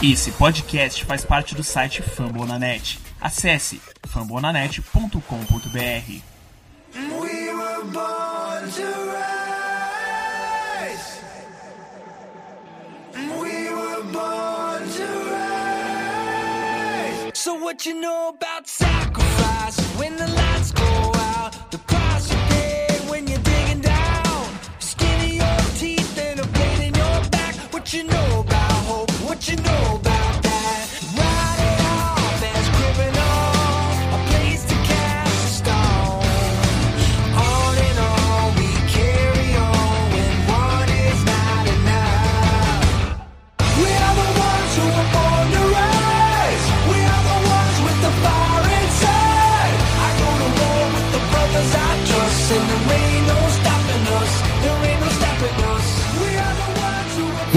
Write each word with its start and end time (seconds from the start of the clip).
Esse 0.00 0.30
podcast 0.30 1.04
faz 1.04 1.24
parte 1.24 1.56
do 1.56 1.64
site 1.64 2.02
Fambonanet. 2.02 3.00
Acesse 3.20 3.80
fambonanet.com.br. 4.06 6.22
We 6.94 7.52
were 7.52 7.82
born 7.82 8.70
to 8.76 9.10
rise. 9.10 11.18
We 13.12 13.70
were 13.70 14.04
born 14.04 14.88
to 14.88 15.06
rise. 15.32 17.32
So 17.34 17.54
what 17.54 17.84
you 17.84 17.94
know 18.00 18.28
about 18.28 18.68
sacrifice 18.68 19.27
You 29.40 29.54
know 29.56 30.17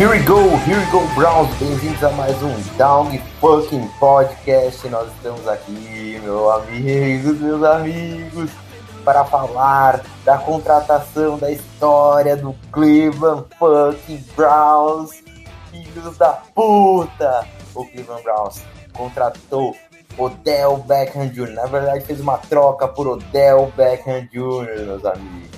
Here 0.01 0.09
we 0.09 0.17
go, 0.25 0.57
here 0.65 0.79
we 0.79 0.85
go, 0.91 1.05
Browns. 1.13 1.55
Bem-vindos 1.59 2.03
a 2.03 2.09
mais 2.09 2.35
um 2.41 2.59
Down 2.75 3.11
Fucking 3.39 3.87
Podcast. 3.99 4.89
Nós 4.89 5.07
estamos 5.15 5.47
aqui, 5.47 6.19
meus 6.23 6.55
amigos, 6.55 7.39
meus 7.39 7.63
amigos, 7.63 8.49
para 9.05 9.23
falar 9.25 10.03
da 10.25 10.39
contratação 10.39 11.37
da 11.37 11.51
história 11.51 12.35
do 12.35 12.55
Cleveland 12.71 13.45
Fucking 13.59 14.25
Browns. 14.35 15.23
Filhos 15.69 16.17
da 16.17 16.31
puta! 16.55 17.47
O 17.75 17.85
Cleveland 17.85 18.23
Browns 18.23 18.63
contratou 18.93 19.75
Odell 20.17 20.77
Beckham 20.77 21.27
Jr. 21.27 21.51
Na 21.51 21.67
verdade, 21.67 22.05
fez 22.05 22.19
uma 22.19 22.39
troca 22.39 22.87
por 22.87 23.07
Odell 23.07 23.71
Beckham 23.77 24.27
Jr., 24.31 24.83
meus 24.83 25.05
amigos. 25.05 25.51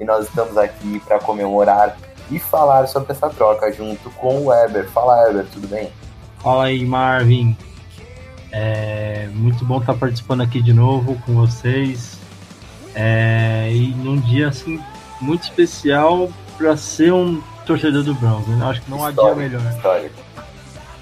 E 0.00 0.04
nós 0.04 0.26
estamos 0.26 0.58
aqui 0.58 0.98
para 1.06 1.20
comemorar 1.20 1.96
e 2.30 2.38
falar 2.38 2.86
sobre 2.86 3.12
essa 3.12 3.28
troca 3.30 3.70
junto 3.72 4.10
com 4.10 4.38
o 4.38 4.46
Weber. 4.46 4.88
Fala, 4.90 5.24
Weber, 5.24 5.46
tudo 5.52 5.66
bem? 5.68 5.90
Fala 6.38 6.64
aí, 6.64 6.84
Marvin. 6.84 7.56
É 8.52 9.28
muito 9.32 9.64
bom 9.64 9.78
estar 9.80 9.94
participando 9.94 10.42
aqui 10.42 10.62
de 10.62 10.72
novo 10.72 11.20
com 11.26 11.34
vocês. 11.34 12.18
É, 12.94 13.68
e 13.72 13.88
num 13.94 14.16
dia 14.20 14.48
assim 14.48 14.80
muito 15.20 15.42
especial 15.42 16.28
para 16.56 16.76
ser 16.76 17.12
um 17.12 17.42
torcedor 17.66 18.04
do 18.04 18.14
Browns. 18.14 18.46
né? 18.46 18.64
Acho 18.66 18.82
que 18.82 18.90
não 18.90 18.98
há 19.04 19.10
dia 19.10 19.22
Histórico, 19.22 19.40
melhor. 19.40 19.72
Histórico. 19.74 20.14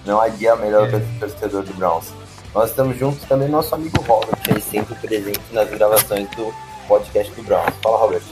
Não 0.07 0.21
há 0.21 0.29
dia 0.29 0.57
melhor 0.57 0.87
É. 0.87 0.91
para 0.91 1.01
ser 1.01 1.19
torcedor 1.21 1.63
do 1.65 1.75
Browns. 1.75 2.13
Nós 2.55 2.71
estamos 2.71 2.99
juntos 2.99 3.23
também 3.25 3.49
nosso 3.49 3.75
amigo 3.75 4.01
Robert, 4.03 4.37
que 4.43 4.53
é 4.53 4.61
sempre 4.61 4.95
presente 4.97 5.41
nas 5.53 5.69
gravações 5.71 6.29
do 6.31 6.53
podcast 6.89 7.33
do 7.35 7.43
Browns. 7.43 7.73
Fala, 7.83 7.99
Robert. 7.99 8.23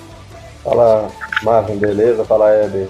Fala 0.63 1.11
Marvin, 1.43 1.77
beleza? 1.77 2.25
Fala 2.25 2.55
Heber. 2.55 2.89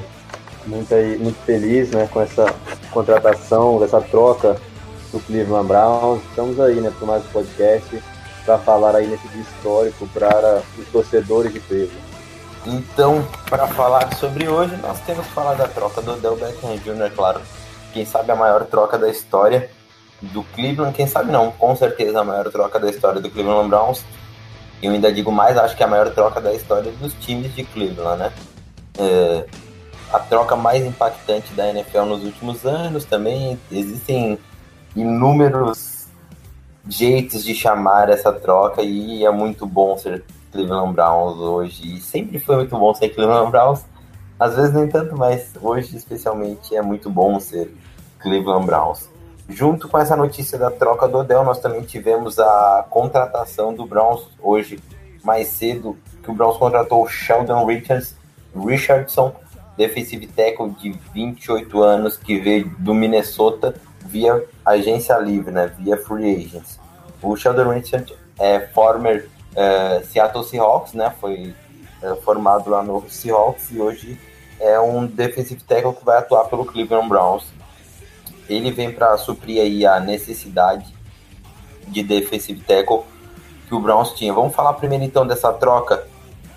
Muito, 0.67 0.95
aí, 0.95 1.17
muito 1.19 1.39
feliz 1.45 1.91
né, 1.91 2.09
com 2.12 2.21
essa 2.21 2.53
contratação, 2.91 3.83
essa 3.83 4.01
troca 4.01 4.57
do 5.12 5.21
Cleveland 5.21 5.69
Browns. 5.69 6.23
Estamos 6.29 6.61
aí 6.61 6.81
né, 6.81 6.93
para 6.97 7.07
mais 7.07 7.25
um 7.25 7.29
podcast 7.29 8.03
para 8.45 8.59
falar 8.59 8.97
aí 8.97 9.07
nesse 9.07 9.27
dia 9.29 9.43
histórico 9.43 10.09
para 10.09 10.62
os 10.79 10.87
torcedores 10.89 11.53
de 11.53 11.61
Cleveland. 11.61 12.11
Então, 12.67 13.27
para 13.49 13.67
falar 13.69 14.15
sobre 14.17 14.49
hoje, 14.49 14.77
nós 14.77 15.00
temos 15.00 15.27
que 15.27 15.33
falar 15.33 15.55
da 15.55 15.67
troca 15.67 16.03
do 16.03 16.12
Odell 16.12 16.37
Beckham 16.37 16.77
Jr., 16.78 17.11
claro. 17.15 17.41
Quem 17.93 18.05
sabe 18.05 18.31
a 18.31 18.37
maior 18.37 18.65
troca 18.67 18.99
da 18.99 19.09
história 19.09 19.71
do 20.21 20.43
Cleveland, 20.43 20.94
quem 20.94 21.06
sabe 21.06 21.33
não, 21.33 21.50
com 21.53 21.75
certeza 21.75 22.21
a 22.21 22.25
maior 22.25 22.50
troca 22.50 22.78
da 22.78 22.91
história 22.91 23.21
do 23.21 23.31
Cleveland 23.31 23.69
Browns. 23.69 24.05
Eu 24.83 24.93
ainda 24.93 25.13
digo 25.13 25.31
mais, 25.31 25.57
acho 25.59 25.77
que 25.77 25.83
é 25.83 25.87
a 25.87 25.89
maior 25.89 26.11
troca 26.11 26.41
da 26.41 26.53
história 26.55 26.91
dos 26.93 27.13
times 27.15 27.55
de 27.55 27.65
Cleveland, 27.65 28.19
né? 28.19 28.33
É, 28.99 29.47
a 30.13 30.19
troca 30.19 30.57
mais 30.57 30.85
impactante 30.85 31.53
da 31.53 31.69
NFL 31.69 32.05
nos 32.05 32.25
últimos 32.25 32.65
anos 32.65 33.05
também. 33.05 33.59
Existem 33.71 34.39
inúmeros 34.97 36.07
jeitos 36.89 37.45
de 37.45 37.55
chamar 37.55 38.09
essa 38.09 38.33
troca 38.33 38.83
e 38.83 39.25
é 39.25 39.31
muito 39.31 39.67
bom 39.67 39.97
ser 39.97 40.25
Cleveland 40.51 40.93
Browns 40.95 41.39
hoje. 41.39 41.97
E 41.97 42.01
sempre 42.01 42.39
foi 42.39 42.57
muito 42.57 42.77
bom 42.77 42.95
ser 42.95 43.11
Cleveland 43.11 43.51
Browns. 43.51 43.85
Às 44.39 44.57
vezes 44.57 44.73
nem 44.73 44.89
tanto, 44.89 45.17
mas 45.17 45.53
hoje 45.61 45.97
especialmente 45.97 46.75
é 46.75 46.83
muito 46.83 47.11
bom 47.11 47.39
ser 47.39 47.71
Cleveland 48.19 48.67
Browns. 48.67 49.09
Junto 49.50 49.88
com 49.88 49.99
essa 49.99 50.15
notícia 50.15 50.56
da 50.56 50.71
troca 50.71 51.09
do 51.09 51.19
Odell, 51.19 51.43
nós 51.43 51.59
também 51.59 51.83
tivemos 51.83 52.38
a 52.38 52.87
contratação 52.88 53.75
do 53.75 53.84
Browns 53.84 54.28
hoje, 54.41 54.78
mais 55.25 55.49
cedo, 55.49 55.99
que 56.22 56.31
o 56.31 56.34
Browns 56.34 56.56
contratou 56.56 57.06
Sheldon 57.09 57.66
Richards, 57.66 58.15
Richardson, 58.55 59.34
defensive 59.77 60.28
tackle 60.28 60.71
de 60.71 60.93
28 61.12 61.83
anos, 61.83 62.16
que 62.16 62.38
veio 62.38 62.71
do 62.78 62.94
Minnesota 62.94 63.75
via 64.06 64.41
agência 64.65 65.19
livre, 65.19 65.50
né, 65.50 65.67
via 65.78 65.97
free 65.97 66.32
agents. 66.32 66.78
O 67.21 67.34
Sheldon 67.34 67.71
Richards 67.71 68.17
é 68.38 68.61
former 68.69 69.28
eh, 69.56 70.03
Seattle 70.05 70.44
Seahawks, 70.44 70.93
né, 70.93 71.12
foi 71.21 71.53
eh, 72.03 72.15
formado 72.25 72.71
lá 72.71 72.84
no 72.84 73.05
Seahawks 73.11 73.72
e 73.72 73.81
hoje 73.81 74.19
é 74.61 74.78
um 74.78 75.06
defensive 75.06 75.62
tackle 75.65 75.93
que 75.93 76.05
vai 76.05 76.19
atuar 76.19 76.44
pelo 76.44 76.65
Cleveland 76.65 77.09
Browns 77.09 77.44
ele 78.50 78.71
vem 78.71 78.93
para 78.93 79.16
suprir 79.16 79.61
aí 79.61 79.87
a 79.87 80.00
necessidade 80.00 80.93
de 81.87 82.03
defensive 82.03 82.61
tackle 82.61 83.03
que 83.69 83.75
o 83.75 83.81
Browns 83.81 84.12
tinha. 84.12 84.33
Vamos 84.33 84.55
falar 84.55 84.75
primeiro 84.75 85.05
então 85.05 85.27
dessa 85.27 85.53
troca 85.53 86.06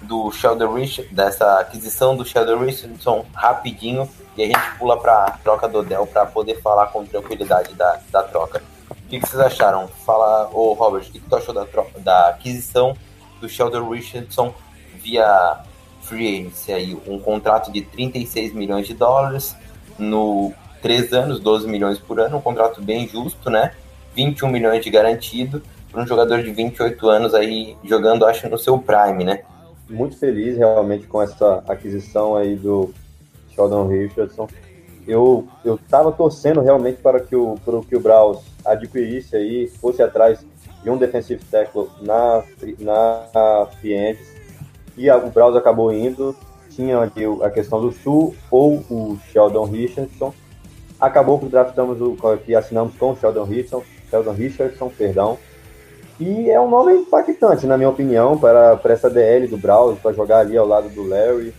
do 0.02 0.31
Sheldon 0.31 0.74
Richardson, 0.74 1.14
dessa 1.14 1.59
aquisição 1.59 2.16
do 2.16 2.26
Sheldon 2.26 2.58
Richardson 2.58 3.26
rapidinho 3.34 4.09
e 4.36 4.44
a 4.44 4.48
gente 4.48 4.78
pula 4.78 5.00
para 5.00 5.26
a 5.26 5.31
troca 5.31 5.68
do 5.68 5.80
Odell 5.80 6.08
para 6.08 6.26
poder 6.26 6.59
falar 6.62 6.88
com 6.88 7.06
tranquilidade 7.06 7.74
da, 7.76 8.00
da 8.12 8.24
troca. 8.24 8.62
O 8.90 8.96
que, 9.08 9.20
que 9.20 9.30
vocês 9.30 9.40
acharam? 9.40 9.88
Fala, 10.06 10.50
ô 10.52 10.74
Robert, 10.74 11.04
o 11.04 11.12
que, 11.12 11.20
que 11.20 11.30
tu 11.30 11.36
achou 11.36 11.54
da, 11.54 11.66
troca, 11.66 12.00
da 12.00 12.30
aquisição 12.30 12.98
do 13.40 13.48
Sheldon 13.48 13.88
Richardson 13.90 14.54
via 14.96 15.64
free 16.02 16.40
agency 16.40 16.74
aí, 16.74 17.02
um 17.08 17.20
contrato 17.20 17.72
de 17.72 17.81
36 17.81 18.54
milhões 18.54 18.88
de 18.88 18.94
dólares 18.94 19.56
no 19.98 20.52
três 20.84 21.14
anos, 21.14 21.40
12 21.40 21.68
milhões 21.68 21.98
por 21.98 22.20
ano, 22.20 22.38
um 22.38 22.42
contrato 22.42 22.82
bem 22.82 23.08
justo, 23.08 23.50
né? 23.50 23.72
21 24.14 24.50
milhões 24.50 24.84
de 24.84 24.92
garantido 24.92 25.64
para 25.90 26.04
um 26.04 26.06
jogador 26.08 26.44
de 26.44 26.52
28 26.52 27.08
anos 27.08 27.34
aí 27.34 27.78
jogando, 27.84 28.26
acho, 28.26 28.50
no 28.50 28.58
seu 28.58 28.78
prime, 28.78 29.24
né? 29.24 29.44
Muito 29.90 30.18
feliz 30.18 30.58
realmente 30.58 31.08
com 31.08 31.22
essa 31.22 31.64
aquisição 31.68 32.36
aí 32.36 32.56
do 32.56 32.94
Sheldon 33.56 33.88
Richardson. 33.88 34.48
Eu 35.08 35.48
eu 35.64 35.76
estava 35.76 36.12
torcendo 36.12 36.62
realmente 36.62 37.02
para 37.02 37.20
que 37.20 37.36
o 37.36 37.56
para 37.64 37.80
que 37.82 37.96
o 37.96 38.00
Browns 38.00 38.40
adquirisse 38.66 39.36
aí, 39.36 39.68
fosse 39.68 40.02
atrás 40.02 40.46
de 40.84 40.90
um 40.90 40.98
defensive 40.98 41.44
tackle 41.46 41.88
na 42.02 42.44
na 42.80 43.68
agents. 43.84 44.28
e 44.98 45.10
o 45.10 45.30
Browns 45.30 45.56
acabou 45.56 45.94
indo. 45.94 46.36
Tinha 46.70 47.04
a 47.44 47.50
questão 47.52 47.80
do 47.80 47.92
Sul 47.92 48.36
ou 48.50 48.78
o 48.90 49.20
Sheldon 49.32 49.66
Richardson. 49.66 50.34
Acabou 51.03 51.38
que 51.38 51.47
draftamos 51.47 52.00
o 52.00 52.16
que 52.46 52.56
assinamos 52.56 52.96
com 52.96 53.12
o 53.12 53.16
Sheldon 53.18 53.44
Richardson, 53.44 53.83
Sheldon 54.10 54.31
Richardson, 54.31 54.89
perdão. 54.89 55.38
E 56.18 56.50
é 56.50 56.57
um 56.62 56.69
nome 56.69 56.94
impactante, 56.94 57.68
na 57.68 57.78
minha 57.78 57.89
opinião, 57.89 58.38
para, 58.38 58.78
para 58.78 58.94
essa 58.94 59.10
DL 59.10 59.48
do 59.48 59.57
Browns, 59.57 60.00
para 60.00 60.13
jogar 60.13 60.39
ali 60.39 60.56
ao 60.56 60.66
lado 60.66 60.88
do 60.88 61.06
Larry 61.06 61.54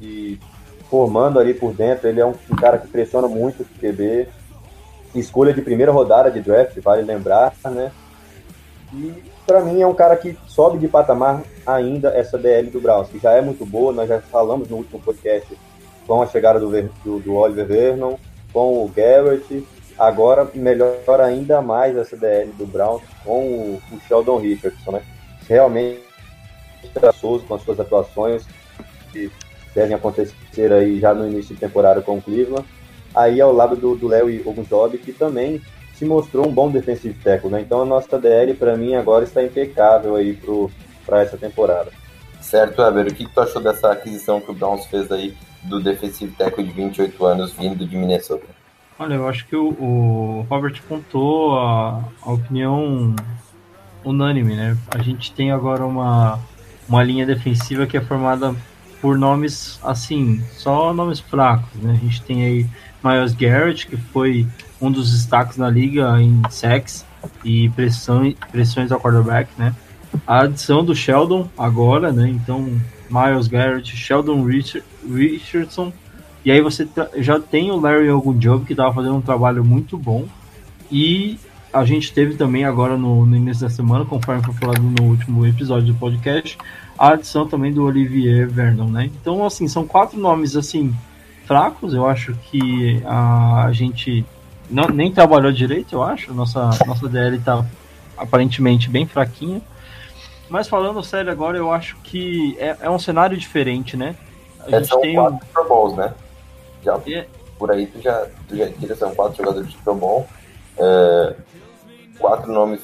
e 0.00 0.40
formando 0.88 1.38
ali 1.38 1.52
por 1.52 1.74
dentro. 1.74 2.08
Ele 2.08 2.18
é 2.18 2.24
um, 2.24 2.32
um 2.50 2.56
cara 2.56 2.78
que 2.78 2.88
pressiona 2.88 3.28
muito 3.28 3.62
o 3.62 3.66
QB. 3.78 4.26
Escolha 5.14 5.52
de 5.52 5.60
primeira 5.60 5.92
rodada 5.92 6.30
de 6.30 6.40
draft, 6.40 6.80
vale 6.80 7.02
lembrar, 7.02 7.52
né? 7.66 7.92
E 8.94 9.22
para 9.46 9.60
mim 9.60 9.82
é 9.82 9.86
um 9.86 9.94
cara 9.94 10.16
que 10.16 10.34
sobe 10.46 10.78
de 10.78 10.88
patamar 10.88 11.42
ainda 11.66 12.08
essa 12.08 12.38
DL 12.38 12.70
do 12.70 12.80
Browns, 12.80 13.10
que 13.10 13.18
já 13.18 13.32
é 13.32 13.42
muito 13.42 13.66
boa. 13.66 13.92
Nós 13.92 14.08
já 14.08 14.18
falamos 14.18 14.66
no 14.66 14.78
último 14.78 14.98
podcast 14.98 15.58
com 16.06 16.22
a 16.22 16.26
chegada 16.26 16.58
do, 16.58 16.70
do, 17.04 17.18
do 17.18 17.34
Oliver 17.34 17.66
Vernon, 17.66 18.14
com 18.52 18.84
o 18.84 18.88
Garrett. 18.88 19.66
Agora 19.98 20.48
melhora 20.54 21.24
ainda 21.24 21.60
mais 21.60 21.96
essa 21.96 22.16
DL 22.16 22.52
do 22.52 22.66
Browns 22.66 23.02
com 23.24 23.80
o, 23.92 24.00
Sheldon 24.06 24.38
Richardson, 24.38 24.92
né? 24.92 25.02
Realmente 25.48 26.02
traçoso 26.94 27.44
com 27.44 27.54
as 27.54 27.62
suas 27.62 27.80
atuações 27.80 28.46
que 29.10 29.30
devem 29.74 29.94
acontecer 29.94 30.72
aí 30.72 31.00
já 31.00 31.12
no 31.12 31.26
início 31.26 31.54
de 31.54 31.60
temporada 31.60 32.00
com 32.00 32.18
o 32.18 32.22
Cleveland. 32.22 32.66
aí 33.14 33.40
ao 33.40 33.52
lado 33.52 33.76
do, 33.76 34.06
Léo 34.06 34.30
e 34.30 34.40
Ogunjob, 34.44 34.98
que 34.98 35.12
também 35.12 35.60
se 35.94 36.04
mostrou 36.04 36.46
um 36.46 36.52
bom 36.52 36.70
defensive 36.70 37.18
tackle, 37.22 37.50
né? 37.50 37.60
Então 37.60 37.82
a 37.82 37.84
nossa 37.84 38.18
DL, 38.18 38.54
para 38.54 38.76
mim, 38.76 38.94
agora 38.94 39.24
está 39.24 39.42
impecável 39.42 40.14
aí 40.14 40.38
para 41.04 41.22
essa 41.22 41.36
temporada. 41.36 41.90
Certo, 42.40 42.80
Weber, 42.80 43.08
o 43.08 43.14
que, 43.14 43.26
que 43.26 43.34
tu 43.34 43.40
achou 43.40 43.60
dessa 43.60 43.90
aquisição 43.90 44.40
que 44.40 44.50
o 44.50 44.54
Browns 44.54 44.86
fez 44.86 45.10
aí 45.10 45.36
do 45.64 45.80
defensive 45.80 46.32
tackle 46.32 46.64
de 46.64 46.72
28 46.72 47.24
anos 47.24 47.52
vindo 47.52 47.86
de 47.86 47.96
Minnesota? 47.96 48.46
Olha, 48.98 49.14
eu 49.14 49.28
acho 49.28 49.46
que 49.46 49.54
o, 49.54 49.68
o 49.68 50.46
Robert 50.50 50.80
contou 50.88 51.56
a, 51.58 52.02
a, 52.22 52.32
opinião 52.32 53.14
unânime, 54.04 54.56
né? 54.56 54.76
A 54.90 54.98
gente 54.98 55.32
tem 55.32 55.52
agora 55.52 55.86
uma, 55.86 56.40
uma 56.88 57.02
linha 57.04 57.24
defensiva 57.24 57.86
que 57.86 57.96
é 57.96 58.00
formada 58.00 58.54
por 59.00 59.16
nomes, 59.16 59.78
assim, 59.84 60.42
só 60.52 60.92
nomes 60.92 61.20
fracos, 61.20 61.80
né? 61.80 61.92
A 61.92 62.04
gente 62.04 62.22
tem 62.22 62.44
aí 62.44 62.66
Miles 63.04 63.34
Garrett, 63.34 63.86
que 63.86 63.96
foi 63.96 64.46
um 64.80 64.90
dos 64.90 65.12
destaques 65.12 65.56
na 65.56 65.70
liga 65.70 66.20
em 66.20 66.42
sacks 66.50 67.04
e 67.44 67.68
pressão, 67.70 68.34
pressões 68.50 68.90
ao 68.90 69.00
quarterback, 69.00 69.50
né? 69.56 69.74
A 70.26 70.42
adição 70.42 70.84
do 70.84 70.94
Sheldon 70.94 71.48
agora, 71.56 72.12
né? 72.12 72.28
Então, 72.28 72.80
Miles 73.10 73.48
Garrett, 73.48 73.96
Sheldon 73.96 74.42
Richard, 74.44 74.84
Richardson, 75.08 75.92
e 76.44 76.50
aí 76.50 76.60
você 76.60 76.88
já 77.16 77.38
tem 77.38 77.70
o 77.70 77.80
Larry 77.80 78.10
Ogunjobi, 78.10 78.64
que 78.64 78.72
estava 78.72 78.94
fazendo 78.94 79.16
um 79.16 79.20
trabalho 79.20 79.64
muito 79.64 79.98
bom. 79.98 80.26
E 80.90 81.38
a 81.72 81.84
gente 81.84 82.12
teve 82.12 82.36
também 82.36 82.64
agora 82.64 82.96
no, 82.96 83.26
no, 83.26 83.36
início 83.36 83.62
da 83.62 83.70
semana, 83.70 84.04
conforme 84.04 84.42
foi 84.42 84.54
falado 84.54 84.80
no 84.80 85.04
último 85.04 85.46
episódio 85.46 85.92
do 85.92 85.98
podcast, 85.98 86.56
a 86.98 87.10
adição 87.10 87.46
também 87.46 87.72
do 87.72 87.84
Olivier 87.84 88.48
Vernon, 88.48 88.88
né? 88.88 89.10
Então, 89.20 89.44
assim, 89.44 89.68
são 89.68 89.86
quatro 89.86 90.18
nomes, 90.18 90.56
assim, 90.56 90.94
fracos. 91.44 91.92
Eu 91.92 92.06
acho 92.06 92.34
que 92.50 93.02
a, 93.04 93.64
a 93.66 93.72
gente 93.72 94.24
não, 94.70 94.88
nem 94.88 95.12
trabalhou 95.12 95.52
direito, 95.52 95.94
eu 95.94 96.02
acho. 96.02 96.32
Nossa, 96.32 96.70
nossa 96.86 97.08
DL 97.08 97.36
está 97.36 97.64
aparentemente 98.16 98.88
bem 98.88 99.06
fraquinha. 99.06 99.60
Mas 100.48 100.68
falando 100.68 101.02
sério 101.02 101.30
agora, 101.30 101.58
eu 101.58 101.70
acho 101.70 101.96
que 102.02 102.56
é, 102.58 102.76
é 102.80 102.90
um 102.90 102.98
cenário 102.98 103.36
diferente, 103.36 103.96
né? 103.96 104.16
A 104.60 104.68
é, 104.68 104.78
gente 104.78 104.88
são 104.88 105.00
tem 105.00 105.14
quatro 105.14 105.36
um... 105.36 105.52
Pro 105.52 105.68
Bowls, 105.68 105.96
né? 105.96 106.14
Já, 106.82 107.00
Por 107.58 107.70
aí 107.70 107.86
tu 107.86 108.00
já, 108.00 108.26
tu 108.48 108.56
já 108.56 108.70
tira, 108.70 108.94
são 108.96 109.14
quatro 109.14 109.36
jogadores 109.36 109.70
de 109.70 109.76
Pro 109.78 109.94
Bowl. 109.94 110.26
É, 110.78 111.34
quatro 112.18 112.52
nomes. 112.52 112.80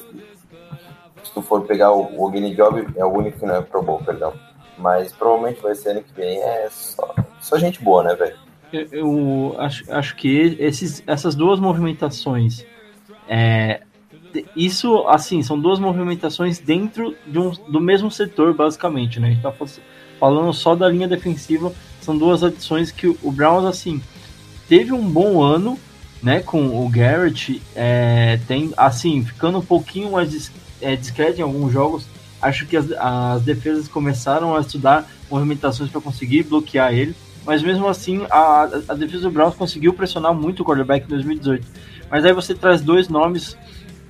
Se 1.23 1.33
tu 1.33 1.41
for 1.41 1.65
pegar 1.65 1.91
o, 1.91 2.23
o 2.23 2.29
Guinea 2.29 2.55
Job, 2.55 2.87
é 2.95 3.03
o 3.03 3.09
único 3.09 3.39
que 3.39 3.45
não 3.45 3.55
é 3.55 3.61
Pro 3.61 3.81
Bowl, 3.81 4.01
perdão. 4.03 4.33
Mas 4.77 5.11
provavelmente 5.11 5.61
vai 5.61 5.73
ser 5.73 5.89
ano 5.89 6.03
que 6.03 6.13
vem. 6.13 6.39
É 6.39 6.67
só, 6.69 7.15
só 7.39 7.57
gente 7.57 7.81
boa, 7.81 8.03
né, 8.03 8.15
velho? 8.15 8.37
Eu, 8.71 8.87
eu, 8.91 9.55
acho, 9.57 9.91
acho 9.91 10.15
que 10.15 10.57
esses, 10.59 11.03
essas 11.07 11.33
duas 11.33 11.59
movimentações. 11.59 12.65
É, 13.27 13.81
isso, 14.55 15.07
assim, 15.07 15.41
são 15.43 15.59
duas 15.59 15.79
movimentações 15.79 16.59
dentro 16.59 17.15
de 17.25 17.39
um, 17.39 17.51
do 17.51 17.79
mesmo 17.79 18.09
setor, 18.09 18.53
basicamente, 18.53 19.19
né? 19.19 19.27
A 19.27 19.31
gente 19.31 19.41
tá 19.41 19.53
falando 20.19 20.53
só 20.53 20.75
da 20.75 20.89
linha 20.89 21.07
defensiva 21.07 21.73
são 22.05 22.15
duas 22.15 22.43
adições 22.43 22.91
que 22.91 23.07
o 23.07 23.31
Browns, 23.31 23.65
assim, 23.65 23.99
teve 24.69 24.93
um 24.93 25.09
bom 25.09 25.41
ano, 25.41 25.77
né, 26.21 26.39
com 26.39 26.85
o 26.85 26.87
Garrett, 26.87 27.61
é, 27.75 28.39
tem, 28.47 28.71
assim, 28.77 29.25
ficando 29.25 29.57
um 29.57 29.65
pouquinho 29.65 30.11
mais 30.11 30.29
dis, 30.29 30.51
é, 30.81 30.95
discreto 30.95 31.39
em 31.39 31.43
alguns 31.43 31.73
jogos, 31.73 32.07
acho 32.41 32.67
que 32.67 32.77
as, 32.77 32.91
as 32.91 33.41
defesas 33.41 33.87
começaram 33.87 34.55
a 34.55 34.61
estudar 34.61 35.09
movimentações 35.29 35.89
para 35.89 35.99
conseguir 35.99 36.43
bloquear 36.43 36.93
ele, 36.93 37.15
mas 37.43 37.61
mesmo 37.63 37.87
assim 37.87 38.25
a, 38.29 38.69
a 38.87 38.93
defesa 38.93 39.23
do 39.23 39.31
Browns 39.31 39.55
conseguiu 39.55 39.93
pressionar 39.93 40.33
muito 40.33 40.61
o 40.61 40.65
quarterback 40.65 41.05
em 41.05 41.09
2018. 41.09 41.67
Mas 42.09 42.25
aí 42.25 42.33
você 42.33 42.53
traz 42.53 42.81
dois 42.81 43.07
nomes 43.07 43.57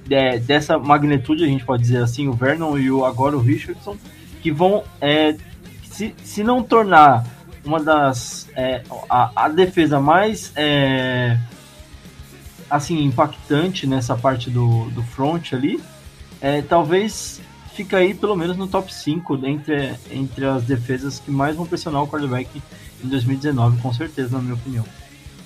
é, 0.09 0.37
dessa 0.39 0.77
magnitude, 0.77 1.43
a 1.43 1.47
gente 1.47 1.65
pode 1.65 1.83
dizer 1.83 2.01
assim, 2.01 2.27
o 2.27 2.33
Vernon 2.33 2.77
e 2.77 2.91
o, 2.91 3.05
agora 3.05 3.35
o 3.35 3.41
Richardson, 3.41 3.97
que 4.41 4.51
vão, 4.51 4.83
é, 5.01 5.35
se, 5.83 6.13
se 6.23 6.43
não 6.43 6.61
tornar 6.61 7.25
uma 7.65 7.79
das 7.79 8.47
é, 8.55 8.83
a, 9.09 9.31
a, 9.45 9.49
defesa 9.49 9.99
mais 9.99 10.51
é, 10.55 11.37
assim 12.69 13.03
impactante 13.03 13.87
nessa 13.87 14.15
parte 14.15 14.51
do, 14.51 14.85
do 14.91 15.01
front 15.01 15.53
ali 15.53 15.81
é, 16.39 16.61
talvez 16.61 17.41
fica 17.73 17.97
aí 17.97 18.13
pelo 18.13 18.35
menos 18.35 18.55
no 18.55 18.67
top 18.67 18.93
5 18.93 19.39
entre, 19.45 19.95
entre 20.11 20.45
as 20.45 20.63
defesas 20.63 21.19
que 21.19 21.31
mais 21.31 21.55
vão 21.55 21.65
pressionar 21.65 22.03
o 22.03 22.07
quarterback 22.07 22.61
em 23.03 23.07
2019 23.07 23.81
com 23.81 23.91
certeza 23.91 24.37
na 24.37 24.43
minha 24.43 24.53
opinião. 24.53 24.85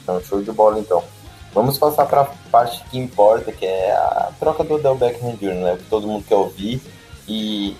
Então, 0.03 0.21
show 0.21 0.43
de 0.43 0.51
bola 0.51 0.79
então 0.79 1.01
vamos 1.53 1.77
passar 1.77 2.05
para 2.05 2.21
a 2.21 2.25
parte 2.51 2.83
que 2.89 2.97
importa 2.97 3.51
que 3.51 3.65
é 3.65 3.91
a 3.91 4.31
troca 4.39 4.63
do 4.63 4.75
Odell 4.75 4.95
Beckham 4.95 5.35
Jr. 5.35 5.53
né 5.55 5.77
que 5.77 5.89
todo 5.89 6.07
mundo 6.07 6.25
quer 6.27 6.35
ouvir 6.35 6.81
e 7.27 7.75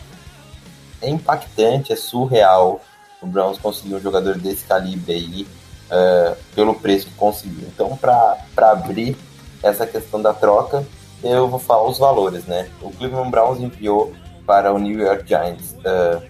é 1.01 1.09
impactante 1.09 1.93
é 1.93 1.95
surreal 1.95 2.81
o 3.21 3.27
Browns 3.27 3.57
conseguiu 3.57 3.97
um 3.97 4.01
jogador 4.01 4.37
desse 4.37 4.63
calibre 4.65 5.11
aí 5.11 5.47
uh, 5.89 6.35
pelo 6.55 6.75
preço 6.75 7.07
que 7.07 7.13
conseguiu. 7.15 7.67
Então, 7.67 7.97
para 7.97 8.37
abrir 8.57 9.17
essa 9.61 9.85
questão 9.85 10.21
da 10.21 10.33
troca, 10.33 10.85
eu 11.23 11.47
vou 11.47 11.59
falar 11.59 11.87
os 11.87 11.97
valores, 11.97 12.45
né? 12.45 12.69
O 12.81 12.91
Cleveland 12.91 13.29
Browns 13.29 13.59
enviou 13.59 14.13
para 14.45 14.73
o 14.73 14.79
New 14.79 14.97
York 14.97 15.27
Giants 15.27 15.75
uh, 15.79 16.23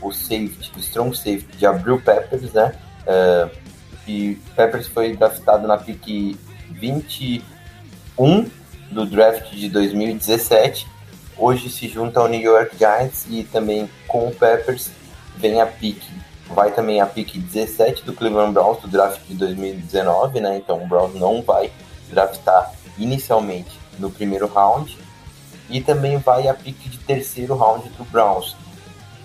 o 0.00 0.12
safety, 0.12 0.70
o 0.76 0.78
strong 0.78 1.16
safety 1.16 1.56
de 1.56 1.66
Abril 1.66 2.00
Peppers, 2.00 2.52
né? 2.52 2.72
Uh, 3.02 3.50
e 4.06 4.36
Peppers 4.54 4.86
foi 4.86 5.16
draftado 5.16 5.66
na 5.66 5.76
pick 5.76 6.38
21 6.70 8.50
do 8.90 9.06
draft 9.06 9.50
de 9.52 9.68
2017. 9.68 10.86
Hoje 11.36 11.70
se 11.70 11.88
junta 11.88 12.20
ao 12.20 12.28
New 12.28 12.40
York 12.40 12.76
Giants 12.76 13.26
e 13.28 13.44
também 13.44 13.90
com 14.06 14.28
o 14.28 14.34
Peppers 14.34 14.90
vem 15.36 15.60
a 15.60 15.66
pick 15.66 16.02
vai 16.48 16.72
também 16.72 17.00
a 17.00 17.06
pick 17.06 17.36
17 17.38 18.04
do 18.04 18.12
Cleveland 18.12 18.52
Browns 18.52 18.80
do 18.80 18.88
draft 18.88 19.20
de 19.26 19.34
2019, 19.34 20.40
né? 20.40 20.56
Então 20.56 20.82
o 20.82 20.86
Browns 20.86 21.14
não 21.14 21.42
vai 21.42 21.72
draftar 22.10 22.72
inicialmente 22.98 23.78
no 23.98 24.10
primeiro 24.10 24.46
round 24.46 24.96
e 25.68 25.80
também 25.80 26.18
vai 26.18 26.48
a 26.48 26.54
pick 26.54 26.78
de 26.88 26.98
terceiro 26.98 27.56
round 27.56 27.88
do 27.90 28.04
Browns. 28.04 28.56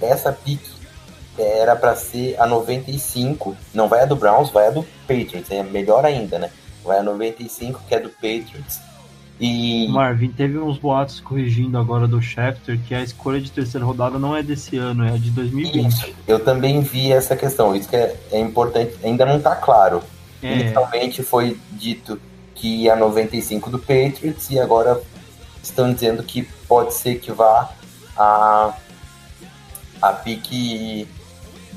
Essa 0.02 0.32
pick 0.32 0.62
era 1.38 1.76
para 1.76 1.96
ser 1.96 2.40
a 2.40 2.46
95, 2.46 3.56
não 3.74 3.88
vai 3.88 4.02
a 4.02 4.06
do 4.06 4.16
Browns, 4.16 4.50
vai 4.50 4.68
a 4.68 4.72
do 4.72 4.84
Patriots, 5.08 5.50
é 5.50 5.64
melhor 5.64 6.06
ainda, 6.06 6.40
né? 6.40 6.52
Vai 6.84 7.00
a 7.00 7.04
95 7.04 7.82
que 7.88 7.96
é 7.96 8.00
do 8.00 8.10
Patriots 8.10 8.80
e... 9.42 9.88
Marvin, 9.88 10.30
teve 10.30 10.60
uns 10.60 10.78
boatos 10.78 11.20
corrigindo 11.20 11.76
agora 11.76 12.08
do 12.08 12.22
Schefter 12.22 12.80
que 12.88 12.94
a 12.94 13.02
escolha 13.02 13.42
de 13.42 13.52
terceira 13.52 13.84
rodada 13.84 14.20
não 14.20 14.38
é 14.38 14.44
desse 14.44 14.78
ano, 14.78 15.04
é 15.04 15.18
de 15.18 15.32
2020. 15.32 15.88
Isso, 15.88 16.14
eu 16.28 16.40
também 16.40 16.80
vi 16.82 17.12
essa 17.12 17.36
questão, 17.36 17.76
isso 17.76 17.90
que 17.90 17.96
é, 17.96 18.16
é 18.32 18.40
importante, 18.40 18.94
ainda 19.04 19.26
não 19.26 19.38
está 19.38 19.56
claro. 19.56 20.04
É. 20.44 20.54
Inicialmente 20.54 21.24
foi 21.24 21.60
dito 21.72 22.22
que 22.54 22.84
ia 22.84 22.96
95 22.96 23.72
do 23.72 23.80
Patriots 23.80 24.52
e 24.52 24.60
agora 24.60 25.02
estão 25.64 25.92
dizendo 25.92 26.22
que 26.22 26.44
pode 26.68 26.94
ser 26.94 27.16
que 27.16 27.32
vá 27.32 27.72
a, 28.16 28.76
a 30.00 30.14
pique 30.14 31.08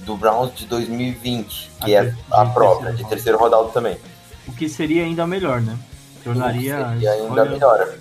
do 0.05 0.19
Browns 0.19 0.55
de 0.55 0.67
2020, 0.67 1.71
que 1.83 1.97
a 1.97 2.05
é 2.05 2.15
a 2.31 2.45
própria, 2.45 2.93
de 2.93 3.09
terceiro 3.09 3.39
rodado 3.39 3.69
também. 3.69 3.97
O 4.47 4.53
que 4.53 4.69
seria 4.69 5.05
ainda 5.05 5.27
melhor, 5.27 5.61
né? 5.61 5.79
Tornaria. 6.23 6.97
E 7.01 7.07
ainda 7.07 7.45
melhor. 7.45 7.95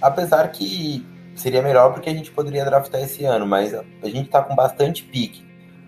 Apesar 0.00 0.48
que 0.48 1.06
seria 1.34 1.62
melhor 1.62 1.92
porque 1.92 2.08
a 2.08 2.14
gente 2.14 2.30
poderia 2.30 2.64
draftar 2.64 3.02
esse 3.02 3.24
ano, 3.24 3.46
mas 3.46 3.74
a 3.74 3.84
gente 4.04 4.28
tá 4.28 4.42
com 4.42 4.54
bastante 4.54 5.02
pique. 5.04 5.44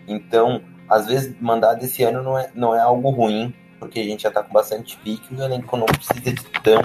Então, 0.07 0.63
às 0.89 1.07
vezes, 1.07 1.35
mandar 1.41 1.75
desse 1.75 2.03
ano 2.03 2.23
não 2.23 2.39
é, 2.39 2.51
não 2.55 2.75
é 2.75 2.81
algo 2.81 3.11
ruim, 3.11 3.55
porque 3.79 4.01
a 4.01 4.05
gente 4.05 4.23
já 4.23 4.31
tá 4.31 4.43
com 4.43 4.53
bastante 4.53 4.97
pique 4.99 5.35
e 5.35 5.37
o 5.37 5.43
elenco 5.43 5.77
não 5.77 5.87
precisa 5.87 6.21
de 6.21 6.35
tão, 6.63 6.83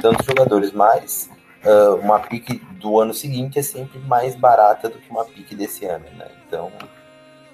tantos 0.00 0.26
jogadores. 0.26 0.72
Mas 0.72 1.30
uh, 1.64 1.96
uma 1.96 2.18
pique 2.20 2.60
do 2.80 3.00
ano 3.00 3.14
seguinte 3.14 3.58
é 3.58 3.62
sempre 3.62 3.98
mais 4.00 4.34
barata 4.34 4.88
do 4.88 4.98
que 4.98 5.10
uma 5.10 5.24
pique 5.24 5.54
desse 5.54 5.84
ano, 5.86 6.04
né? 6.16 6.26
Então, 6.46 6.70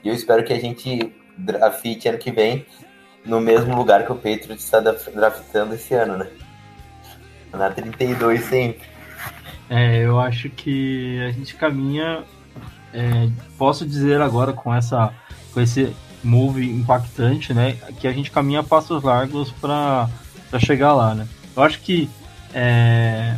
eu 0.05 0.13
espero 0.13 0.45
que 0.45 0.53
a 0.53 0.61
gente 0.61 1.15
drafte 1.37 2.09
ano 2.09 2.19
que 2.19 2.31
vem 2.31 2.67
no 3.25 3.41
mesmo 3.41 3.75
lugar 3.77 4.05
que 4.05 4.13
o 4.13 4.17
Patriots 4.17 4.65
está 4.65 4.81
draftando 4.81 5.75
esse 5.75 5.95
ano, 5.95 6.19
né? 6.19 6.29
Na 7.53 7.71
32 7.71 8.45
sempre. 8.45 8.87
É, 9.71 10.05
eu 10.05 10.21
acho 10.21 10.51
que 10.51 11.21
a 11.23 11.33
gente 11.33 11.55
caminha. 11.55 12.25
É, 12.93 13.29
posso 13.59 13.85
dizer 13.87 14.21
agora 14.21 14.53
com 14.53 14.73
essa 14.73 15.13
com 15.53 15.61
esse 15.61 15.95
move 16.23 16.69
impactante, 16.69 17.53
né, 17.53 17.77
que 18.01 18.09
a 18.09 18.13
gente 18.13 18.31
caminha 18.31 18.63
passos 18.63 19.03
largos 19.03 19.53
para 19.53 20.09
chegar 20.59 20.95
lá, 20.95 21.15
né? 21.15 21.29
Eu 21.55 21.63
acho 21.63 21.81
que 21.81 22.09
é, 22.53 23.37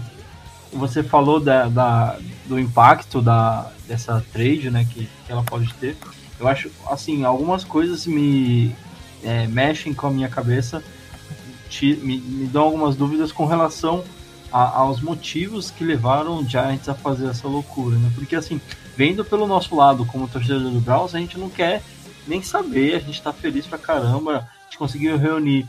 você 0.73 1.03
falou 1.03 1.41
da, 1.41 1.69
da, 1.69 2.19
do 2.47 2.59
impacto 2.59 3.21
da, 3.21 3.71
dessa 3.87 4.25
trade, 4.33 4.71
né, 4.71 4.87
que, 4.91 5.09
que 5.27 5.33
ela 5.33 5.43
pode 5.43 5.73
ter. 5.75 5.97
Eu 6.39 6.47
acho, 6.47 6.71
assim, 6.89 7.25
algumas 7.25 7.65
coisas 7.65 8.07
me 8.07 8.75
é, 9.27 9.47
mexem 9.47 9.93
com 9.93 10.07
a 10.07 10.11
minha 10.11 10.29
cabeça 10.29 10.83
me, 11.83 12.19
me 12.19 12.47
dão 12.47 12.65
algumas 12.65 12.97
dúvidas 12.97 13.33
com 13.33 13.45
relação 13.45 14.05
a, 14.53 14.79
aos 14.79 15.01
motivos 15.01 15.71
que 15.71 15.85
levaram 15.85 16.39
o 16.39 16.45
Giants 16.45 16.89
a 16.89 16.95
fazer 16.95 17.29
essa 17.29 17.49
loucura, 17.49 17.97
né? 17.97 18.11
Porque 18.15 18.37
assim, 18.37 18.61
vendo 18.97 19.25
pelo 19.25 19.47
nosso 19.47 19.75
lado 19.75 20.07
como 20.07 20.29
torcedor 20.29 20.71
do 20.71 20.81
Browns, 20.81 21.15
a 21.15 21.19
gente 21.19 21.39
não 21.39 21.51
quer 21.51 21.83
nem 22.27 22.43
saber, 22.43 22.95
a 22.95 22.99
gente 23.01 23.23
tá 23.23 23.33
feliz 23.33 23.67
pra 23.67 23.79
caramba, 23.79 24.49
a 24.61 24.65
gente 24.65 24.79
conseguiu 24.79 25.19
reunir, 25.19 25.67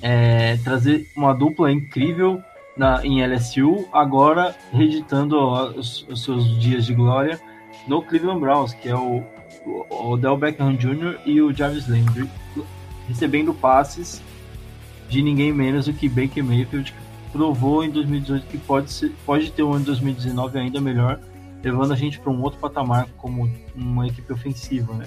é, 0.00 0.56
trazer 0.58 1.10
uma 1.16 1.34
dupla 1.34 1.70
incrível 1.72 2.42
na, 2.76 3.04
em 3.04 3.24
LSU, 3.24 3.88
agora 3.92 4.54
reeditando 4.72 5.38
os, 5.76 6.06
os, 6.08 6.24
seus 6.24 6.58
dias 6.58 6.86
de 6.86 6.94
glória 6.94 7.40
no 7.86 8.02
Cleveland 8.02 8.40
Browns, 8.40 8.72
que 8.72 8.88
é 8.88 8.96
o, 8.96 9.22
o 9.66 10.12
Odell 10.12 10.36
Beckham 10.36 10.74
Jr. 10.74 11.18
e 11.24 11.40
o 11.40 11.52
Jarvis 11.52 11.88
Landry, 11.88 12.28
recebendo 13.06 13.52
passes 13.54 14.22
de 15.08 15.22
ninguém 15.22 15.52
menos 15.52 15.86
do 15.86 15.92
que 15.92 16.08
Baker 16.08 16.44
Mayfield, 16.44 16.92
que 16.92 17.32
provou 17.32 17.84
em 17.84 17.90
2018 17.90 18.46
que 18.46 18.58
pode, 18.58 18.90
ser, 18.90 19.12
pode 19.26 19.50
ter 19.52 19.62
um 19.62 19.70
ano 19.70 19.80
de 19.80 19.86
2019 19.86 20.58
ainda 20.58 20.80
melhor, 20.80 21.20
levando 21.62 21.92
a 21.92 21.96
gente 21.96 22.18
para 22.18 22.30
um 22.30 22.42
outro 22.42 22.58
patamar 22.58 23.08
como 23.16 23.50
uma 23.74 24.06
equipe 24.06 24.32
ofensiva, 24.32 24.94
né? 24.94 25.06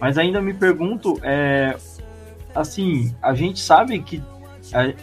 Mas 0.00 0.16
ainda 0.16 0.40
me 0.40 0.54
pergunto, 0.54 1.18
é, 1.22 1.76
assim, 2.54 3.14
a 3.20 3.34
gente 3.34 3.58
sabe 3.58 3.98
que 4.00 4.22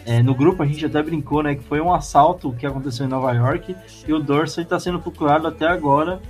é, 0.06 0.22
no 0.22 0.34
grupo 0.34 0.62
a 0.62 0.66
gente 0.66 0.84
até 0.86 1.02
brincou, 1.02 1.42
né, 1.42 1.56
que 1.56 1.64
foi 1.64 1.80
um 1.80 1.92
assalto 1.92 2.52
que 2.52 2.64
aconteceu 2.66 3.04
em 3.04 3.08
Nova 3.08 3.32
York 3.32 3.74
e 4.06 4.12
o 4.12 4.20
Dorsey 4.20 4.62
está 4.62 4.78
sendo 4.78 5.00
procurado 5.00 5.48
até 5.48 5.66
agora 5.66 6.20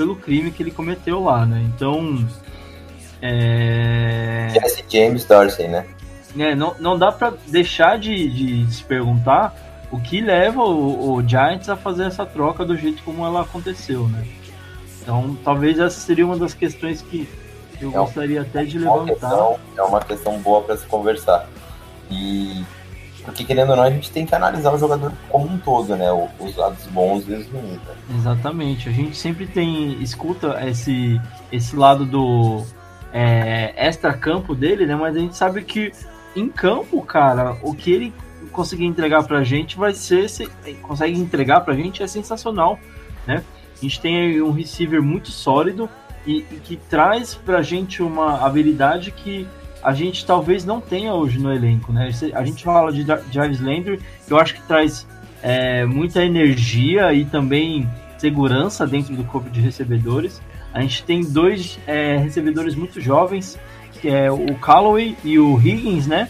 pelo 0.00 0.16
crime 0.16 0.50
que 0.50 0.62
ele 0.62 0.70
cometeu 0.70 1.22
lá, 1.22 1.44
né? 1.44 1.62
Então, 1.74 2.26
é... 3.20 4.48
Jesse 4.50 4.82
James 4.88 5.26
Dorsey, 5.26 5.68
né? 5.68 5.86
É, 6.38 6.54
não, 6.54 6.74
não 6.78 6.98
dá 6.98 7.12
para 7.12 7.34
deixar 7.48 7.98
de, 7.98 8.64
de, 8.64 8.72
se 8.72 8.82
perguntar 8.82 9.54
o 9.90 10.00
que 10.00 10.22
leva 10.22 10.62
o, 10.62 11.12
o, 11.12 11.28
Giants 11.28 11.68
a 11.68 11.76
fazer 11.76 12.04
essa 12.04 12.24
troca 12.24 12.64
do 12.64 12.78
jeito 12.78 13.02
como 13.02 13.26
ela 13.26 13.42
aconteceu, 13.42 14.08
né? 14.08 14.26
Então, 15.02 15.36
talvez 15.44 15.78
essa 15.78 16.00
seria 16.00 16.24
uma 16.24 16.38
das 16.38 16.54
questões 16.54 17.02
que 17.02 17.28
eu 17.78 17.90
é 17.90 17.92
gostaria 17.92 18.40
até 18.40 18.64
de 18.64 18.78
levantar. 18.78 19.12
Questão, 19.12 19.58
é 19.76 19.82
uma 19.82 20.00
questão 20.00 20.38
boa 20.38 20.62
para 20.62 20.78
se 20.78 20.86
conversar. 20.86 21.46
E 22.10 22.64
porque 23.24 23.44
querendo 23.44 23.70
ou 23.70 23.76
não, 23.76 23.84
a 23.84 23.90
gente 23.90 24.10
tem 24.10 24.26
que 24.26 24.34
analisar 24.34 24.72
o 24.72 24.78
jogador 24.78 25.12
como 25.28 25.46
um 25.46 25.58
todo, 25.58 25.96
né? 25.96 26.06
Os 26.38 26.56
lados 26.56 26.86
bons 26.86 27.28
e 27.28 27.34
os 27.34 27.46
ruins. 27.48 27.78
Né? 27.78 27.94
Exatamente. 28.16 28.88
A 28.88 28.92
gente 28.92 29.16
sempre 29.16 29.46
tem 29.46 30.00
escuta 30.02 30.58
esse 30.66 31.20
esse 31.52 31.76
lado 31.76 32.04
do 32.04 32.64
é, 33.12 33.72
extra 33.76 34.12
campo 34.14 34.54
dele, 34.54 34.86
né? 34.86 34.94
Mas 34.94 35.16
a 35.16 35.18
gente 35.18 35.36
sabe 35.36 35.62
que 35.62 35.92
em 36.34 36.48
campo, 36.48 37.02
cara, 37.02 37.56
o 37.62 37.74
que 37.74 37.92
ele 37.92 38.14
conseguir 38.52 38.84
entregar 38.84 39.24
pra 39.24 39.42
gente 39.42 39.76
vai 39.76 39.94
ser. 39.94 40.28
Se, 40.28 40.46
consegue 40.82 41.18
entregar 41.18 41.60
pra 41.60 41.74
gente 41.74 42.02
é 42.02 42.06
sensacional, 42.06 42.78
né? 43.26 43.42
A 43.76 43.80
gente 43.80 44.00
tem 44.00 44.40
um 44.42 44.52
receiver 44.52 45.02
muito 45.02 45.30
sólido 45.30 45.88
e, 46.26 46.44
e 46.50 46.60
que 46.62 46.76
traz 46.76 47.34
pra 47.34 47.62
gente 47.62 48.02
uma 48.02 48.44
habilidade 48.44 49.10
que 49.10 49.46
a 49.82 49.92
gente 49.92 50.24
talvez 50.26 50.64
não 50.64 50.80
tenha 50.80 51.14
hoje 51.14 51.38
no 51.38 51.52
elenco, 51.52 51.92
né? 51.92 52.10
A 52.34 52.44
gente 52.44 52.64
fala 52.64 52.92
de 52.92 53.04
Jarvis 53.30 53.60
Landry, 53.60 54.00
que 54.26 54.32
eu 54.32 54.38
acho 54.38 54.54
que 54.54 54.62
traz 54.62 55.06
é, 55.42 55.84
muita 55.84 56.22
energia 56.24 57.12
e 57.12 57.24
também 57.24 57.88
segurança 58.18 58.86
dentro 58.86 59.16
do 59.16 59.24
corpo 59.24 59.48
de 59.48 59.60
recebedores. 59.60 60.40
A 60.72 60.80
gente 60.82 61.02
tem 61.04 61.22
dois 61.22 61.78
é, 61.86 62.16
recebedores 62.16 62.74
muito 62.74 63.00
jovens, 63.00 63.58
que 63.92 64.08
é 64.08 64.30
o 64.30 64.54
Callaway 64.56 65.16
e 65.24 65.38
o 65.38 65.58
Higgins, 65.58 66.06
né? 66.06 66.28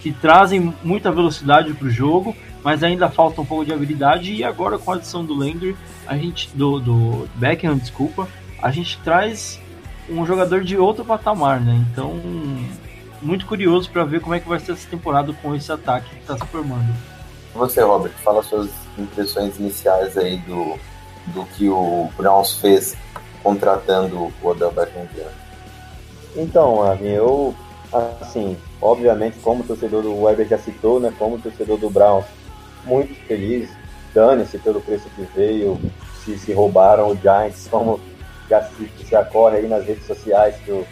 Que 0.00 0.12
trazem 0.12 0.72
muita 0.82 1.10
velocidade 1.10 1.72
para 1.74 1.86
o 1.86 1.90
jogo, 1.90 2.34
mas 2.62 2.82
ainda 2.82 3.10
falta 3.10 3.40
um 3.40 3.44
pouco 3.44 3.64
de 3.64 3.72
habilidade. 3.72 4.32
E 4.32 4.44
agora 4.44 4.78
com 4.78 4.92
a 4.92 4.94
adição 4.94 5.24
do 5.24 5.34
Landry, 5.34 5.76
a 6.06 6.16
gente 6.16 6.48
do, 6.54 6.78
do 6.78 7.28
Beckham, 7.34 7.76
desculpa, 7.76 8.28
a 8.62 8.70
gente 8.70 8.98
traz 8.98 9.60
um 10.08 10.24
jogador 10.24 10.62
de 10.62 10.76
outro 10.76 11.04
patamar, 11.04 11.60
né? 11.60 11.84
Então, 11.90 12.20
muito 13.22 13.46
curioso 13.46 13.90
para 13.90 14.04
ver 14.04 14.20
como 14.20 14.34
é 14.34 14.40
que 14.40 14.48
vai 14.48 14.58
ser 14.58 14.72
essa 14.72 14.88
temporada 14.88 15.32
com 15.40 15.54
esse 15.54 15.70
ataque 15.70 16.10
que 16.10 16.20
está 16.20 16.36
se 16.36 16.46
formando. 16.46 16.92
Você, 17.54 17.80
Robert, 17.82 18.12
fala 18.22 18.42
suas 18.42 18.70
impressões 18.98 19.58
iniciais 19.58 20.16
aí 20.16 20.38
do, 20.38 20.78
do 21.28 21.44
que 21.46 21.68
o 21.68 22.10
Browns 22.16 22.54
fez 22.54 22.96
contratando 23.42 24.32
o 24.42 24.48
Odell 24.48 24.72
Beckham 24.72 25.06
Jr. 25.14 25.30
Então, 26.36 26.80
eu, 27.02 27.54
assim, 28.20 28.56
obviamente, 28.80 29.38
como 29.40 29.64
torcedor 29.64 30.02
do 30.02 30.22
Weber 30.22 30.48
já 30.48 30.58
citou, 30.58 30.98
né, 30.98 31.12
como 31.18 31.38
torcedor 31.38 31.78
do 31.78 31.90
Browns, 31.90 32.24
muito 32.84 33.14
feliz, 33.26 33.68
dane-se 34.14 34.58
pelo 34.58 34.80
preço 34.80 35.08
que 35.14 35.22
veio, 35.34 35.78
se, 36.24 36.38
se 36.38 36.52
roubaram 36.52 37.10
o 37.10 37.16
Giants, 37.16 37.68
como 37.70 38.00
já 38.48 38.62
se, 38.62 38.90
se 39.04 39.14
acorre 39.14 39.58
aí 39.58 39.68
nas 39.68 39.84
redes 39.84 40.06
sociais 40.06 40.56
que 40.64 40.70
o, 40.70 40.86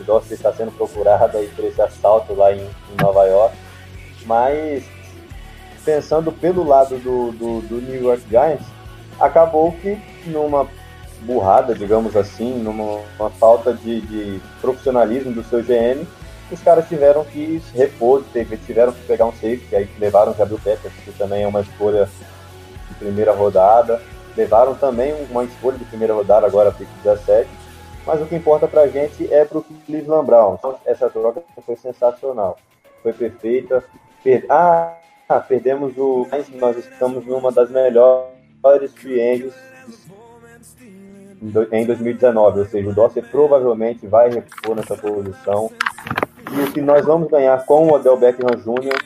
o 0.00 0.04
Dorsey 0.04 0.34
está 0.34 0.52
sendo 0.52 0.72
procurado 0.72 1.38
aí 1.38 1.48
por 1.48 1.64
esse 1.64 1.80
assalto 1.80 2.34
lá 2.34 2.52
em, 2.52 2.60
em 2.60 3.02
Nova 3.02 3.24
York, 3.24 3.56
mas 4.26 4.84
pensando 5.84 6.30
pelo 6.30 6.66
lado 6.66 6.98
do, 6.98 7.32
do, 7.32 7.60
do 7.62 7.80
New 7.80 8.02
York 8.02 8.22
Giants, 8.28 8.66
acabou 9.18 9.72
que 9.72 9.98
numa 10.26 10.66
burrada, 11.22 11.74
digamos 11.74 12.16
assim, 12.16 12.54
numa 12.62 13.30
falta 13.38 13.74
de, 13.74 14.00
de, 14.00 14.40
profissionalismo 14.60 15.32
do 15.32 15.44
seu 15.44 15.62
GM, 15.62 16.06
os 16.50 16.60
caras 16.62 16.88
tiveram 16.88 17.24
que 17.24 17.62
repor, 17.74 18.24
tiveram 18.66 18.92
que 18.92 19.02
pegar 19.02 19.26
um 19.26 19.32
safety, 19.32 19.76
aí 19.76 19.88
levaram 19.98 20.32
o 20.32 20.34
Gabriel 20.34 20.60
Peppers, 20.62 20.94
que 21.04 21.12
também 21.12 21.44
é 21.44 21.46
uma 21.46 21.60
escolha 21.60 22.08
de 22.88 22.94
primeira 22.94 23.32
rodada, 23.32 24.00
levaram 24.36 24.74
também 24.74 25.14
uma 25.30 25.44
escolha 25.44 25.78
de 25.78 25.84
primeira 25.84 26.14
rodada, 26.14 26.46
agora 26.46 26.72
pick 26.72 26.88
17, 27.04 27.48
mas 28.06 28.20
o 28.20 28.26
que 28.26 28.36
importa 28.36 28.66
pra 28.66 28.86
gente 28.86 29.32
é 29.32 29.44
pro 29.44 29.64
Cleveland 29.86 30.26
Browns. 30.26 30.58
Então, 30.58 30.76
essa 30.84 31.08
troca 31.08 31.42
foi 31.64 31.76
sensacional, 31.76 32.58
foi 33.02 33.12
perfeita. 33.12 33.84
Per... 34.22 34.46
Ah, 34.48 34.96
perdemos 35.48 35.96
o... 35.96 36.26
Nós 36.58 36.76
estamos 36.76 37.24
numa 37.26 37.52
das 37.52 37.70
melhores 37.70 38.94
free 38.94 39.50
em 41.72 41.86
2019, 41.86 42.60
ou 42.60 42.66
seja, 42.66 42.88
o 42.88 42.94
Dorsey 42.94 43.22
provavelmente 43.22 44.06
vai 44.06 44.28
repor 44.28 44.76
nessa 44.76 44.96
posição. 44.96 45.70
E 46.52 46.60
o 46.60 46.72
que 46.72 46.82
nós 46.82 47.06
vamos 47.06 47.30
ganhar 47.30 47.64
com 47.64 47.86
o 47.86 47.94
Odell 47.94 48.18
Beckham 48.18 48.56
Jr. 48.56 49.02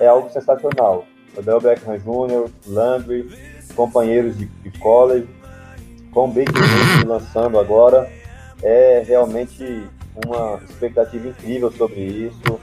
é 0.00 0.08
algo 0.08 0.28
sensacional. 0.30 1.04
Odell 1.36 1.60
Beckham 1.60 1.98
Jr., 1.98 2.50
Landry, 2.66 3.30
companheiros 3.76 4.36
de, 4.36 4.46
de 4.46 4.76
college, 4.78 5.28
com 6.10 6.24
o 6.24 6.28
Baker 6.28 7.06
lançando 7.06 7.58
agora, 7.60 8.10
é 8.62 9.02
realmente 9.06 9.84
uma 10.26 10.60
expectativa 10.68 11.28
incrível 11.28 11.70
sobre 11.72 12.00
isso. 12.00 12.60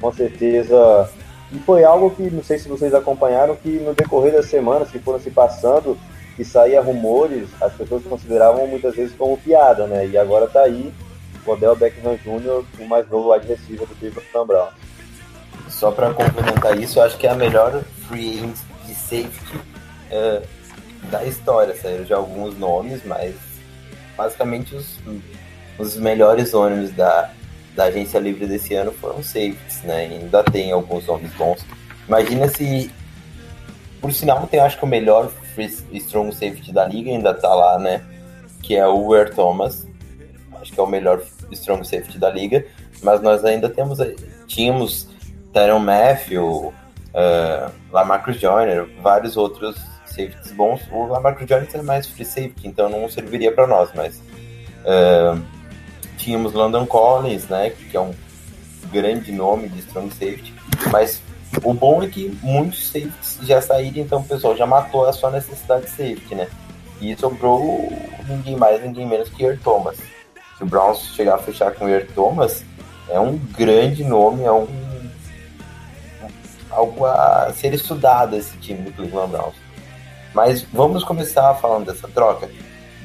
Com 0.00 0.12
certeza. 0.12 1.10
E 1.52 1.58
foi 1.60 1.84
algo 1.84 2.10
que, 2.10 2.22
não 2.30 2.42
sei 2.42 2.58
se 2.58 2.68
vocês 2.68 2.94
acompanharam, 2.94 3.56
que 3.56 3.78
no 3.78 3.94
decorrer 3.94 4.32
das 4.32 4.46
semanas 4.46 4.90
que 4.90 4.98
foram 4.98 5.18
se 5.18 5.30
passando, 5.30 5.98
que 6.36 6.44
saía 6.44 6.80
rumores, 6.80 7.48
as 7.60 7.72
pessoas 7.72 8.04
consideravam 8.04 8.66
muitas 8.66 8.94
vezes 8.94 9.16
como 9.16 9.36
piada, 9.38 9.86
né? 9.86 10.06
E 10.06 10.16
agora 10.16 10.46
tá 10.46 10.62
aí 10.62 10.92
o 11.44 11.50
Odell 11.50 11.74
Beckham 11.74 12.16
Jr., 12.16 12.64
o 12.78 12.84
mais 12.86 13.08
novo 13.08 13.32
wide 13.32 13.46
do 13.46 13.86
Cleveland 13.98 14.46
Brown. 14.46 14.68
Só 15.68 15.90
para 15.90 16.12
complementar 16.12 16.78
isso, 16.78 16.98
eu 16.98 17.02
acho 17.02 17.16
que 17.16 17.26
é 17.26 17.30
a 17.30 17.34
melhor 17.34 17.82
free 18.06 18.38
agent 18.38 18.56
de 18.86 18.94
safety 18.94 19.56
uh, 20.12 20.42
da 21.10 21.24
história. 21.24 21.74
Saíram 21.74 22.04
de 22.04 22.12
alguns 22.12 22.58
nomes, 22.58 23.02
mas 23.04 23.34
basicamente 24.18 24.74
os, 24.74 24.98
os 25.78 25.96
melhores 25.96 26.52
ônibus 26.52 26.90
da, 26.90 27.30
da 27.76 27.84
agência 27.84 28.18
livre 28.18 28.46
desse 28.46 28.74
ano 28.74 28.90
foram 28.90 29.22
safeties, 29.22 29.82
né? 29.84 30.06
Ainda 30.06 30.42
tem 30.42 30.72
alguns 30.72 31.06
nomes 31.06 31.32
bons. 31.34 31.64
Imagina 32.08 32.48
se, 32.48 32.90
por 34.00 34.12
sinal, 34.12 34.44
tem 34.48 34.58
acho 34.58 34.76
que 34.76 34.84
o 34.84 34.88
melhor 34.88 35.30
strong 35.92 36.32
safety 36.32 36.72
da 36.72 36.84
liga, 36.84 37.10
ainda 37.10 37.32
tá 37.32 37.54
lá, 37.54 37.78
né? 37.78 38.02
Que 38.60 38.74
é 38.76 38.86
o 38.86 39.06
Weir 39.06 39.32
Thomas. 39.32 39.86
Acho 40.60 40.72
que 40.72 40.80
é 40.80 40.82
o 40.82 40.86
melhor 40.86 41.22
strong 41.52 41.86
safety 41.86 42.18
da 42.18 42.28
liga. 42.28 42.66
Mas 43.02 43.22
nós 43.22 43.44
ainda 43.44 43.68
temos, 43.68 43.98
tínhamos 44.48 45.08
Tyron 45.52 45.78
Matthew, 45.78 46.44
uh, 46.44 47.72
Lamarcus 47.92 48.40
Joyner, 48.40 48.88
vários 49.00 49.36
outros 49.36 49.76
safeties 50.18 50.52
bons. 50.52 50.80
O 50.90 51.06
Lamarcus 51.06 51.48
Joyner 51.48 51.68
é 51.72 51.82
mais 51.82 52.06
free 52.06 52.24
safety, 52.24 52.66
então 52.66 52.88
não 52.88 53.08
serviria 53.08 53.52
para 53.52 53.66
nós, 53.66 53.90
mas 53.94 54.16
uh, 54.16 55.40
tínhamos 56.16 56.52
London 56.52 56.86
Collins, 56.86 57.46
né, 57.46 57.70
que 57.70 57.96
é 57.96 58.00
um 58.00 58.12
grande 58.90 59.30
nome 59.30 59.68
de 59.68 59.80
strong 59.80 60.10
safety, 60.10 60.52
mas 60.90 61.22
o 61.62 61.72
bom 61.72 62.02
é 62.02 62.08
que 62.08 62.36
muitos 62.42 62.88
safeties 62.88 63.38
já 63.42 63.60
saíram, 63.60 64.02
então 64.02 64.20
o 64.20 64.24
pessoal 64.24 64.56
já 64.56 64.66
matou 64.66 65.06
a 65.06 65.12
sua 65.12 65.30
necessidade 65.30 65.82
de 65.82 65.90
safety, 65.90 66.34
né? 66.34 66.48
E 67.00 67.16
sobrou 67.16 67.92
ninguém 68.28 68.56
mais, 68.56 68.82
ninguém 68.82 69.06
menos 69.06 69.28
que 69.28 69.44
Earl 69.44 69.56
Thomas. 69.62 69.96
Se 70.56 70.64
o 70.64 70.66
Browns 70.66 71.14
chegar 71.14 71.36
a 71.36 71.38
fechar 71.38 71.72
com 71.72 71.84
o 71.84 71.88
Earl 71.88 72.06
Thomas, 72.14 72.64
é 73.08 73.20
um 73.20 73.38
grande 73.56 74.02
nome, 74.02 74.44
é 74.44 74.52
um 74.52 74.66
algo 76.70 77.04
a 77.06 77.52
ser 77.54 77.72
estudado 77.72 78.36
esse 78.36 78.56
time 78.58 78.82
do 78.82 78.92
Cleveland 78.92 79.32
Browns. 79.32 79.67
Mas 80.34 80.62
vamos 80.62 81.04
começar 81.04 81.54
falando 81.54 81.86
dessa 81.86 82.08
troca 82.08 82.50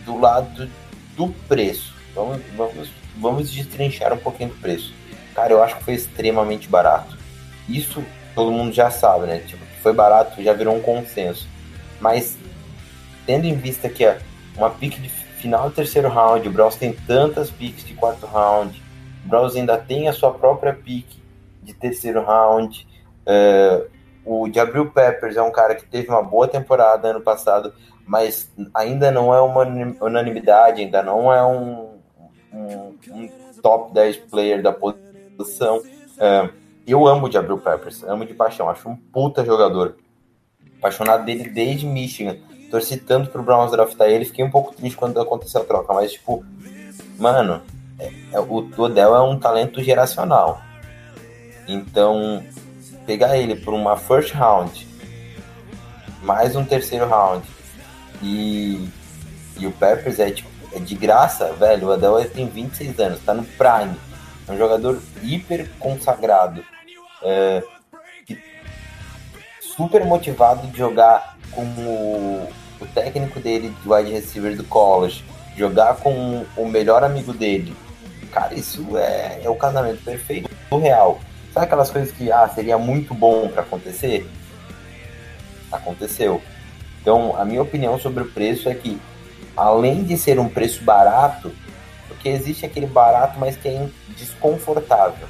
do 0.05 0.19
lado 0.19 0.69
do 1.15 1.29
preço. 1.47 1.93
Vamos, 2.13 2.41
vamos, 2.55 2.89
vamos 3.17 3.51
destrinchar 3.51 4.13
um 4.13 4.17
pouquinho 4.17 4.49
do 4.49 4.55
preço. 4.55 4.93
Cara, 5.33 5.53
eu 5.53 5.63
acho 5.63 5.77
que 5.77 5.83
foi 5.83 5.93
extremamente 5.93 6.67
barato. 6.67 7.17
Isso 7.67 8.03
todo 8.35 8.51
mundo 8.51 8.73
já 8.73 8.91
sabe, 8.91 9.25
né? 9.25 9.39
Tipo, 9.39 9.63
foi 9.81 9.93
barato 9.93 10.41
já 10.43 10.53
virou 10.53 10.75
um 10.75 10.81
consenso. 10.81 11.47
Mas 11.99 12.37
tendo 13.25 13.45
em 13.45 13.55
vista 13.55 13.89
que 13.89 14.03
é 14.03 14.19
uma 14.55 14.69
pique 14.69 14.99
de 14.99 15.09
final 15.09 15.69
do 15.69 15.75
terceiro 15.75 16.09
round, 16.09 16.47
o 16.47 16.51
Browns 16.51 16.75
tem 16.75 16.93
tantas 16.93 17.49
piques 17.49 17.85
de 17.85 17.93
quarto 17.93 18.25
round, 18.25 18.81
o 19.25 19.27
Browns 19.27 19.55
ainda 19.55 19.77
tem 19.77 20.07
a 20.07 20.13
sua 20.13 20.31
própria 20.31 20.73
pique 20.73 21.21
de 21.61 21.73
terceiro 21.73 22.23
round. 22.23 22.87
Uh, 23.25 23.87
o 24.25 24.49
Jabril 24.51 24.91
Peppers 24.91 25.35
é 25.35 25.41
um 25.41 25.51
cara 25.51 25.75
que 25.75 25.85
teve 25.85 26.09
uma 26.09 26.21
boa 26.21 26.47
temporada 26.47 27.09
ano 27.09 27.21
passado, 27.21 27.73
mas 28.05 28.51
ainda 28.73 29.11
não 29.11 29.33
é 29.33 29.41
uma 29.41 29.65
unanimidade, 30.01 30.81
ainda 30.81 31.01
não 31.01 31.31
é 31.31 31.45
um, 31.45 31.99
um, 32.53 32.95
um 33.11 33.29
top 33.61 33.93
10 33.93 34.17
player 34.17 34.61
da 34.61 34.71
posição. 34.71 35.77
Uh, 35.77 36.49
eu 36.85 37.07
amo 37.07 37.27
o 37.27 37.31
Jabril 37.31 37.57
Peppers, 37.57 38.03
amo 38.03 38.25
de 38.25 38.33
paixão, 38.33 38.69
acho 38.69 38.89
um 38.89 38.95
puta 38.95 39.45
jogador. 39.45 39.95
Apaixonado 40.79 41.25
dele 41.25 41.49
desde 41.49 41.85
Michigan. 41.85 42.37
Torci 42.69 42.97
tanto 42.97 43.29
pro 43.29 43.43
Browns 43.43 43.71
draftar 43.71 44.09
ele, 44.09 44.25
fiquei 44.25 44.43
um 44.43 44.49
pouco 44.49 44.73
triste 44.73 44.97
quando 44.97 45.19
aconteceu 45.21 45.61
a 45.61 45.63
troca, 45.63 45.93
mas 45.93 46.13
tipo, 46.13 46.43
mano, 47.19 47.61
é, 47.99 48.11
é, 48.33 48.39
o 48.39 48.69
Odell 48.77 49.15
é 49.15 49.21
um 49.21 49.37
talento 49.37 49.81
geracional. 49.81 50.61
Então, 51.67 52.43
pegar 53.05 53.37
ele 53.37 53.55
por 53.55 53.73
uma 53.73 53.97
first 53.97 54.33
round, 54.33 54.87
mais 56.21 56.55
um 56.55 56.63
terceiro 56.63 57.07
round, 57.07 57.45
e, 58.21 58.89
e 59.57 59.67
o 59.67 59.71
Peppers 59.71 60.19
é, 60.19 60.31
tipo, 60.31 60.49
é 60.73 60.79
de 60.79 60.95
graça, 60.95 61.53
velho. 61.53 61.87
O 61.87 61.91
Odell 61.91 62.23
tem 62.29 62.47
26 62.47 62.99
anos, 62.99 63.19
tá 63.23 63.33
no 63.33 63.43
prime. 63.43 63.95
É 64.47 64.51
um 64.51 64.57
jogador 64.57 65.01
hiper 65.21 65.69
consagrado. 65.79 66.63
É, 67.21 67.63
super 69.59 70.05
motivado 70.05 70.67
de 70.67 70.77
jogar 70.77 71.37
com 71.51 71.63
o, 71.63 72.49
o 72.81 72.85
técnico 72.93 73.39
dele 73.39 73.73
de 73.81 73.89
wide 73.89 74.11
receiver 74.11 74.55
do 74.55 74.63
college, 74.63 75.23
jogar 75.55 75.97
com 75.97 76.45
o 76.57 76.67
melhor 76.67 77.03
amigo 77.03 77.33
dele. 77.33 77.75
Cara, 78.31 78.53
isso 78.53 78.97
é, 78.97 79.41
é 79.43 79.49
o 79.49 79.55
casamento 79.55 80.03
perfeito 80.03 80.49
do 80.69 80.77
real. 80.77 81.19
Sabe 81.53 81.67
aquelas 81.67 81.91
coisas 81.91 82.11
que 82.11 82.31
ah, 82.31 82.49
seria 82.49 82.79
muito 82.79 83.13
bom 83.13 83.47
para 83.47 83.61
acontecer? 83.61 84.27
Aconteceu. 85.71 86.41
Então, 86.99 87.35
a 87.37 87.45
minha 87.45 87.61
opinião 87.61 87.99
sobre 87.99 88.23
o 88.23 88.31
preço 88.31 88.67
é 88.67 88.73
que, 88.73 88.99
além 89.55 90.03
de 90.03 90.17
ser 90.17 90.39
um 90.39 90.49
preço 90.49 90.83
barato, 90.83 91.51
porque 92.07 92.27
existe 92.29 92.65
aquele 92.65 92.87
barato, 92.87 93.39
mas 93.39 93.55
que 93.55 93.67
é 93.67 93.87
desconfortável. 94.17 95.27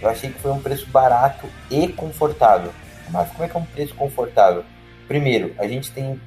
Eu 0.00 0.08
achei 0.08 0.30
que 0.30 0.40
foi 0.40 0.52
um 0.52 0.60
preço 0.60 0.86
barato 0.86 1.46
e 1.70 1.88
confortável. 1.88 2.72
Mas 3.10 3.28
como 3.30 3.44
é 3.44 3.48
que 3.48 3.56
é 3.56 3.60
um 3.60 3.64
preço 3.64 3.94
confortável? 3.94 4.64
Primeiro, 5.06 5.54
a 5.58 5.68
gente 5.68 5.90
tem 5.90 6.18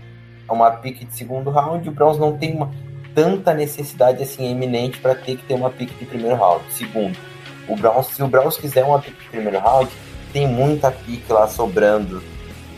uma 0.47 0.69
pique 0.69 1.03
de 1.05 1.15
segundo 1.15 1.49
round, 1.49 1.87
o 1.89 1.91
Browns 1.91 2.19
não 2.19 2.37
tem 2.37 2.55
uma 2.55 2.71
tanta 3.15 3.55
necessidade 3.55 4.21
assim 4.21 4.51
eminente 4.51 4.99
para 4.99 5.15
ter 5.15 5.35
que 5.35 5.45
ter 5.45 5.55
uma 5.55 5.71
pique 5.71 5.95
de 5.95 6.05
primeiro 6.05 6.35
round. 6.35 6.63
Segundo, 6.71 7.17
o 7.69 7.75
Browns, 7.75 8.07
se 8.07 8.23
o 8.23 8.27
Browns 8.27 8.57
quiser 8.57 8.83
uma 8.83 8.99
pique 8.99 9.21
de 9.21 9.29
primeiro 9.29 9.59
round, 9.59 9.89
tem 10.33 10.47
muita 10.47 10.91
pique 10.91 11.31
lá 11.31 11.47
sobrando 11.47 12.21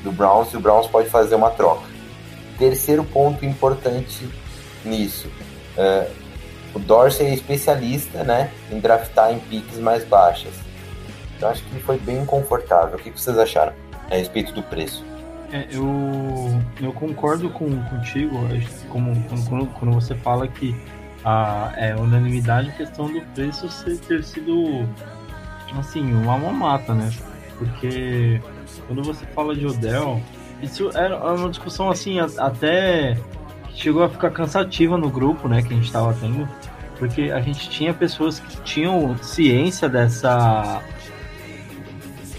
do 0.03 0.11
Browns 0.11 0.51
e 0.53 0.57
o 0.57 0.59
Browns 0.59 0.87
pode 0.87 1.09
fazer 1.09 1.35
uma 1.35 1.49
troca. 1.49 1.83
Terceiro 2.57 3.03
ponto 3.03 3.45
importante 3.45 4.29
nisso, 4.83 5.27
uh, 5.77 6.11
o 6.73 6.79
Dorsey 6.79 7.27
é 7.27 7.33
especialista, 7.33 8.23
né, 8.23 8.51
em 8.71 8.79
draftar 8.79 9.31
em 9.31 9.39
piques 9.39 9.77
mais 9.77 10.03
baixas. 10.05 10.53
Então 11.35 11.49
acho 11.49 11.63
que 11.63 11.79
foi 11.79 11.97
bem 11.97 12.25
confortável. 12.25 12.97
O 12.97 13.01
que 13.01 13.09
vocês 13.09 13.37
acharam 13.37 13.73
a 14.09 14.15
respeito 14.15 14.53
do 14.53 14.61
preço? 14.61 15.03
É, 15.51 15.67
eu, 15.69 16.61
eu 16.81 16.93
concordo 16.93 17.49
com, 17.49 17.83
contigo, 17.83 18.37
como, 18.89 19.13
quando, 19.49 19.67
quando 19.67 19.93
você 19.93 20.15
fala 20.15 20.47
que 20.47 20.73
a 21.23 21.71
é, 21.75 21.95
unanimidade 21.95 22.69
em 22.69 22.71
questão 22.71 23.11
do 23.11 23.21
preço 23.33 23.69
ser, 23.69 23.97
ter 23.99 24.23
sido 24.23 24.87
assim, 25.77 26.13
uma 26.13 26.37
mamata, 26.37 26.93
né? 26.93 27.11
Porque 27.57 28.41
quando 28.87 29.03
você 29.03 29.25
fala 29.27 29.55
de 29.55 29.65
Odell, 29.65 30.21
isso 30.61 30.89
era 30.95 31.33
uma 31.33 31.49
discussão 31.49 31.89
assim, 31.89 32.19
até 32.19 33.17
chegou 33.73 34.03
a 34.03 34.09
ficar 34.09 34.31
cansativa 34.31 34.97
no 34.97 35.09
grupo, 35.09 35.47
né, 35.47 35.61
que 35.61 35.73
a 35.73 35.75
gente 35.75 35.85
estava 35.85 36.13
tendo, 36.13 36.47
porque 36.97 37.31
a 37.31 37.39
gente 37.39 37.69
tinha 37.69 37.93
pessoas 37.93 38.39
que 38.39 38.61
tinham 38.61 39.17
ciência 39.17 39.87
dessa 39.87 40.81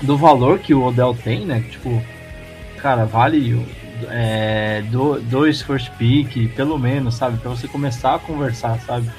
do 0.03 0.17
valor 0.17 0.59
que 0.59 0.75
o 0.75 0.85
Odell 0.85 1.15
tem, 1.15 1.47
né? 1.47 1.61
Tipo, 1.71 2.03
cara, 2.77 3.05
vale 3.05 3.55
é, 4.11 4.83
do, 4.91 5.21
dois 5.21 5.63
first 5.63 5.91
pick, 5.93 6.55
pelo 6.55 6.79
menos, 6.79 7.15
sabe? 7.15 7.39
Para 7.39 7.51
você 7.51 7.69
começar 7.69 8.15
a 8.15 8.19
conversar, 8.19 8.79
sabe? 8.81 9.11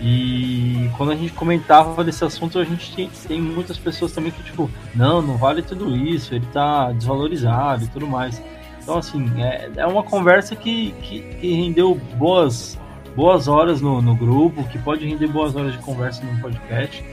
E 0.00 0.90
quando 0.96 1.12
a 1.12 1.14
gente 1.14 1.32
comentava 1.32 2.02
desse 2.02 2.24
assunto, 2.24 2.58
a 2.58 2.64
gente 2.64 2.94
tem, 2.94 3.10
tem, 3.28 3.40
muitas 3.40 3.76
pessoas 3.76 4.12
também 4.12 4.32
que, 4.32 4.42
tipo, 4.42 4.70
não, 4.94 5.20
não 5.20 5.36
vale 5.36 5.60
tudo 5.60 5.94
isso, 5.94 6.34
ele 6.34 6.46
tá 6.52 6.90
desvalorizado 6.92 7.84
e 7.84 7.88
tudo 7.88 8.06
mais. 8.06 8.42
Então, 8.82 8.96
assim, 8.96 9.30
é, 9.42 9.70
é 9.76 9.86
uma 9.86 10.02
conversa 10.02 10.56
que, 10.56 10.92
que, 11.02 11.20
que 11.20 11.52
rendeu 11.54 11.94
boas, 12.16 12.78
boas 13.14 13.46
horas 13.46 13.82
no, 13.82 14.00
no 14.00 14.14
grupo, 14.14 14.64
que 14.64 14.78
pode 14.78 15.06
render 15.06 15.26
boas 15.26 15.54
horas 15.54 15.72
de 15.72 15.78
conversa 15.78 16.24
no 16.24 16.40
podcast, 16.40 17.04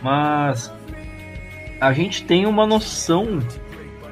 mas 0.00 0.72
a 1.80 1.92
gente 1.92 2.22
tem 2.24 2.46
uma 2.46 2.64
noção 2.64 3.40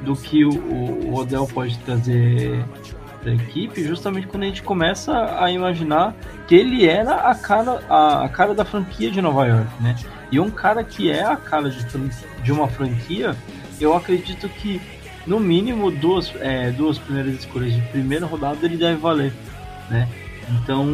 do 0.02 0.14
que 0.14 0.44
o, 0.44 0.50
o 0.50 1.14
Odell 1.14 1.46
pode 1.46 1.78
trazer 1.78 2.64
da 3.24 3.33
equipe, 3.33 3.83
justamente 3.83 4.26
quando 4.26 4.42
a 4.42 4.46
gente 4.46 4.62
começa 4.62 5.42
a 5.42 5.50
imaginar 5.50 6.14
que 6.46 6.54
ele 6.54 6.87
era 6.87 7.14
a 7.30 7.35
cara, 7.35 7.83
a, 7.88 8.24
a 8.24 8.28
cara 8.28 8.54
da 8.54 8.64
franquia 8.64 9.11
de 9.11 9.20
Nova 9.20 9.46
York, 9.46 9.70
né? 9.83 9.96
E 10.30 10.38
um 10.38 10.50
cara 10.50 10.85
que 10.85 11.11
é 11.11 11.24
a 11.24 11.37
cara 11.37 11.70
de, 11.70 11.87
de 12.42 12.52
uma 12.52 12.68
franquia, 12.68 13.35
eu 13.80 13.96
acredito 13.96 14.48
que 14.48 14.80
no 15.26 15.40
mínimo 15.40 15.90
duas, 15.90 16.33
é, 16.40 16.70
duas 16.70 16.98
primeiras 16.98 17.35
escolhas 17.35 17.72
de 17.72 17.80
primeira 17.83 18.26
rodada 18.26 18.59
ele 18.62 18.76
deve 18.76 18.96
valer, 18.96 19.33
né? 19.88 20.09
Então, 20.50 20.87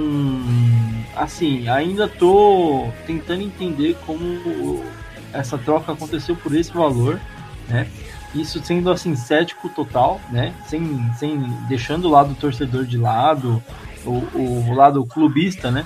assim, 1.17 1.69
ainda 1.69 2.07
tô 2.07 2.89
tentando 3.07 3.43
entender 3.43 3.97
como 4.07 4.85
essa 5.33 5.59
troca 5.59 5.93
aconteceu 5.93 6.37
por 6.37 6.55
esse 6.55 6.73
valor, 6.73 7.21
né? 7.69 7.89
Isso 8.35 8.62
sendo 8.64 8.90
assim 8.90 9.16
cético 9.16 9.69
total, 9.69 10.21
né? 10.31 10.55
Sem, 10.66 11.12
sem 11.14 11.38
deixando 11.69 12.07
o 12.07 12.11
lado 12.11 12.35
torcedor 12.35 12.85
de 12.85 12.97
lado, 12.97 13.62
o, 14.05 14.11
o 14.11 14.75
lado 14.75 15.05
clubista, 15.05 15.71
né? 15.71 15.85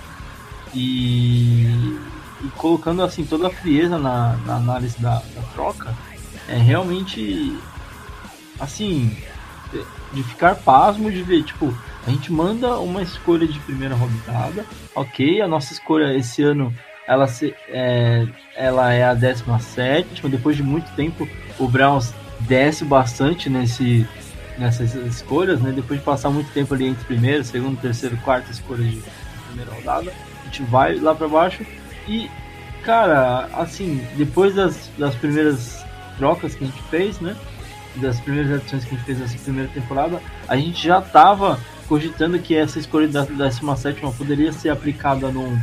E, 0.74 1.96
e, 2.42 2.48
colocando 2.56 3.02
assim 3.02 3.24
toda 3.24 3.46
a 3.46 3.50
frieza 3.50 3.98
na, 3.98 4.36
na 4.44 4.56
análise 4.56 5.00
da, 5.00 5.14
da 5.14 5.42
troca, 5.54 5.94
é 6.48 6.56
realmente 6.56 7.56
assim 8.60 9.16
de 10.12 10.22
ficar 10.22 10.54
pasmo 10.56 11.10
de 11.10 11.22
ver, 11.22 11.42
tipo, 11.42 11.76
a 12.06 12.10
gente 12.10 12.32
manda 12.32 12.78
uma 12.78 13.02
escolha 13.02 13.46
de 13.46 13.58
primeira 13.60 13.94
rodada, 13.94 14.64
ok, 14.94 15.40
a 15.40 15.48
nossa 15.48 15.72
escolha 15.72 16.16
esse 16.16 16.42
ano 16.42 16.72
ela, 17.06 17.26
se, 17.26 17.54
é, 17.68 18.26
ela 18.56 18.92
é 18.92 19.04
a 19.04 19.14
17. 19.14 20.26
Depois 20.28 20.56
de 20.56 20.62
muito 20.62 20.90
tempo, 20.94 21.28
o 21.58 21.68
Browns 21.68 22.14
desce 22.46 22.84
bastante 22.84 23.48
nesse, 23.48 24.06
nessas 24.58 24.94
escolhas, 24.94 25.60
né? 25.60 25.72
Depois 25.72 25.98
de 25.98 26.04
passar 26.04 26.30
muito 26.30 26.50
tempo 26.52 26.74
ali 26.74 26.86
entre 26.86 27.04
primeiro, 27.04 27.44
segundo, 27.44 27.80
terceiro, 27.80 28.16
quarta 28.18 28.50
escolha 28.50 28.84
de 28.84 29.02
primeira 29.48 29.72
rodada, 29.72 30.12
a 30.42 30.44
gente 30.44 30.62
vai 30.64 30.96
lá 30.96 31.14
para 31.14 31.28
baixo 31.28 31.64
e, 32.08 32.30
cara, 32.82 33.48
assim, 33.54 34.06
depois 34.16 34.54
das, 34.54 34.90
das 34.98 35.14
primeiras 35.14 35.84
trocas 36.16 36.54
que 36.54 36.64
a 36.64 36.66
gente 36.66 36.82
fez, 36.84 37.20
né? 37.20 37.36
Das 37.96 38.18
primeiras 38.20 38.60
adições 38.60 38.84
que 38.84 38.94
a 38.94 38.98
gente 38.98 39.06
fez 39.06 39.18
nessa 39.18 39.38
primeira 39.38 39.70
temporada, 39.72 40.20
a 40.48 40.56
gente 40.56 40.84
já 40.84 41.00
tava 41.00 41.58
cogitando 41.88 42.38
que 42.38 42.56
essa 42.56 42.78
escolha 42.78 43.06
da 43.06 43.24
17 43.24 44.00
poderia 44.16 44.52
ser 44.52 44.70
aplicada 44.70 45.28
num 45.30 45.56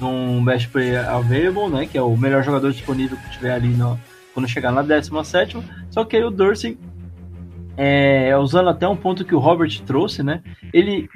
num 0.00 0.44
Best 0.44 0.68
Player 0.68 1.08
Available, 1.08 1.68
né? 1.68 1.86
Que 1.86 1.98
é 1.98 2.02
o 2.02 2.16
melhor 2.16 2.42
jogador 2.44 2.72
disponível 2.72 3.16
que 3.16 3.30
tiver 3.32 3.52
ali 3.52 3.68
no, 3.68 3.98
quando 4.38 4.48
chegar 4.48 4.70
na 4.70 4.82
17. 4.82 5.58
Só 5.90 6.04
que 6.04 6.16
aí 6.16 6.22
o 6.22 6.30
Dorsey, 6.30 6.78
é, 7.76 8.36
usando 8.36 8.70
até 8.70 8.86
um 8.86 8.96
ponto 8.96 9.24
que 9.24 9.34
o 9.34 9.40
Robert 9.40 9.82
trouxe, 9.84 10.22
né? 10.22 10.42
Ele, 10.72 11.08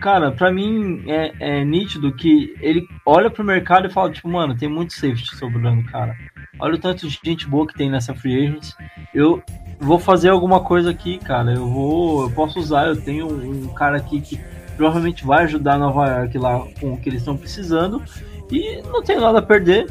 cara, 0.00 0.32
para 0.32 0.52
mim 0.52 1.04
é, 1.06 1.32
é, 1.38 1.64
nítido 1.64 2.12
que 2.12 2.54
ele 2.60 2.84
olha 3.04 3.30
pro 3.30 3.44
mercado 3.44 3.86
e 3.86 3.92
fala, 3.92 4.10
tipo, 4.10 4.28
mano, 4.28 4.56
tem 4.56 4.68
muito 4.68 4.94
safety 4.94 5.36
sobrando, 5.36 5.84
cara. 5.84 6.16
Olha 6.58 6.74
o 6.74 6.78
tanto 6.78 7.06
de 7.06 7.20
gente 7.22 7.46
boa 7.46 7.66
que 7.66 7.74
tem 7.74 7.88
nessa 7.88 8.14
free 8.14 8.46
agents. 8.46 8.76
Eu, 9.14 9.40
vou 9.78 9.98
fazer 9.98 10.30
alguma 10.30 10.60
coisa 10.60 10.90
aqui, 10.90 11.18
cara. 11.18 11.52
Eu 11.52 11.68
vou. 11.68 12.22
Eu 12.22 12.30
posso 12.30 12.58
usar, 12.58 12.88
eu 12.88 13.00
tenho 13.00 13.28
um, 13.28 13.68
cara 13.74 13.96
aqui 13.96 14.20
que 14.20 14.40
provavelmente 14.76 15.24
vai 15.24 15.44
ajudar 15.44 15.78
Nova 15.78 16.06
York 16.08 16.36
lá 16.38 16.66
com 16.80 16.94
o 16.94 16.96
que 16.96 17.10
eles 17.10 17.20
estão 17.20 17.36
precisando. 17.36 18.02
E 18.50 18.80
não 18.82 19.02
tenho 19.02 19.20
nada 19.20 19.38
a 19.38 19.42
perder. 19.42 19.86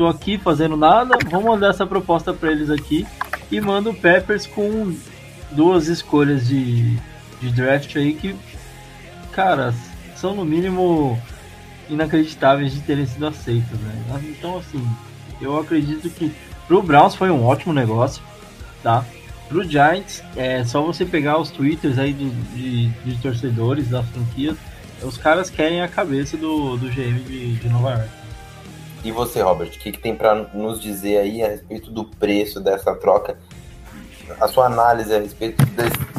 Tô 0.00 0.06
aqui 0.06 0.38
fazendo 0.38 0.78
nada. 0.78 1.18
Vou 1.28 1.42
mandar 1.42 1.68
essa 1.68 1.86
proposta 1.86 2.32
para 2.32 2.50
eles 2.50 2.70
aqui. 2.70 3.06
E 3.50 3.60
mando 3.60 3.90
o 3.90 3.94
Peppers 3.94 4.46
com 4.46 4.96
duas 5.50 5.88
escolhas 5.88 6.48
de, 6.48 6.96
de 7.38 7.50
draft 7.52 7.94
aí 7.96 8.14
que, 8.14 8.34
cara, 9.30 9.74
são 10.16 10.34
no 10.34 10.42
mínimo 10.42 11.20
inacreditáveis 11.86 12.72
de 12.72 12.80
terem 12.80 13.04
sido 13.04 13.26
aceitas, 13.26 13.78
né? 13.78 14.24
Então, 14.24 14.56
assim, 14.56 14.82
eu 15.38 15.58
acredito 15.60 16.08
que 16.08 16.32
pro 16.66 16.82
Browns 16.82 17.14
foi 17.14 17.30
um 17.30 17.44
ótimo 17.44 17.74
negócio, 17.74 18.22
tá? 18.82 19.04
Pro 19.50 19.62
Giants, 19.62 20.24
é 20.34 20.64
só 20.64 20.80
você 20.80 21.04
pegar 21.04 21.36
os 21.38 21.50
twitters 21.50 21.98
aí 21.98 22.14
de, 22.14 22.30
de, 22.30 22.88
de 22.88 23.20
torcedores 23.20 23.90
da 23.90 24.02
franquia, 24.02 24.56
os 25.02 25.18
caras 25.18 25.50
querem 25.50 25.82
a 25.82 25.88
cabeça 25.88 26.38
do, 26.38 26.78
do 26.78 26.88
GM 26.88 27.20
de, 27.20 27.56
de 27.56 27.68
Nova 27.68 27.90
York. 27.90 28.19
E 29.02 29.10
você, 29.10 29.40
Robert, 29.40 29.68
o 29.68 29.78
que, 29.78 29.92
que 29.92 29.98
tem 29.98 30.14
para 30.14 30.34
nos 30.34 30.80
dizer 30.80 31.18
aí 31.18 31.42
a 31.42 31.48
respeito 31.48 31.90
do 31.90 32.04
preço 32.04 32.60
dessa 32.60 32.94
troca? 32.94 33.36
A 34.40 34.46
sua 34.46 34.66
análise 34.66 35.14
a 35.14 35.18
respeito 35.18 35.64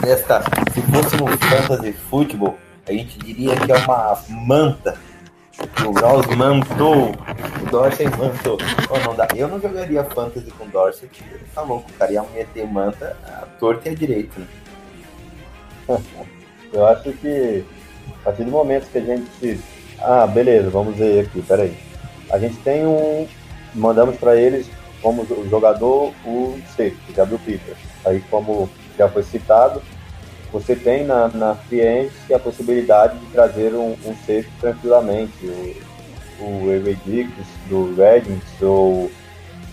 desta, 0.02 0.42
se 0.74 0.82
fosse 0.82 1.16
no 1.16 1.28
fantasy 1.38 1.94
futebol, 1.94 2.58
a 2.88 2.92
gente 2.92 3.18
diria 3.20 3.56
que 3.56 3.72
é 3.72 3.78
uma 3.78 4.20
manta 4.30 4.98
o 5.86 5.92
Browns 5.92 6.26
mantou. 6.36 7.12
O 7.12 7.70
Dorsey 7.70 8.08
mantou. 8.10 8.58
Oh, 8.90 9.00
não 9.00 9.16
dá. 9.16 9.28
Eu 9.36 9.48
não 9.48 9.60
jogaria 9.60 10.04
fantasy 10.04 10.50
com 10.52 10.68
Dorsey, 10.68 11.10
tá 11.54 11.62
louco. 11.62 11.90
O 11.90 11.94
cara 11.94 12.12
ia 12.12 12.24
meter 12.24 12.66
manta 12.68 13.16
a 13.24 13.46
torta 13.60 13.90
e 13.90 13.92
a 13.92 13.96
direita. 13.96 14.40
Né? 14.40 14.48
Eu 16.74 16.86
acho 16.88 17.12
que 17.14 17.66
a 18.22 18.24
partir 18.26 18.46
do 18.46 18.52
momento 18.52 18.90
que 18.90 18.98
a 18.98 19.02
gente. 19.02 19.60
Ah, 20.00 20.26
beleza, 20.26 20.70
vamos 20.70 20.96
ver 20.96 21.26
aqui, 21.26 21.42
peraí. 21.42 21.78
A 22.32 22.40
gente 22.40 22.58
tem 22.58 22.86
um. 22.86 23.28
Mandamos 23.74 24.18
para 24.18 24.36
eles 24.36 24.68
como 25.02 25.26
jogador 25.50 26.14
o 26.26 26.60
safety, 26.76 27.14
Gabriel 27.14 27.40
Peters. 27.46 27.78
Aí, 28.06 28.22
como 28.30 28.70
já 28.98 29.08
foi 29.08 29.24
citado, 29.24 29.82
você 30.52 30.76
tem 30.76 31.06
na, 31.06 31.30
na 31.30 31.56
Friends 31.56 32.14
a 32.34 32.40
possibilidade 32.40 33.18
de 33.18 33.26
trazer 33.28 33.74
um, 33.74 33.92
um 34.06 34.16
safety 34.26 34.52
tranquilamente. 34.60 35.34
O, 35.46 35.92
o 36.44 36.96
Dix, 37.06 37.32
do 37.70 37.94
Reddings, 37.96 38.62
ou 38.62 39.12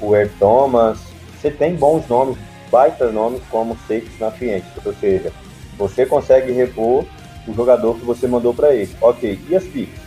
o 0.01 0.15
Air 0.15 0.31
Thomas. 0.39 0.99
Você 1.41 1.51
tem 1.51 1.75
bons 1.75 2.07
nomes, 2.09 2.37
baita 2.71 3.11
nomes 3.11 3.41
como 3.51 3.77
safety 3.89 4.17
na 4.21 4.31
Friends. 4.31 4.69
Ou 4.85 4.95
seja, 4.95 5.33
você 5.77 6.05
consegue 6.05 6.53
repor 6.53 7.05
o 7.47 7.55
jogador 7.55 7.95
que 7.95 8.05
você 8.05 8.27
mandou 8.27 8.53
para 8.53 8.75
ele. 8.75 8.95
Ok, 9.01 9.39
e 9.49 9.57
as 9.57 9.65
picks? 9.65 10.01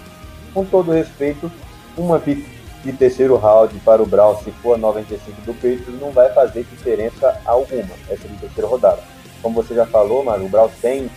Com 0.54 0.66
todo 0.66 0.92
respeito, 0.92 1.52
uma 1.98 2.20
pick 2.20 2.46
de 2.84 2.94
terceiro 2.94 3.36
round 3.38 3.78
para 3.80 4.02
o 4.02 4.06
Brown, 4.06 4.36
se 4.38 4.52
for 4.52 4.76
a 4.76 4.78
95 4.78 5.42
do 5.42 5.54
Patriots, 5.54 6.00
não 6.00 6.12
vai 6.12 6.34
fazer 6.34 6.64
diferença 6.64 7.40
alguma, 7.46 7.94
essa 8.10 8.28
de 8.28 8.38
terceira 8.38 8.68
rodada 8.68 9.02
como 9.42 9.62
você 9.62 9.74
já 9.74 9.86
falou, 9.86 10.24
mano, 10.24 10.46
o 10.46 10.50
Browns 10.50 10.74
tem 10.82 11.10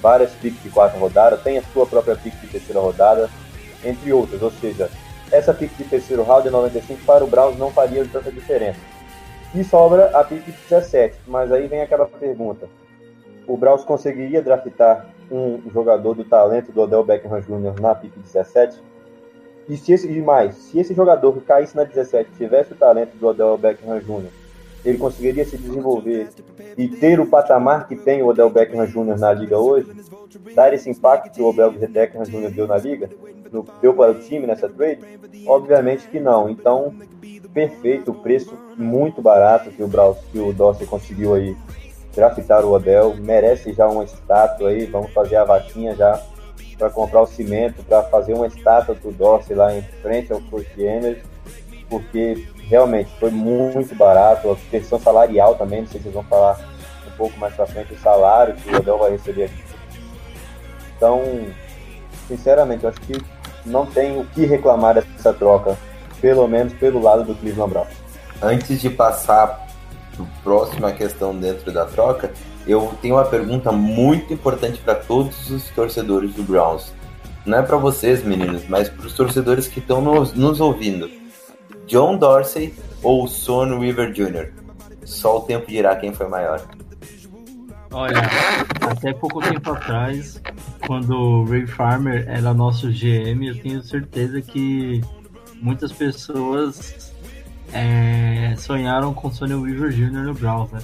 várias 0.00 0.32
picks 0.32 0.62
de 0.62 0.70
quarta 0.70 0.98
rodada, 0.98 1.36
tem 1.36 1.58
a 1.58 1.62
sua 1.62 1.86
própria 1.86 2.14
pick 2.14 2.34
de 2.40 2.46
terceira 2.46 2.80
rodada, 2.80 3.28
entre 3.84 4.12
outras. 4.12 4.42
Ou 4.42 4.50
seja, 4.50 4.90
essa 5.32 5.54
pick 5.54 5.74
de 5.76 5.84
terceiro 5.84 6.22
round 6.22 6.44
de 6.44 6.50
95 6.50 7.04
para 7.04 7.24
o 7.24 7.26
Browns 7.26 7.58
não 7.58 7.70
faria 7.70 8.06
tanta 8.06 8.30
diferença. 8.30 8.80
E 9.54 9.64
sobra 9.64 10.16
a 10.16 10.22
pick 10.22 10.44
de 10.44 10.52
17, 10.52 11.18
mas 11.26 11.50
aí 11.50 11.66
vem 11.66 11.82
aquela 11.82 12.06
pergunta. 12.06 12.68
O 13.46 13.56
Browns 13.56 13.84
conseguiria 13.84 14.42
draftar 14.42 15.06
um 15.30 15.60
jogador 15.72 16.14
do 16.14 16.24
talento 16.24 16.70
do 16.72 16.82
Odell 16.82 17.04
Beckham 17.04 17.40
Jr. 17.40 17.80
na 17.80 17.94
pick 17.94 18.12
17? 18.16 18.80
E 19.70 19.76
se 19.76 19.92
esse 19.92 20.08
demais, 20.08 20.56
se 20.56 20.80
esse 20.80 20.92
jogador 20.92 21.32
que 21.32 21.42
caísse 21.42 21.76
na 21.76 21.84
17 21.84 22.32
tivesse 22.36 22.72
o 22.72 22.76
talento 22.76 23.16
do 23.16 23.28
Odell 23.28 23.56
Beckham 23.56 24.00
Jr., 24.00 24.28
ele 24.84 24.98
conseguiria 24.98 25.44
se 25.44 25.56
desenvolver 25.56 26.28
e 26.76 26.88
ter 26.88 27.20
o 27.20 27.26
patamar 27.26 27.86
que 27.86 27.94
tem 27.94 28.20
o 28.20 28.26
Odell 28.26 28.50
Beckham 28.50 28.84
Jr. 28.84 29.16
na 29.16 29.32
liga 29.32 29.56
hoje, 29.60 29.88
dar 30.56 30.74
esse 30.74 30.90
impacto 30.90 31.32
que 31.32 31.40
o 31.40 31.50
Odell 31.50 31.70
Beckham 31.70 32.24
Jr. 32.24 32.50
deu 32.50 32.66
na 32.66 32.78
liga, 32.78 33.08
no, 33.52 33.64
deu 33.80 33.94
para 33.94 34.10
o 34.10 34.18
time 34.18 34.44
nessa 34.44 34.68
trade? 34.68 35.02
Obviamente 35.46 36.08
que 36.08 36.18
não. 36.18 36.50
Então, 36.50 36.92
perfeito, 37.54 38.10
o 38.10 38.14
preço 38.14 38.58
muito 38.76 39.22
barato 39.22 39.70
que 39.70 39.84
o 39.84 39.86
Braus, 39.86 40.18
o 40.34 40.86
conseguiu 40.86 41.34
aí 41.34 41.56
draftar 42.12 42.64
o 42.64 42.72
Odell, 42.72 43.14
merece 43.20 43.72
já 43.72 43.86
uma 43.86 44.02
estátua 44.02 44.70
aí, 44.70 44.84
vamos 44.86 45.12
fazer 45.12 45.36
a 45.36 45.44
vaquinha 45.44 45.94
já 45.94 46.20
para 46.80 46.88
comprar 46.88 47.20
o 47.20 47.26
cimento, 47.26 47.82
para 47.82 48.02
fazer 48.04 48.32
uma 48.32 48.46
estátua 48.46 48.94
do 48.94 49.12
Dorsey 49.12 49.54
lá 49.54 49.76
em 49.76 49.82
frente 50.00 50.32
ao 50.32 50.40
First 50.40 50.78
Energy, 50.78 51.22
porque 51.90 52.48
realmente 52.56 53.10
foi 53.20 53.30
muito 53.30 53.94
barato, 53.94 54.50
a 54.50 54.56
questão 54.70 54.98
salarial 54.98 55.56
também, 55.56 55.82
não 55.82 55.88
sei 55.88 55.98
se 55.98 56.04
vocês 56.04 56.14
vão 56.14 56.24
falar 56.24 56.58
um 57.06 57.10
pouco 57.18 57.38
mais 57.38 57.54
pra 57.54 57.66
frente, 57.66 57.92
o 57.92 57.98
salário 57.98 58.54
que 58.54 58.70
o 58.70 58.76
Odell 58.78 58.98
vai 58.98 59.10
receber 59.10 59.44
aqui. 59.44 59.62
Então, 60.96 61.22
sinceramente, 62.26 62.84
eu 62.84 62.90
acho 62.90 63.00
que 63.02 63.20
não 63.66 63.84
tem 63.84 64.18
o 64.18 64.24
que 64.24 64.46
reclamar 64.46 64.94
dessa 64.94 65.34
troca, 65.34 65.76
pelo 66.18 66.48
menos 66.48 66.72
pelo 66.72 67.02
lado 67.02 67.24
do 67.24 67.34
Cleveland 67.34 67.72
Browns. 67.72 67.92
Antes 68.40 68.80
de 68.80 68.88
passar 68.88 69.46
para 69.48 69.69
próxima 70.42 70.92
questão 70.92 71.36
dentro 71.36 71.72
da 71.72 71.84
troca, 71.84 72.32
eu 72.66 72.92
tenho 73.00 73.16
uma 73.16 73.24
pergunta 73.24 73.72
muito 73.72 74.32
importante 74.32 74.78
para 74.78 74.94
todos 74.94 75.50
os 75.50 75.68
torcedores 75.70 76.34
do 76.34 76.42
Browns. 76.42 76.92
Não 77.44 77.58
é 77.58 77.62
para 77.62 77.76
vocês, 77.76 78.22
meninos, 78.22 78.62
mas 78.68 78.88
para 78.88 79.06
os 79.06 79.14
torcedores 79.14 79.66
que 79.66 79.78
estão 79.78 80.00
nos, 80.00 80.32
nos 80.34 80.60
ouvindo. 80.60 81.10
John 81.86 82.16
Dorsey 82.16 82.74
ou 83.02 83.26
Son 83.26 83.78
Weaver 83.78 84.12
Jr.? 84.12 84.52
Só 85.04 85.38
o 85.38 85.40
tempo 85.40 85.66
dirá 85.66 85.96
quem 85.96 86.12
foi 86.12 86.28
maior. 86.28 86.62
Olha, 87.92 88.20
até 88.82 89.12
pouco 89.12 89.40
tempo 89.40 89.72
atrás, 89.72 90.40
quando 90.86 91.12
o 91.12 91.44
Ray 91.44 91.66
Farmer 91.66 92.24
era 92.28 92.54
nosso 92.54 92.88
GM, 92.88 93.48
eu 93.48 93.60
tenho 93.60 93.82
certeza 93.82 94.40
que 94.40 95.00
muitas 95.60 95.90
pessoas 95.92 97.09
é, 97.72 98.54
sonharam 98.56 99.12
com 99.14 99.30
Sonny 99.30 99.54
Weaver 99.54 99.90
Jr. 99.90 100.24
no 100.24 100.34
Browns, 100.34 100.70
né? 100.70 100.80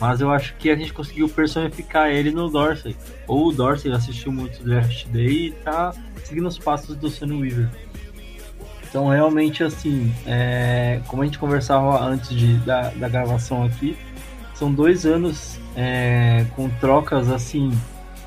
Mas 0.00 0.20
eu 0.20 0.30
acho 0.30 0.54
que 0.56 0.70
a 0.70 0.76
gente 0.76 0.94
conseguiu 0.94 1.28
personificar 1.28 2.08
ele 2.08 2.30
no 2.30 2.48
Dorsey. 2.48 2.96
Ou 3.26 3.48
o 3.48 3.52
Dorsey 3.52 3.92
assistiu 3.92 4.32
muito 4.32 4.64
Draft 4.64 5.06
Day 5.08 5.48
e 5.48 5.50
tá 5.50 5.92
seguindo 6.24 6.48
os 6.48 6.58
passos 6.58 6.96
do 6.96 7.10
Sonny 7.10 7.40
Weaver. 7.40 7.68
Então, 8.88 9.08
realmente, 9.08 9.62
assim, 9.62 10.12
é, 10.26 11.00
como 11.06 11.22
a 11.22 11.24
gente 11.24 11.38
conversava 11.38 12.02
antes 12.02 12.30
de, 12.30 12.54
da, 12.58 12.88
da 12.90 13.08
gravação 13.08 13.62
aqui, 13.62 13.96
são 14.54 14.72
dois 14.72 15.06
anos 15.06 15.58
é, 15.76 16.44
com 16.56 16.68
trocas, 16.68 17.28
assim, 17.30 17.70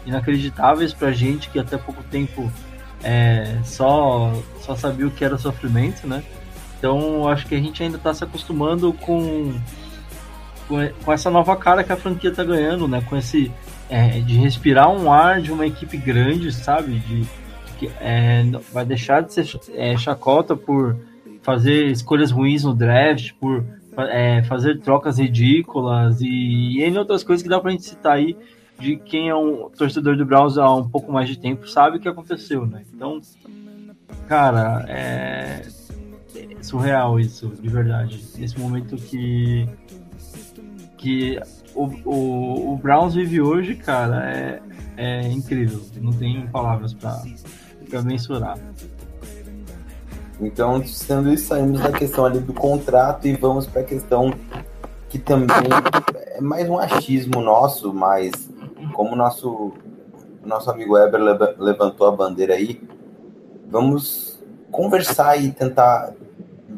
inacreditáveis 0.05 0.93
pra 0.93 1.11
gente, 1.11 1.49
que 1.49 1.59
até 1.59 1.77
pouco 1.77 2.01
tempo 2.03 2.51
é, 3.03 3.59
só, 3.65 4.31
só 4.61 4.75
sabia 4.75 5.05
o 5.05 5.11
que 5.11 5.25
era 5.25 5.37
sofrimento, 5.37 6.07
né? 6.07 6.23
Então, 6.83 7.29
acho 7.29 7.47
que 7.47 7.55
a 7.55 7.61
gente 7.61 7.81
ainda 7.81 7.95
está 7.95 8.13
se 8.13 8.25
acostumando 8.25 8.91
com, 8.91 9.53
com, 10.67 10.75
com, 11.05 11.13
essa 11.13 11.31
nova 11.31 11.55
cara 11.55 11.81
que 11.81 11.93
a 11.93 11.95
franquia 11.95 12.29
está 12.29 12.43
ganhando, 12.43 12.89
né? 12.89 13.01
Com 13.07 13.15
esse 13.15 13.49
é, 13.89 14.19
de 14.19 14.35
respirar 14.35 14.91
um 14.91 15.09
ar 15.09 15.41
de 15.41 15.49
uma 15.49 15.65
equipe 15.65 15.95
grande, 15.95 16.51
sabe? 16.51 16.99
De, 16.99 17.25
que 17.79 17.89
é, 18.01 18.43
vai 18.73 18.83
deixar 18.83 19.21
de 19.21 19.33
ser 19.33 19.57
é, 19.75 19.95
chacota 19.95 20.57
por 20.57 20.97
fazer 21.41 21.85
escolhas 21.85 22.31
ruins 22.31 22.65
no 22.65 22.73
draft, 22.73 23.31
por 23.39 23.63
é, 24.09 24.43
fazer 24.43 24.81
trocas 24.81 25.19
ridículas 25.19 26.19
e, 26.19 26.79
e 26.81 26.97
outras 26.97 27.23
coisas 27.23 27.41
que 27.41 27.47
dá 27.47 27.61
pra 27.61 27.71
gente 27.71 27.85
citar 27.85 28.17
aí 28.17 28.35
de 28.77 28.97
quem 28.97 29.29
é 29.29 29.35
um 29.35 29.69
torcedor 29.69 30.17
do 30.17 30.25
Browns 30.25 30.57
há 30.57 30.69
um 30.75 30.89
pouco 30.89 31.13
mais 31.13 31.29
de 31.29 31.39
tempo 31.39 31.65
sabe 31.65 31.95
o 31.95 31.99
que 32.01 32.09
aconteceu, 32.09 32.65
né? 32.65 32.83
Então, 32.93 33.21
cara, 34.27 34.85
é 34.89 35.61
surreal 36.65 37.19
isso, 37.19 37.49
de 37.49 37.69
verdade. 37.69 38.23
Nesse 38.37 38.59
momento 38.59 38.95
que 38.95 39.67
que 40.97 41.39
o, 41.75 41.85
o, 42.05 42.73
o 42.73 42.77
Browns 42.77 43.13
vive 43.13 43.41
hoje, 43.41 43.75
cara, 43.75 44.31
é, 44.31 44.61
é 44.95 45.27
incrível. 45.27 45.81
Não 46.01 46.13
tenho 46.13 46.47
palavras 46.49 46.93
para 46.93 47.21
para 47.89 48.01
mensurar. 48.01 48.57
Então, 50.39 50.83
sendo 50.85 51.31
isso, 51.31 51.47
saímos 51.47 51.79
da 51.79 51.91
questão 51.91 52.25
ali 52.25 52.39
do 52.39 52.53
contrato 52.53 53.27
e 53.27 53.35
vamos 53.35 53.67
para 53.67 53.81
a 53.81 53.85
questão 53.85 54.33
que 55.09 55.19
também 55.19 55.69
é 56.35 56.41
mais 56.41 56.67
um 56.67 56.79
achismo 56.79 57.39
nosso, 57.39 57.93
mas 57.93 58.31
como 58.93 59.15
nosso 59.15 59.73
nosso 60.43 60.69
amigo 60.71 60.93
Weber 60.95 61.21
levantou 61.57 62.07
a 62.07 62.11
bandeira 62.11 62.55
aí, 62.55 62.81
vamos 63.69 64.43
conversar 64.71 65.37
e 65.37 65.51
tentar 65.51 66.13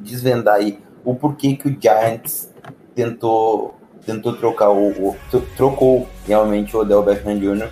desvendar 0.05 0.55
aí 0.55 0.79
o 1.03 1.15
porquê 1.15 1.55
que 1.55 1.67
o 1.67 1.77
Giants 1.81 2.49
tentou 2.95 3.75
tentou 4.05 4.33
trocar 4.33 4.69
o, 4.69 4.89
o 5.09 5.17
trocou 5.57 6.07
realmente 6.27 6.77
o 6.77 6.81
Odell 6.81 7.03
Beckham 7.03 7.39
Jr. 7.39 7.69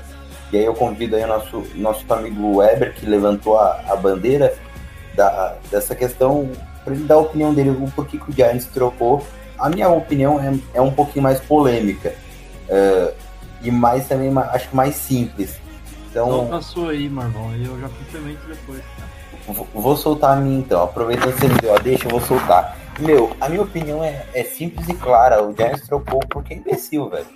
E 0.52 0.58
aí 0.58 0.65
eu 0.65 0.74
convido 0.74 1.15
aí 1.15 1.24
o 1.24 1.28
nosso, 1.28 1.63
nosso 1.76 2.13
amigo 2.13 2.58
Weber, 2.58 2.93
que 2.96 3.06
levantou 3.06 3.58
a, 3.58 3.82
a 3.88 3.96
bandeira 3.96 4.54
da, 5.15 5.56
dessa 5.69 5.96
questão, 5.96 6.50
para 6.84 6.93
ele 6.93 7.06
dar 7.06 7.15
a 7.15 7.19
opinião 7.19 7.54
dele, 7.54 7.69
o 7.69 7.89
porquê 7.91 8.17
que 8.17 8.30
o 8.30 8.34
Giants 8.34 8.65
trocou. 8.65 9.26
A 9.58 9.69
minha 9.69 9.89
opinião 9.89 10.39
é, 10.39 10.54
é 10.74 10.82
um 10.82 10.91
pouquinho 10.91 11.24
mais 11.24 11.39
polêmica. 11.39 12.15
Uh, 12.67 13.13
e 13.62 13.72
mais 13.72 14.08
também, 14.08 14.32
acho 14.38 14.69
que 14.69 14.76
mais 14.76 14.96
simples. 14.96 15.58
Então, 16.10 16.54
a 16.54 16.62
sua 16.62 16.91
aí, 16.91 17.10
Marvão, 17.10 17.56
eu 17.56 17.80
já 17.80 17.89
complemento 17.89 18.46
depois. 18.48 18.80
Tá? 18.80 19.12
Vou 19.48 19.98
soltar 19.98 20.38
a 20.38 20.42
minha 20.42 20.60
então, 20.60 20.84
aproveitando 20.84 21.34
que 21.34 21.42
você 21.42 21.48
me 21.48 21.60
deu 21.60 21.76
a 21.76 21.80
deixa, 21.80 22.06
eu 22.06 22.12
vou 22.12 22.22
soltar. 22.22 22.78
Meu, 23.00 23.36
a 23.42 23.50
minha 23.50 23.62
opinião 23.62 24.04
é, 24.04 24.26
é 24.34 24.44
simples 24.44 24.88
e 24.88 24.94
clara. 24.94 25.44
O 25.44 25.54
Giants 25.54 25.88
trocou 25.88 26.20
porque 26.30 26.54
é 26.54 26.58
imbecil, 26.58 27.10
velho. 27.10 27.28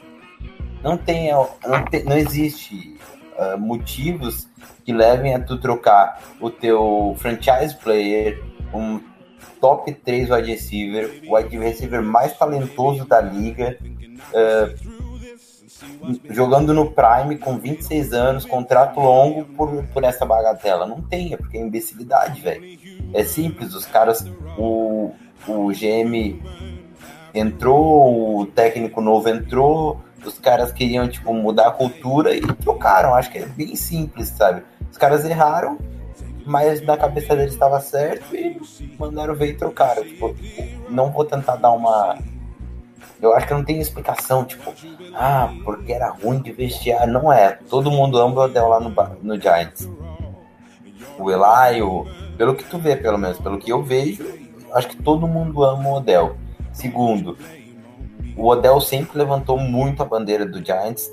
Não 0.83 0.97
tem, 0.97 1.31
não, 1.31 1.85
tem, 1.89 2.03
não 2.03 2.15
existe 2.15 2.97
uh, 3.37 3.57
motivos 3.57 4.47
que 4.85 4.93
levem 4.93 5.35
a 5.35 5.39
tu 5.39 5.57
trocar 5.57 6.21
o 6.39 6.49
teu 6.49 7.15
franchise 7.17 7.75
player, 7.75 8.41
um 8.73 9.01
top 9.59 9.91
3 9.91 10.29
wide 10.29 10.51
receiver, 10.51 11.21
o 11.27 11.35
wide 11.35 11.57
receiver 11.57 12.01
mais 12.01 12.37
talentoso 12.37 13.05
da 13.05 13.19
liga, 13.19 13.77
uh, 13.81 14.96
jogando 16.29 16.73
no 16.73 16.91
Prime 16.91 17.37
com 17.37 17.57
26 17.57 18.13
anos, 18.13 18.45
contrato 18.45 18.99
longo 18.99 19.45
por, 19.45 19.83
por 19.85 20.03
essa 20.03 20.25
bagatela. 20.25 20.85
Não 20.85 21.01
tem, 21.01 21.33
é 21.33 21.37
porque 21.37 21.57
é 21.57 21.61
imbecilidade, 21.61 22.41
velho. 22.41 22.77
É 23.13 23.23
simples, 23.23 23.73
os 23.73 23.85
caras, 23.85 24.25
o, 24.57 25.11
o 25.47 25.67
GM 25.69 26.41
entrou, 27.33 28.39
o 28.39 28.45
técnico 28.45 29.01
novo 29.01 29.29
entrou, 29.29 30.01
os 30.25 30.39
caras 30.39 30.71
queriam, 30.71 31.07
tipo, 31.07 31.33
mudar 31.33 31.67
a 31.67 31.71
cultura 31.71 32.35
e 32.35 32.41
trocaram. 32.41 33.13
Acho 33.13 33.31
que 33.31 33.37
é 33.39 33.45
bem 33.45 33.75
simples, 33.75 34.29
sabe? 34.29 34.63
Os 34.91 34.97
caras 34.97 35.23
erraram, 35.23 35.77
mas 36.45 36.81
na 36.81 36.97
cabeça 36.97 37.35
deles 37.35 37.53
estava 37.53 37.79
certo 37.79 38.35
e 38.35 38.59
mandaram 38.97 39.35
ver 39.35 39.49
e 39.49 39.53
trocaram. 39.53 40.03
Tipo, 40.03 40.35
não 40.89 41.11
vou 41.11 41.23
tentar 41.23 41.55
dar 41.57 41.71
uma 41.71 42.17
eu 43.21 43.33
acho 43.33 43.47
que 43.47 43.53
não 43.53 43.63
tem 43.63 43.79
explicação, 43.79 44.45
tipo, 44.45 44.73
ah, 45.13 45.51
porque 45.63 45.91
era 45.91 46.09
ruim 46.09 46.39
de 46.39 46.51
vestiário. 46.51 47.11
Não 47.11 47.31
é. 47.31 47.57
Todo 47.69 47.89
mundo 47.89 48.17
ama 48.19 48.41
o 48.41 48.43
Odell 48.45 48.67
lá 48.67 48.79
no, 48.79 48.93
no 49.23 49.41
Giants. 49.41 49.89
O 51.17 51.31
Eli, 51.31 51.81
o, 51.81 52.05
pelo 52.37 52.53
que 52.53 52.63
tu 52.63 52.77
vê, 52.77 52.95
pelo 52.95 53.17
menos, 53.17 53.39
pelo 53.39 53.57
que 53.57 53.71
eu 53.71 53.81
vejo, 53.81 54.23
acho 54.73 54.89
que 54.89 55.01
todo 55.01 55.27
mundo 55.27 55.63
ama 55.63 55.89
o 55.89 55.93
Odell. 55.95 56.37
Segundo, 56.71 57.35
o 58.35 58.47
Odell 58.47 58.79
sempre 58.79 59.17
levantou 59.17 59.57
muito 59.57 60.03
a 60.03 60.05
bandeira 60.05 60.45
do 60.45 60.63
Giants. 60.63 61.11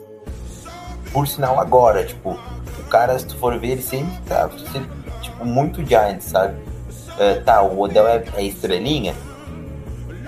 Por 1.11 1.27
sinal, 1.27 1.59
agora, 1.59 2.05
tipo, 2.05 2.39
o 2.79 2.85
cara, 2.91 3.19
se 3.19 3.27
tu 3.27 3.37
for 3.39 3.59
ver, 3.59 3.69
ele 3.69 3.83
sempre 3.83 4.15
tá, 4.27 4.51
tipo, 5.23 5.45
muito 5.45 5.85
Giants, 5.85 6.25
sabe? 6.25 6.55
Uh, 7.15 7.43
tá, 7.45 7.63
o 7.63 7.81
Odell 7.81 8.07
é, 8.07 8.25
é 8.35 8.43
estrelinha? 8.43 9.15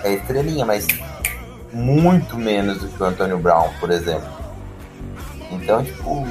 É 0.03 0.13
estrelinha, 0.13 0.65
mas 0.65 0.87
muito 1.77 2.35
menos 2.37 2.79
do 2.79 2.87
que 2.87 3.01
o 3.01 3.05
Antônio 3.05 3.37
Brown, 3.37 3.69
por 3.79 3.91
exemplo. 3.91 4.27
Então, 5.51 5.83
tipo, 5.83 6.25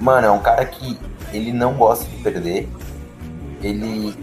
mano, 0.00 0.26
é 0.26 0.30
um 0.30 0.40
cara 0.40 0.64
que 0.64 0.98
ele 1.32 1.52
não 1.52 1.74
gosta 1.74 2.04
de 2.04 2.16
perder. 2.16 2.68
Ele 3.62 4.14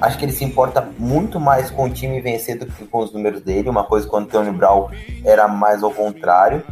acho 0.00 0.18
que 0.18 0.24
ele 0.24 0.32
se 0.32 0.44
importa 0.44 0.88
muito 0.98 1.40
mais 1.40 1.70
com 1.70 1.84
o 1.84 1.90
time 1.90 2.20
vencer 2.20 2.58
do 2.58 2.66
que 2.66 2.84
com 2.86 2.98
os 2.98 3.12
números 3.12 3.40
dele, 3.42 3.68
uma 3.68 3.84
coisa 3.84 4.08
que 4.08 4.14
o 4.14 4.18
Antônio 4.18 4.52
Brown 4.52 4.88
era 5.24 5.48
mais 5.48 5.82
ao 5.82 5.90
contrário. 5.90 6.62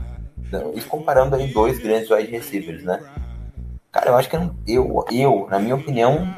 E 0.74 0.80
comparando 0.83 1.35
aí 1.35 1.52
dois 1.52 1.78
grandes 1.80 2.09
wide 2.11 2.30
receivers, 2.30 2.85
né? 2.85 3.00
Cara, 3.90 4.11
eu 4.11 4.16
acho 4.16 4.30
que 4.30 4.37
eu, 4.37 5.04
eu 5.11 5.48
na 5.50 5.59
minha 5.59 5.74
opinião, 5.74 6.33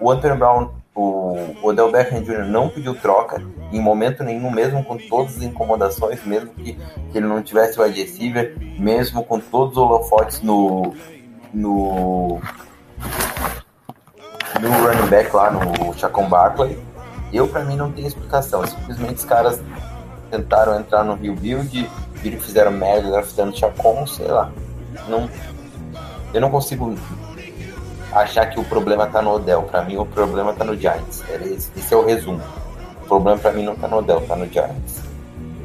o, 0.00 0.06
o 0.06 0.10
Antônio 0.10 0.36
Brown 0.36 0.70
o 0.94 1.54
Odell 1.62 1.90
Beckham 1.90 2.22
Jr. 2.22 2.44
não 2.44 2.68
pediu 2.68 2.94
troca 2.94 3.42
em 3.72 3.80
momento 3.80 4.22
nenhum, 4.22 4.50
mesmo 4.50 4.84
com 4.84 4.96
todas 4.96 5.36
as 5.36 5.42
incomodações, 5.42 6.24
mesmo 6.24 6.50
que, 6.50 6.74
que 6.74 7.18
ele 7.18 7.26
não 7.26 7.42
tivesse 7.42 7.80
o 7.80 7.84
receiver, 7.84 8.56
mesmo 8.78 9.24
com 9.24 9.40
todos 9.40 9.76
os 9.76 9.78
holofotes 9.78 10.40
no, 10.40 10.94
no, 11.52 12.40
no 14.60 14.70
running 14.70 15.08
back 15.10 15.34
lá, 15.34 15.50
no 15.50 15.92
Chacon 15.94 16.28
Barkley. 16.28 16.78
Eu, 17.32 17.48
para 17.48 17.64
mim, 17.64 17.74
não 17.76 17.90
tem 17.90 18.06
explicação. 18.06 18.64
Simplesmente 18.64 19.16
os 19.16 19.24
caras 19.24 19.60
tentaram 20.30 20.78
entrar 20.78 21.02
no 21.02 21.14
Rio 21.14 21.34
Build, 21.34 21.90
viram 22.14 22.40
fizeram 22.40 22.70
merda, 22.70 23.10
draftando 23.10 23.56
Chacon, 23.56 24.06
sei 24.06 24.28
lá. 24.28 24.52
Não, 25.08 25.28
eu 26.32 26.40
não 26.40 26.50
consigo 26.50 26.94
achar 28.14 28.46
que 28.46 28.58
o 28.58 28.64
problema 28.64 29.06
tá 29.06 29.20
no 29.20 29.32
Odell. 29.32 29.62
Para 29.62 29.82
mim, 29.82 29.96
o 29.96 30.06
problema 30.06 30.52
tá 30.54 30.64
no 30.64 30.76
Giants. 30.76 31.22
Esse, 31.28 31.92
é 31.92 31.96
o 31.96 32.04
resumo. 32.04 32.40
O 33.02 33.06
problema 33.06 33.38
para 33.38 33.52
mim 33.52 33.64
não 33.64 33.74
tá 33.74 33.88
no 33.88 33.98
Odell, 33.98 34.20
tá 34.22 34.36
no 34.36 34.46
Giants. 34.46 35.02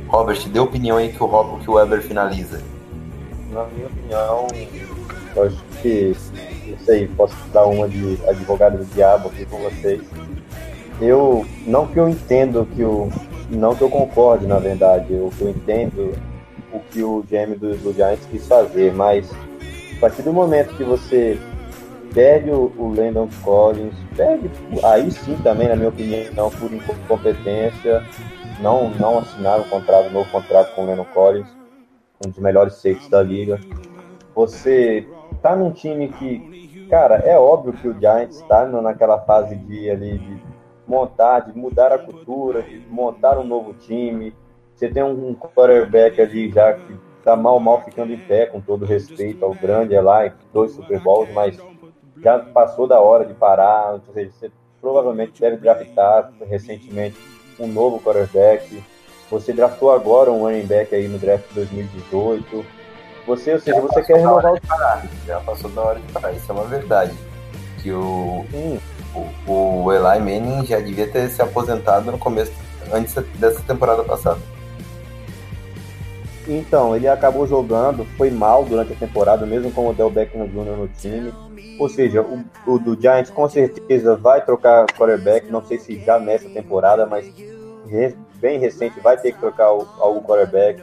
Robert, 0.07 0.49
dê 0.49 0.59
opinião 0.59 0.97
aí 0.97 1.13
que 1.13 1.23
o, 1.23 1.57
que 1.59 1.69
o 1.69 1.73
Weber 1.73 2.01
finaliza. 2.01 2.62
Na 3.51 3.65
minha 3.65 3.88
opinião, 3.88 4.47
eu 5.35 5.43
acho 5.43 5.63
que, 5.81 6.15
não 6.67 6.77
sei, 6.79 7.07
posso 7.09 7.35
dar 7.53 7.65
uma 7.65 7.88
de 7.88 8.19
advogado 8.27 8.77
do 8.77 8.85
diabo 8.85 9.29
aqui 9.29 9.45
com 9.45 9.57
vocês. 9.57 10.01
Eu, 10.99 11.45
não 11.65 11.88
que 11.88 11.97
eu 11.97 12.09
entendo 12.09 12.67
que 12.75 12.83
o, 12.83 13.09
não 13.49 13.75
que 13.75 13.81
eu 13.81 13.89
concorde, 13.89 14.45
na 14.45 14.59
verdade, 14.59 15.13
eu, 15.13 15.31
eu 15.39 15.49
entendo 15.49 16.13
o 16.73 16.79
que 16.79 17.03
o 17.03 17.23
GM 17.29 17.55
do, 17.55 17.75
do 17.77 17.93
Giants 17.93 18.25
quis 18.29 18.45
fazer, 18.47 18.93
mas 18.93 19.31
a 19.95 19.99
partir 19.99 20.21
do 20.23 20.33
momento 20.33 20.75
que 20.75 20.83
você 20.83 21.39
perde 22.13 22.52
o, 22.52 22.72
o 22.78 22.93
Landon 22.95 23.30
Collins, 23.43 23.95
perde, 24.15 24.50
aí 24.84 25.12
sim 25.12 25.38
também, 25.38 25.67
na 25.67 25.76
minha 25.76 25.89
opinião, 25.89 26.50
por 26.52 26.72
incompetência, 26.72 28.04
não, 28.62 28.89
não 28.91 29.19
assinaram 29.19 29.63
um 29.63 29.69
contrato, 29.69 30.08
um 30.10 30.13
novo 30.13 30.32
contrato 30.32 30.76
com 30.76 30.84
o 30.84 30.86
Landon 30.88 31.06
Collins, 31.06 31.48
um 32.26 32.30
dos 32.30 32.39
melhores 32.39 32.74
safes 32.76 33.08
da 33.10 33.22
liga. 33.22 33.60
Você 34.36 35.08
tá 35.41 35.56
num 35.56 35.72
time 35.72 36.10
que, 36.10 36.88
cara, 36.89 37.15
é 37.17 37.38
óbvio 37.38 37.74
que 37.74 37.88
o 37.88 38.00
Giants 38.00 38.38
está 38.38 38.65
naquela 38.65 39.19
fase 39.19 39.56
de 39.56 39.89
ali 39.89 40.17
de 40.17 40.41
montar, 40.88 41.41
de 41.41 41.58
mudar 41.58 41.93
a 41.93 42.00
cultura, 42.00 42.62
de 42.62 42.84
montar 42.89 43.38
um 43.38 43.43
novo 43.43 43.74
time. 43.74 44.34
Você 44.76 44.89
tem 44.89 45.04
um 45.04 45.36
quarterback 45.36 46.22
ali 46.22 46.52
já 46.52 46.74
que 46.74 46.95
tá 47.24 47.36
mal, 47.36 47.60
mal 47.60 47.84
ficando 47.84 48.13
em 48.13 48.17
pé, 48.17 48.45
com 48.48 48.60
todo 48.60 48.86
respeito 48.86 49.43
ao 49.43 49.54
grande 49.54 49.93
é 49.93 50.02
lá, 50.02 50.32
dois 50.54 50.72
Super 50.72 51.00
Bowls, 51.02 51.30
mas 51.34 51.60
já 52.21 52.39
passou 52.39 52.88
da 52.88 52.99
hora 52.99 53.25
de 53.25 53.34
parar, 53.34 53.93
ou 53.93 54.01
seja, 54.13 54.32
você 54.32 54.51
provavelmente 54.82 55.39
deve 55.39 55.58
draftar 55.58 56.32
recentemente 56.47 57.17
um 57.60 57.67
novo 57.67 57.99
quarterback. 57.99 58.84
Você 59.29 59.53
draftou 59.53 59.91
agora 59.91 60.32
um 60.32 60.39
running 60.39 60.65
back 60.65 60.93
aí 60.93 61.08
no 61.08 61.19
draft 61.19 61.45
2018. 61.53 62.65
Você, 63.27 63.53
ou 63.53 63.60
seja, 63.60 63.75
já 63.75 63.82
você 63.82 64.01
quer 64.01 64.17
renovar 64.17 64.53
o 64.53 64.62
parar. 64.62 65.05
Já 65.25 65.39
passou 65.41 65.69
da 65.69 65.82
hora 65.82 65.99
de 65.99 66.12
parar, 66.12 66.32
isso 66.32 66.51
é 66.51 66.55
uma 66.55 66.65
verdade. 66.65 67.13
Que 67.82 67.91
o, 67.91 68.45
o, 69.13 69.51
o 69.51 69.93
Eli 69.93 70.19
Manning 70.19 70.65
já 70.65 70.79
devia 70.79 71.10
ter 71.10 71.29
se 71.29 71.41
aposentado 71.41 72.12
no 72.12 72.17
começo, 72.17 72.51
antes 72.91 73.13
dessa 73.36 73.62
temporada 73.62 74.03
passada. 74.03 74.39
Então, 76.51 76.95
ele 76.95 77.07
acabou 77.07 77.45
jogando, 77.45 78.03
foi 78.17 78.31
mal 78.31 78.65
durante 78.65 78.93
a 78.93 78.95
temporada, 78.95 79.45
mesmo 79.45 79.71
com 79.71 79.88
o 79.88 79.93
Del 79.93 80.09
Beckham 80.09 80.47
Jr. 80.47 80.77
no 80.77 80.88
time. 80.88 81.31
Ou 81.79 81.88
seja, 81.88 82.23
o, 82.23 82.43
o, 82.65 82.79
do 82.79 82.99
Giants 82.99 83.29
com 83.29 83.47
certeza 83.47 84.15
vai 84.15 84.43
trocar 84.43 84.88
quarterback, 84.88 85.51
não 85.51 85.63
sei 85.63 85.77
se 85.77 85.99
já 85.99 86.19
nessa 86.19 86.49
temporada, 86.49 87.05
mas 87.05 87.31
bem 88.41 88.59
recente 88.59 88.99
vai 88.99 89.15
ter 89.15 89.33
que 89.33 89.39
trocar 89.39 89.71
o, 89.71 89.81
o 89.81 90.21
quarterback. 90.23 90.81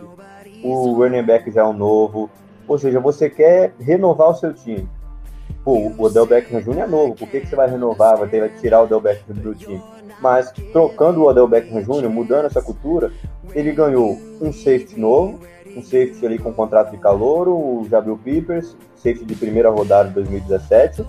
O 0.63 0.93
running 0.95 1.25
back 1.25 1.51
já 1.51 1.63
é 1.63 1.65
um 1.65 1.73
novo. 1.73 2.31
Ou 2.69 2.79
seja, 2.79 3.01
você 3.01 3.29
quer 3.29 3.75
renovar 3.81 4.31
o 4.31 4.35
seu 4.35 4.55
time. 4.55 4.89
Pô, 5.65 5.73
o 5.73 6.03
Odell 6.03 6.27
Beckham 6.27 6.61
Jr. 6.61 6.79
é 6.79 6.87
novo, 6.87 7.17
por 7.17 7.29
que, 7.29 7.41
que 7.41 7.49
você 7.49 7.57
vai 7.57 7.69
renovar, 7.69 8.17
vai, 8.17 8.29
ter, 8.29 8.39
vai 8.39 8.49
tirar 8.51 8.83
o 8.83 8.85
Odell 8.85 9.01
Beckham 9.01 9.35
do 9.35 9.53
time? 9.53 9.83
Mas 10.21 10.53
trocando 10.73 11.23
o 11.23 11.27
Odell 11.27 11.49
Beckham 11.49 11.83
Jr., 11.83 12.09
mudando 12.09 12.47
essa 12.47 12.63
cultura, 12.63 13.13
ele 13.53 13.73
ganhou 13.73 14.17
um 14.41 14.53
safety 14.53 14.99
novo, 14.99 15.41
um 15.77 15.83
safety 15.83 16.25
ali 16.25 16.39
com 16.39 16.53
contrato 16.53 16.91
de 16.91 16.97
calor, 16.97 17.49
o 17.49 17.87
Jabril 17.89 18.19
Peepers, 18.23 18.75
safety 18.97 19.27
de 19.27 19.35
primeira 19.35 19.69
rodada 19.71 20.09
de 20.09 20.15
2017. 20.15 21.05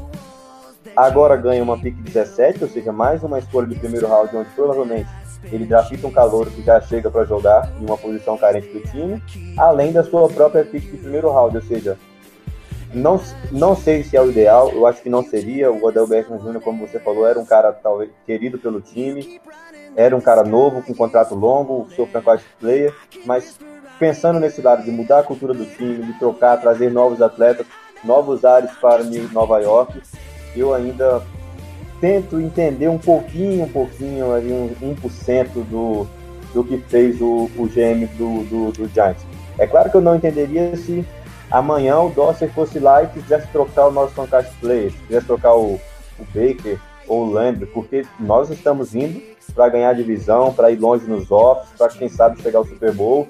Agora 0.95 1.37
ganha 1.37 1.63
uma 1.63 1.79
pick 1.79 1.95
17, 1.95 2.63
ou 2.63 2.69
seja, 2.69 2.91
mais 2.91 3.23
uma 3.23 3.39
escolha 3.39 3.67
de 3.67 3.75
primeiro 3.75 4.07
round, 4.07 4.35
onde 4.35 4.49
provavelmente 4.49 5.09
ele 5.51 5.65
drafta 5.65 6.05
um 6.05 6.11
calor 6.11 6.49
que 6.49 6.61
já 6.61 6.81
chega 6.81 7.09
para 7.09 7.23
jogar 7.23 7.71
em 7.79 7.85
uma 7.85 7.97
posição 7.97 8.37
carente 8.37 8.67
do 8.67 8.81
time, 8.81 9.21
além 9.57 9.93
da 9.93 10.03
sua 10.03 10.27
própria 10.27 10.65
pick 10.65 10.83
de 10.91 10.97
primeiro 10.97 11.31
round, 11.31 11.55
ou 11.55 11.63
seja, 11.63 11.97
não, 12.93 13.21
não 13.51 13.75
sei 13.75 14.03
se 14.03 14.17
é 14.17 14.21
o 14.21 14.29
ideal, 14.29 14.71
eu 14.71 14.85
acho 14.87 15.01
que 15.01 15.09
não 15.09 15.23
seria. 15.23 15.71
O 15.71 16.07
Beckham 16.07 16.37
Jr., 16.37 16.61
como 16.61 16.87
você 16.87 16.99
falou, 16.99 17.27
era 17.27 17.39
um 17.39 17.45
cara 17.45 17.71
talvez 17.71 18.09
querido 18.25 18.57
pelo 18.57 18.81
time, 18.81 19.39
era 19.95 20.15
um 20.15 20.21
cara 20.21 20.43
novo, 20.43 20.81
com 20.81 20.93
contrato 20.93 21.35
longo, 21.35 21.87
seu 21.95 22.07
franchise 22.07 22.45
player, 22.59 22.93
mas 23.25 23.57
pensando 23.99 24.39
nesse 24.39 24.61
lado 24.61 24.83
de 24.83 24.91
mudar 24.91 25.19
a 25.19 25.23
cultura 25.23 25.53
do 25.53 25.65
time, 25.65 26.03
de 26.03 26.13
trocar, 26.19 26.59
trazer 26.59 26.91
novos 26.91 27.21
atletas, 27.21 27.65
novos 28.03 28.45
ares 28.45 28.71
para 28.81 29.03
Nova 29.31 29.59
York, 29.59 30.01
eu 30.55 30.73
ainda 30.73 31.21
tento 31.99 32.39
entender 32.39 32.87
um 32.87 32.97
pouquinho, 32.97 33.63
um 33.63 33.69
pouquinho, 33.69 34.33
ali, 34.33 34.51
um 34.51 34.95
1% 34.95 35.47
do, 35.69 36.07
do 36.53 36.63
que 36.63 36.77
fez 36.89 37.19
o, 37.21 37.49
o 37.57 37.67
GM 37.67 38.05
do, 38.17 38.43
do, 38.45 38.71
do 38.71 38.87
Giants. 38.93 39.25
É 39.57 39.65
claro 39.65 39.89
que 39.89 39.97
eu 39.97 40.01
não 40.01 40.15
entenderia 40.15 40.75
se 40.75 41.03
amanhã 41.49 41.99
o 41.99 42.09
Dosser 42.09 42.51
fosse 42.53 42.79
lá 42.79 43.03
e 43.03 43.07
quisesse 43.07 43.47
trocar 43.47 43.87
o 43.87 43.91
nosso 43.91 44.13
franchise 44.13 44.55
player, 44.59 44.91
quisesse 45.07 45.25
trocar 45.25 45.55
o, 45.55 45.79
o 46.19 46.25
Baker 46.33 46.79
ou 47.07 47.25
o 47.25 47.31
Landry, 47.31 47.65
porque 47.67 48.05
nós 48.19 48.49
estamos 48.49 48.93
indo 48.93 49.21
para 49.55 49.69
ganhar 49.69 49.93
divisão, 49.93 50.53
para 50.53 50.69
ir 50.69 50.79
longe 50.79 51.07
nos 51.07 51.31
offs, 51.31 51.69
para 51.77 51.89
quem 51.89 52.09
sabe 52.09 52.41
chegar 52.41 52.59
ao 52.59 52.65
Super 52.65 52.93
Bowl. 52.93 53.27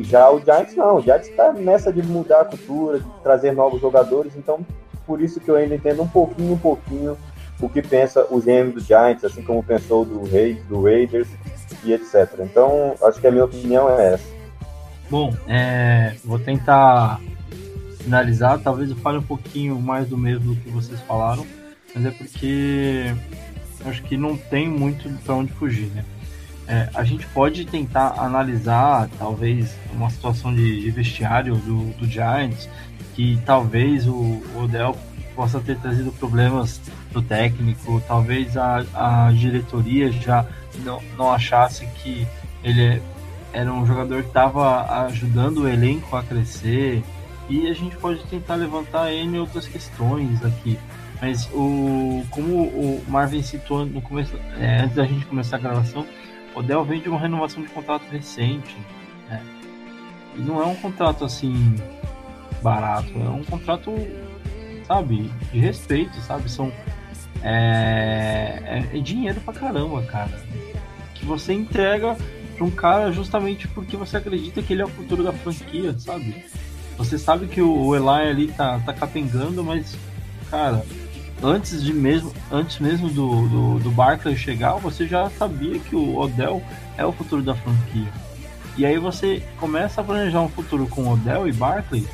Já 0.00 0.30
o 0.30 0.40
Giants 0.40 0.76
não, 0.76 0.96
o 0.96 1.00
Giants 1.00 1.28
está 1.28 1.52
nessa 1.52 1.92
de 1.92 2.02
mudar 2.02 2.42
a 2.42 2.44
cultura, 2.44 3.00
de 3.00 3.06
trazer 3.22 3.52
novos 3.52 3.80
jogadores, 3.80 4.36
então 4.36 4.64
por 5.06 5.20
isso 5.20 5.40
que 5.40 5.50
eu 5.50 5.56
ainda 5.56 5.74
entendo 5.74 6.02
um 6.02 6.08
pouquinho, 6.08 6.52
um 6.52 6.58
pouquinho 6.58 7.16
o 7.60 7.68
que 7.68 7.82
pensa 7.82 8.26
o 8.30 8.40
GM 8.40 8.72
do 8.72 8.80
Giants, 8.80 9.24
assim 9.24 9.42
como 9.42 9.62
pensou 9.62 10.04
do 10.04 10.22
Reis, 10.24 10.62
do 10.64 10.82
Raiders 10.82 11.28
e 11.84 11.92
etc. 11.92 12.40
Então, 12.40 12.94
acho 13.02 13.20
que 13.20 13.26
a 13.26 13.30
minha 13.30 13.44
opinião 13.44 13.88
é 13.88 14.14
essa. 14.14 14.34
Bom, 15.10 15.34
é, 15.46 16.14
vou 16.24 16.38
tentar 16.38 17.20
finalizar. 17.98 18.58
Talvez 18.60 18.90
eu 18.90 18.96
fale 18.96 19.18
um 19.18 19.22
pouquinho 19.22 19.80
mais 19.80 20.08
do 20.08 20.18
mesmo 20.18 20.54
do 20.54 20.60
que 20.60 20.68
vocês 20.70 21.00
falaram, 21.02 21.46
mas 21.94 22.04
é 22.04 22.10
porque 22.10 23.14
acho 23.86 24.02
que 24.02 24.16
não 24.16 24.36
tem 24.36 24.68
muito 24.68 25.08
para 25.24 25.34
onde 25.34 25.52
fugir, 25.52 25.86
né? 25.94 26.04
É, 26.66 26.88
a 26.94 27.04
gente 27.04 27.26
pode 27.26 27.66
tentar 27.66 28.14
analisar, 28.18 29.08
talvez, 29.18 29.76
uma 29.92 30.08
situação 30.08 30.54
de, 30.54 30.80
de 30.80 30.90
vestiário 30.90 31.56
do, 31.56 31.90
do, 31.98 32.06
Giants, 32.06 32.68
que 33.14 33.38
talvez 33.44 34.06
o, 34.06 34.42
Odell 34.56 34.96
possa 35.36 35.60
ter 35.60 35.76
trazido 35.78 36.10
problemas 36.12 36.80
do 37.12 37.20
técnico, 37.20 38.02
talvez 38.06 38.56
a, 38.56 38.84
a 38.94 39.32
diretoria 39.32 40.10
já 40.10 40.46
não, 40.84 41.02
não 41.18 41.32
achasse 41.32 41.86
que 42.02 42.26
ele 42.62 43.02
era 43.52 43.72
um 43.72 43.86
jogador 43.86 44.22
que 44.22 44.28
estava 44.28 45.04
ajudando 45.06 45.58
o 45.58 45.68
elenco 45.68 46.16
a 46.16 46.22
crescer, 46.22 47.02
e 47.48 47.68
a 47.68 47.74
gente 47.74 47.96
pode 47.96 48.22
tentar 48.24 48.54
levantar 48.54 49.12
N 49.12 49.38
outras 49.38 49.68
questões 49.68 50.42
aqui. 50.42 50.78
Mas 51.20 51.48
o, 51.52 52.24
como 52.30 52.64
o 52.64 53.04
Marvin 53.08 53.42
citou 53.42 53.84
no 53.86 54.00
começo, 54.00 54.34
é, 54.58 54.82
antes 54.82 54.96
da 54.96 55.04
gente 55.04 55.24
começar 55.26 55.56
a 55.56 55.60
gravação, 55.60 56.06
o 56.54 56.62
Dell 56.62 56.84
vem 56.84 57.00
de 57.00 57.08
uma 57.08 57.18
renovação 57.18 57.62
de 57.62 57.68
contrato 57.68 58.04
recente. 58.10 58.76
Né? 59.28 59.42
E 60.36 60.40
não 60.40 60.60
é 60.62 60.66
um 60.66 60.76
contrato 60.76 61.24
assim 61.24 61.74
barato, 62.62 63.12
é 63.14 63.28
um 63.28 63.44
contrato, 63.44 63.92
sabe, 64.86 65.30
de 65.52 65.58
respeito, 65.58 66.18
sabe? 66.20 66.50
São 66.50 66.72
é, 67.42 68.86
é, 68.92 68.96
é 68.96 69.00
dinheiro 69.00 69.40
pra 69.40 69.52
caramba, 69.52 70.02
cara. 70.02 70.40
Que 71.14 71.24
você 71.24 71.52
entrega 71.52 72.16
pra 72.56 72.64
um 72.64 72.70
cara 72.70 73.12
justamente 73.12 73.68
porque 73.68 73.96
você 73.96 74.16
acredita 74.16 74.62
que 74.62 74.72
ele 74.72 74.82
é 74.82 74.84
o 74.84 74.88
futuro 74.88 75.22
da 75.22 75.32
franquia, 75.32 75.94
sabe? 75.98 76.44
Você 76.96 77.18
sabe 77.18 77.46
que 77.46 77.60
o 77.60 77.94
Eli 77.94 78.30
ali 78.30 78.48
tá, 78.48 78.78
tá 78.80 78.92
capengando, 78.92 79.62
mas, 79.62 79.96
cara, 80.50 80.84
antes 81.44 81.84
de 81.84 81.92
mesmo, 81.92 82.32
antes 82.50 82.78
mesmo 82.78 83.10
do, 83.10 83.78
do, 83.78 83.90
do 83.90 84.36
chegar, 84.36 84.76
você 84.76 85.06
já 85.06 85.28
sabia 85.28 85.78
que 85.78 85.94
o 85.94 86.16
Odell 86.16 86.62
é 86.96 87.04
o 87.04 87.12
futuro 87.12 87.42
da 87.42 87.54
franquia. 87.54 88.08
E 88.78 88.86
aí 88.86 88.98
você 88.98 89.42
começa 89.60 90.00
a 90.00 90.04
planejar 90.04 90.40
um 90.40 90.48
futuro 90.48 90.86
com 90.86 91.06
Odell 91.06 91.46
e 91.46 91.52
Barkley, 91.52 92.08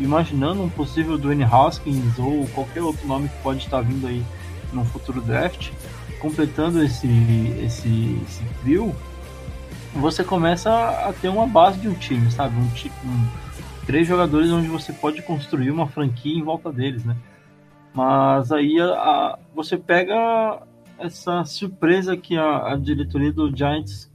imaginando 0.00 0.62
um 0.62 0.70
possível 0.70 1.18
Dwayne 1.18 1.44
Haskins 1.44 2.18
ou 2.18 2.46
qualquer 2.54 2.82
outro 2.82 3.06
nome 3.06 3.28
que 3.28 3.36
pode 3.42 3.58
estar 3.58 3.82
vindo 3.82 4.06
aí 4.06 4.24
no 4.72 4.82
futuro 4.84 5.20
draft, 5.20 5.70
completando 6.18 6.82
esse, 6.82 7.06
esse, 7.62 8.18
esse 8.26 8.42
trio, 8.62 8.96
você 9.94 10.24
começa 10.24 10.70
a 10.70 11.12
ter 11.12 11.28
uma 11.28 11.46
base 11.46 11.78
de 11.78 11.88
um 11.88 11.94
time, 11.94 12.30
sabe? 12.30 12.56
Um, 12.56 13.08
um, 13.08 13.26
três 13.86 14.08
jogadores 14.08 14.50
onde 14.50 14.68
você 14.68 14.92
pode 14.92 15.20
construir 15.22 15.70
uma 15.70 15.86
franquia 15.86 16.38
em 16.38 16.42
volta 16.42 16.72
deles, 16.72 17.04
né? 17.04 17.14
Mas 17.98 18.52
aí 18.52 18.80
a, 18.80 18.92
a, 18.92 19.38
você 19.52 19.76
pega 19.76 20.62
essa 21.00 21.44
surpresa 21.44 22.16
que 22.16 22.36
a, 22.36 22.74
a, 22.74 22.76
diretoria 22.76 23.32
do 23.32 23.50
Giants 23.52 24.08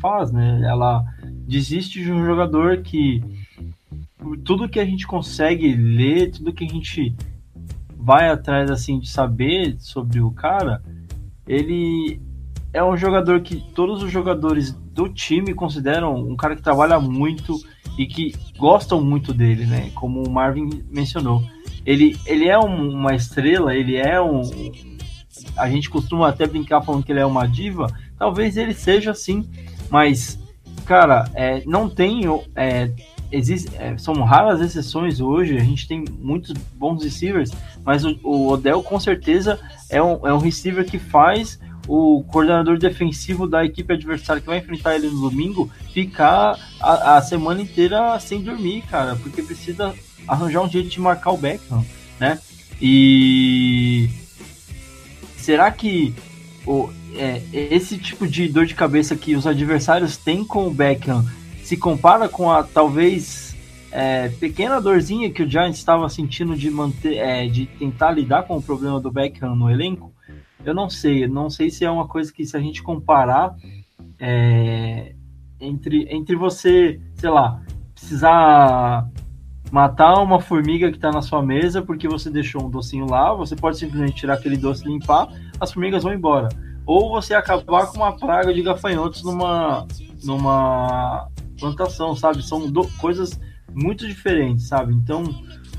faz, 0.00 0.32
né? 0.32 0.62
Ela 0.64 1.04
desiste 1.46 2.02
de 2.02 2.10
um 2.10 2.26
jogador 2.26 2.78
que 2.78 3.22
tudo 4.44 4.68
que 4.68 4.80
a 4.80 4.84
gente 4.84 5.06
consegue 5.06 5.72
ler, 5.72 6.32
tudo 6.32 6.52
que 6.52 6.64
a 6.64 6.68
gente 6.68 7.14
vai 7.96 8.28
atrás 8.28 8.72
assim 8.72 8.98
de 8.98 9.08
saber 9.08 9.76
sobre 9.78 10.20
o 10.20 10.32
cara, 10.32 10.82
ele 11.46 12.20
é 12.72 12.82
um 12.82 12.96
jogador 12.96 13.40
que 13.42 13.62
todos 13.72 14.02
os 14.02 14.10
jogadores 14.10 14.72
do 14.72 15.08
time 15.08 15.54
consideram 15.54 16.16
um 16.16 16.34
cara 16.34 16.56
que 16.56 16.62
trabalha 16.62 16.98
muito 16.98 17.54
e 17.96 18.04
que 18.04 18.34
gostam 18.58 19.00
muito 19.00 19.32
dele, 19.32 19.64
né? 19.64 19.92
Como 19.94 20.26
o 20.26 20.28
Marvin 20.28 20.82
mencionou 20.90 21.40
ele, 21.84 22.16
ele 22.26 22.48
é 22.48 22.58
um, 22.58 22.90
uma 22.90 23.14
estrela, 23.14 23.74
ele 23.74 23.96
é 23.96 24.20
um. 24.20 24.42
A 25.56 25.68
gente 25.70 25.88
costuma 25.88 26.28
até 26.28 26.46
brincar 26.46 26.82
falando 26.82 27.04
que 27.04 27.12
ele 27.12 27.20
é 27.20 27.26
uma 27.26 27.46
diva. 27.46 27.86
Talvez 28.18 28.56
ele 28.56 28.74
seja 28.74 29.12
assim, 29.12 29.48
mas, 29.90 30.38
cara, 30.84 31.30
é, 31.34 31.62
não 31.66 31.88
tem. 31.88 32.22
É, 32.54 32.90
existe, 33.30 33.70
é, 33.76 33.96
são 33.96 34.14
raras 34.22 34.60
exceções 34.60 35.20
hoje. 35.20 35.56
A 35.56 35.64
gente 35.64 35.86
tem 35.86 36.04
muitos 36.18 36.52
bons 36.74 37.02
receivers, 37.02 37.50
mas 37.84 38.04
o, 38.04 38.18
o 38.22 38.48
Odell 38.48 38.82
com 38.82 38.98
certeza 38.98 39.58
é 39.88 40.02
um, 40.02 40.26
é 40.26 40.32
um 40.32 40.38
receiver 40.38 40.84
que 40.84 40.98
faz 40.98 41.58
o 41.88 42.22
coordenador 42.24 42.78
defensivo 42.78 43.48
da 43.48 43.64
equipe 43.64 43.94
adversária 43.94 44.42
que 44.42 44.46
vai 44.46 44.58
enfrentar 44.58 44.94
ele 44.94 45.08
no 45.08 45.30
domingo 45.30 45.70
ficar 45.92 46.58
a, 46.78 47.16
a 47.16 47.22
semana 47.22 47.62
inteira 47.62 48.20
sem 48.20 48.42
dormir, 48.42 48.82
cara, 48.82 49.16
porque 49.16 49.42
precisa 49.42 49.94
arranjar 50.28 50.62
um 50.62 50.68
jeito 50.68 50.88
de 50.88 51.00
marcar 51.00 51.32
o 51.32 51.38
Beckham, 51.38 51.84
né? 52.20 52.38
E 52.80 54.08
será 55.36 55.70
que 55.72 56.14
o, 56.66 56.90
é, 57.14 57.42
esse 57.52 57.98
tipo 57.98 58.26
de 58.26 58.48
dor 58.48 58.66
de 58.66 58.74
cabeça 58.74 59.16
que 59.16 59.34
os 59.34 59.46
adversários 59.46 60.16
têm 60.16 60.44
com 60.44 60.66
o 60.66 60.70
Beckham 60.70 61.24
se 61.62 61.76
compara 61.76 62.28
com 62.28 62.50
a 62.50 62.62
talvez 62.62 63.56
é, 63.90 64.28
pequena 64.28 64.80
dorzinha 64.80 65.30
que 65.30 65.42
o 65.42 65.50
Giants 65.50 65.78
estava 65.78 66.08
sentindo 66.08 66.54
de 66.56 66.70
manter, 66.70 67.16
é, 67.16 67.46
de 67.48 67.66
tentar 67.66 68.10
lidar 68.12 68.44
com 68.44 68.56
o 68.56 68.62
problema 68.62 69.00
do 69.00 69.10
Beckham 69.10 69.56
no 69.56 69.70
elenco? 69.70 70.12
Eu 70.64 70.74
não 70.74 70.90
sei, 70.90 71.26
não 71.26 71.48
sei 71.48 71.70
se 71.70 71.84
é 71.84 71.90
uma 71.90 72.06
coisa 72.06 72.32
que 72.32 72.44
se 72.44 72.56
a 72.56 72.60
gente 72.60 72.82
comparar 72.82 73.56
é, 74.18 75.14
entre, 75.60 76.06
entre 76.10 76.36
você, 76.36 77.00
sei 77.14 77.30
lá, 77.30 77.62
precisar 77.94 79.08
matar 79.70 80.14
uma 80.22 80.40
formiga 80.40 80.90
que 80.90 80.96
está 80.96 81.10
na 81.10 81.22
sua 81.22 81.42
mesa 81.42 81.82
porque 81.82 82.08
você 82.08 82.30
deixou 82.30 82.64
um 82.64 82.70
docinho 82.70 83.06
lá, 83.08 83.32
você 83.34 83.54
pode 83.54 83.78
simplesmente 83.78 84.16
tirar 84.16 84.34
aquele 84.34 84.56
doce 84.56 84.84
e 84.84 84.88
limpar, 84.88 85.28
as 85.60 85.72
formigas 85.72 86.02
vão 86.02 86.12
embora. 86.12 86.48
Ou 86.86 87.10
você 87.10 87.34
acabar 87.34 87.86
com 87.86 87.98
uma 87.98 88.16
praga 88.16 88.52
de 88.52 88.62
gafanhotos 88.62 89.22
numa, 89.22 89.86
numa 90.24 91.28
plantação, 91.58 92.16
sabe? 92.16 92.42
São 92.42 92.70
do, 92.70 92.88
coisas 92.98 93.38
muito 93.74 94.06
diferentes, 94.06 94.68
sabe? 94.68 94.94
Então, 94.94 95.24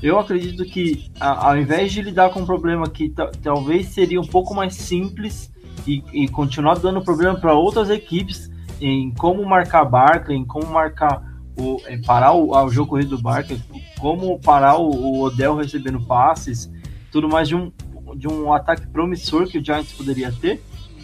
eu 0.00 0.18
acredito 0.18 0.64
que 0.64 1.10
a, 1.18 1.48
ao 1.48 1.58
invés 1.58 1.92
de 1.92 2.00
lidar 2.00 2.30
com 2.30 2.40
um 2.40 2.46
problema 2.46 2.88
que 2.88 3.12
talvez 3.42 3.88
seria 3.88 4.20
um 4.20 4.26
pouco 4.26 4.54
mais 4.54 4.74
simples 4.74 5.52
e, 5.86 6.02
e 6.12 6.28
continuar 6.28 6.78
dando 6.78 7.02
problema 7.02 7.34
para 7.34 7.54
outras 7.54 7.90
equipes 7.90 8.50
em 8.80 9.10
como 9.10 9.44
marcar 9.44 9.84
Barkley, 9.84 10.38
em 10.38 10.44
como 10.44 10.66
marcar 10.66 11.29
o, 11.60 11.80
é, 11.86 11.96
parar 11.98 12.32
o, 12.32 12.50
o, 12.50 12.70
jogo 12.70 12.90
corrido 12.90 13.16
do 13.16 13.22
Barkley, 13.22 13.60
como 13.98 14.38
parar 14.40 14.76
o, 14.78 14.88
o, 14.90 15.20
Odell 15.22 15.56
recebendo 15.56 16.00
passes, 16.00 16.70
tudo 17.12 17.28
mais 17.28 17.48
de 17.48 17.54
um, 17.54 17.70
de 18.16 18.26
um 18.26 18.52
ataque 18.52 18.86
promissor 18.86 19.46
que 19.46 19.58
o 19.58 19.64
Giants 19.64 19.92
poderia 19.92 20.32
ter. 20.32 20.62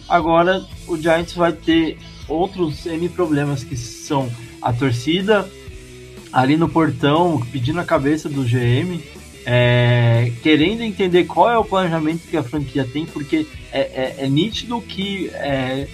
Agora 0.09 0.65
o 0.87 0.97
Giants 0.97 1.33
vai 1.33 1.51
ter 1.51 1.97
outros 2.27 2.85
N 2.85 3.07
problemas 3.09 3.63
que 3.63 3.75
são 3.75 4.29
a 4.61 4.73
torcida 4.73 5.47
ali 6.31 6.57
no 6.57 6.67
portão 6.67 7.41
pedindo 7.51 7.79
a 7.79 7.85
cabeça 7.85 8.27
do 8.27 8.43
GM, 8.43 9.01
é, 9.45 10.31
querendo 10.43 10.81
entender 10.81 11.23
qual 11.25 11.49
é 11.49 11.57
o 11.57 11.63
planejamento 11.63 12.27
que 12.27 12.35
a 12.35 12.43
franquia 12.43 12.85
tem, 12.85 13.05
porque 13.05 13.47
é, 13.71 13.79
é, 13.79 14.15
é 14.19 14.29
nítido 14.29 14.81
que 14.81 15.29
é, 15.29 15.87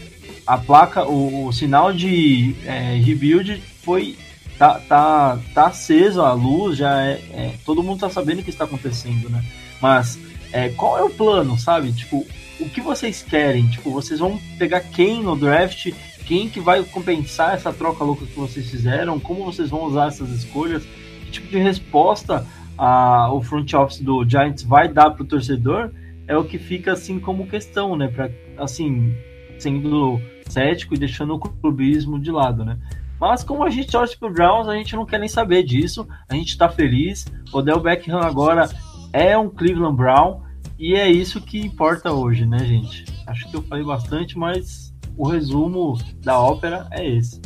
a 0.46 0.58
placa, 0.58 1.06
o, 1.08 1.48
o 1.48 1.54
sinal 1.54 1.94
de 1.94 2.56
é, 2.66 2.96
rebuild 2.96 3.62
foi 3.84 4.18
tá, 4.58 4.80
tá, 4.80 5.40
tá 5.54 5.68
aceso 5.68 6.22
a 6.22 6.34
luz, 6.34 6.78
já 6.78 7.02
é, 7.02 7.22
é, 7.32 7.54
todo 7.66 7.84
mundo 7.84 8.00
tá 8.00 8.10
sabendo 8.10 8.40
o 8.40 8.44
que 8.44 8.50
está 8.50 8.66
acontecendo, 8.66 9.30
né? 9.30 9.44
Mas 9.82 10.18
é, 10.52 10.70
qual 10.70 10.98
é 10.98 11.04
o 11.04 11.10
plano, 11.10 11.58
sabe? 11.58 11.92
Tipo, 11.92 12.26
o 12.60 12.70
que 12.70 12.82
vocês 12.82 13.22
querem? 13.22 13.68
Tipo, 13.68 13.92
vocês 13.92 14.20
vão 14.20 14.40
pegar 14.58 14.82
quem 14.82 15.22
no 15.22 15.36
draft? 15.36 15.92
Quem 16.26 16.48
que 16.48 16.60
vai 16.60 16.84
compensar 16.84 17.56
essa 17.56 17.74
troca 17.74 18.04
louca 18.04 18.26
que 18.26 18.40
vocês 18.40 18.70
fizeram? 18.70 19.20
Como 19.20 19.44
vocês 19.44 19.70
vão 19.70 19.84
usar 19.84 20.08
essas 20.08 20.30
escolhas? 20.30 20.84
Que 21.26 21.32
tipo 21.32 21.48
de 21.50 21.58
resposta 21.58 22.46
a, 22.78 23.34
o 23.34 23.42
front 23.42 23.74
office 23.74 24.00
do 24.00 24.28
Giants 24.28 24.64
vai 24.64 24.88
dar 24.88 25.12
pro 25.12 25.26
torcedor? 25.26 25.92
É 26.28 26.38
o 26.38 26.46
que 26.46 26.58
fica 26.58 26.94
assim 26.94 27.20
como 27.20 27.48
questão, 27.48 27.98
né? 27.98 28.08
Pra, 28.08 28.30
assim, 28.58 29.14
sendo 29.60 30.22
cético 30.48 30.94
e 30.94 30.98
deixando 30.98 31.34
o 31.34 31.40
clubismo 31.40 32.20
de 32.20 32.32
lado, 32.32 32.64
né? 32.64 32.78
Mas 33.24 33.42
como 33.42 33.64
a 33.64 33.70
gente 33.70 33.90
torce 33.90 34.18
pro 34.18 34.30
Browns, 34.30 34.68
a 34.68 34.76
gente 34.76 34.98
não 34.98 35.06
quer 35.06 35.18
nem 35.18 35.30
saber 35.30 35.64
disso. 35.64 36.06
A 36.28 36.34
gente 36.36 36.58
tá 36.58 36.68
feliz. 36.68 37.26
O 37.54 37.62
Del 37.62 37.80
Beckham 37.80 38.20
agora 38.20 38.70
é 39.14 39.38
um 39.38 39.48
Cleveland 39.50 39.96
Brown 39.96 40.42
e 40.78 40.96
é 40.96 41.10
isso 41.10 41.40
que 41.40 41.58
importa 41.58 42.12
hoje, 42.12 42.46
né, 42.46 42.60
gente? 42.60 43.06
Acho 43.26 43.50
que 43.50 43.56
eu 43.56 43.62
falei 43.62 43.86
bastante, 43.86 44.38
mas 44.38 44.94
o 45.18 45.30
resumo 45.30 45.98
da 46.18 46.38
ópera 46.38 46.86
é 46.92 47.08
esse. 47.08 47.42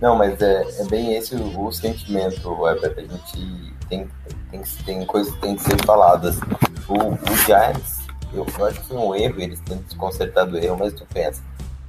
Não, 0.00 0.16
mas 0.16 0.40
é, 0.40 0.62
é 0.80 0.84
bem 0.86 1.16
esse 1.16 1.36
o, 1.36 1.66
o 1.66 1.70
sentimento, 1.70 2.50
Weber. 2.50 2.94
A 2.96 3.00
gente 3.02 3.74
tem, 3.90 4.08
tem, 4.50 4.62
tem 4.86 5.04
coisas 5.04 5.34
que 5.34 5.40
tem 5.42 5.54
que 5.54 5.64
ser 5.64 5.84
faladas. 5.84 6.40
O, 6.88 6.94
o 6.94 7.36
Giants, 7.44 8.06
eu, 8.32 8.46
eu 8.58 8.64
acho 8.64 8.80
que 8.80 8.86
foi 8.86 8.96
um 8.96 9.14
erro 9.14 9.38
eles 9.38 9.60
terem 9.60 9.82
desconcertado 9.82 10.54
o 10.54 10.58
erro, 10.58 10.78
mas 10.78 10.94
tu 10.94 11.06
pensa. 11.12 11.42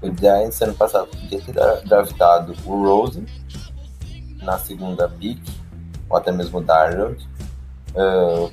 O 0.04 0.14
Giants 0.16 0.62
ano 0.62 0.74
passado 0.74 1.08
podia 1.08 1.41
ter 1.41 1.54
draftado 1.86 2.54
o 2.66 2.84
Rosen 2.84 3.26
na 4.41 4.58
segunda 4.60 5.08
pick, 5.08 5.39
ou 6.10 6.18
até 6.18 6.32
mesmo 6.32 6.60
o 6.60 6.62
Darnold. 6.62 7.26
Uh, 7.95 8.51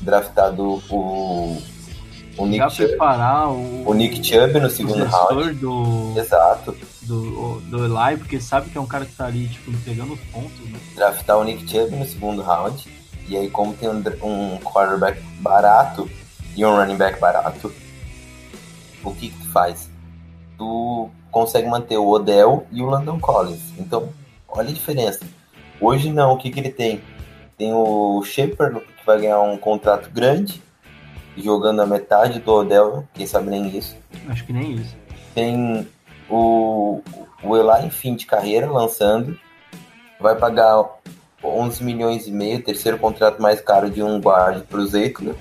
draftado 0.00 0.82
o, 0.90 1.62
o 2.36 2.46
Nick 2.46 2.58
Já 2.58 2.70
Chubb. 2.70 2.88
preparar 2.88 3.50
o, 3.50 3.88
O 3.88 3.94
Nick 3.94 4.24
Chubb 4.24 4.58
no 4.58 4.70
segundo 4.70 5.04
round. 5.04 5.52
do, 5.54 6.14
Exato. 6.16 6.76
do, 7.02 7.60
do 7.60 7.84
Eli, 7.84 8.16
porque 8.16 8.40
sabe 8.40 8.70
que 8.70 8.78
é 8.78 8.80
um 8.80 8.86
cara 8.86 9.04
que 9.04 9.14
tá 9.14 9.26
ali, 9.26 9.48
tipo, 9.48 9.70
pegando 9.84 10.14
os 10.14 10.20
pontos, 10.32 10.58
né? 10.70 10.78
Draftar 10.96 11.38
o 11.38 11.44
Nick 11.44 11.68
Chubb 11.70 11.94
no 11.94 12.06
segundo 12.06 12.42
round. 12.42 12.84
E 13.28 13.36
aí, 13.36 13.48
como 13.50 13.74
tem 13.74 13.88
um, 13.88 14.02
um 14.22 14.58
quarterback 14.58 15.20
barato 15.40 16.10
e 16.56 16.64
um 16.64 16.74
running 16.74 16.96
back 16.96 17.20
barato, 17.20 17.72
o 19.04 19.14
que, 19.14 19.28
que 19.28 19.38
tu 19.38 19.48
faz? 19.52 19.87
Tu 20.58 21.10
consegue 21.30 21.68
manter 21.68 21.96
o 21.96 22.08
Odell 22.08 22.66
e 22.72 22.82
o 22.82 22.86
Landon 22.86 23.20
Collins. 23.20 23.72
Então, 23.78 24.08
olha 24.48 24.70
a 24.70 24.72
diferença. 24.72 25.24
Hoje 25.80 26.12
não, 26.12 26.32
o 26.32 26.36
que, 26.36 26.50
que 26.50 26.58
ele 26.58 26.70
tem? 26.70 27.00
Tem 27.56 27.72
o 27.72 28.22
Shepard, 28.24 28.80
que 28.80 29.06
vai 29.06 29.20
ganhar 29.20 29.40
um 29.40 29.56
contrato 29.56 30.10
grande, 30.10 30.62
jogando 31.36 31.80
a 31.80 31.86
metade 31.86 32.40
do 32.40 32.52
Odell, 32.52 33.06
quem 33.14 33.26
sabe 33.26 33.50
nem 33.50 33.68
isso. 33.76 33.96
Acho 34.28 34.44
que 34.44 34.52
nem 34.52 34.74
isso. 34.74 34.96
Tem 35.34 35.86
o, 36.28 37.00
o 37.42 37.56
Eli 37.56 37.86
em 37.86 37.90
fim 37.90 38.14
de 38.14 38.26
carreira 38.26 38.70
lançando. 38.70 39.38
Vai 40.20 40.36
pagar 40.36 40.84
11 41.42 41.84
milhões 41.84 42.26
e 42.26 42.32
meio, 42.32 42.62
terceiro 42.62 42.98
contrato 42.98 43.40
mais 43.40 43.60
caro 43.60 43.88
de 43.88 44.02
um 44.02 44.18
guard 44.20 44.64
para 44.64 44.80
o 44.80 44.86
Zeitler. 44.86 45.34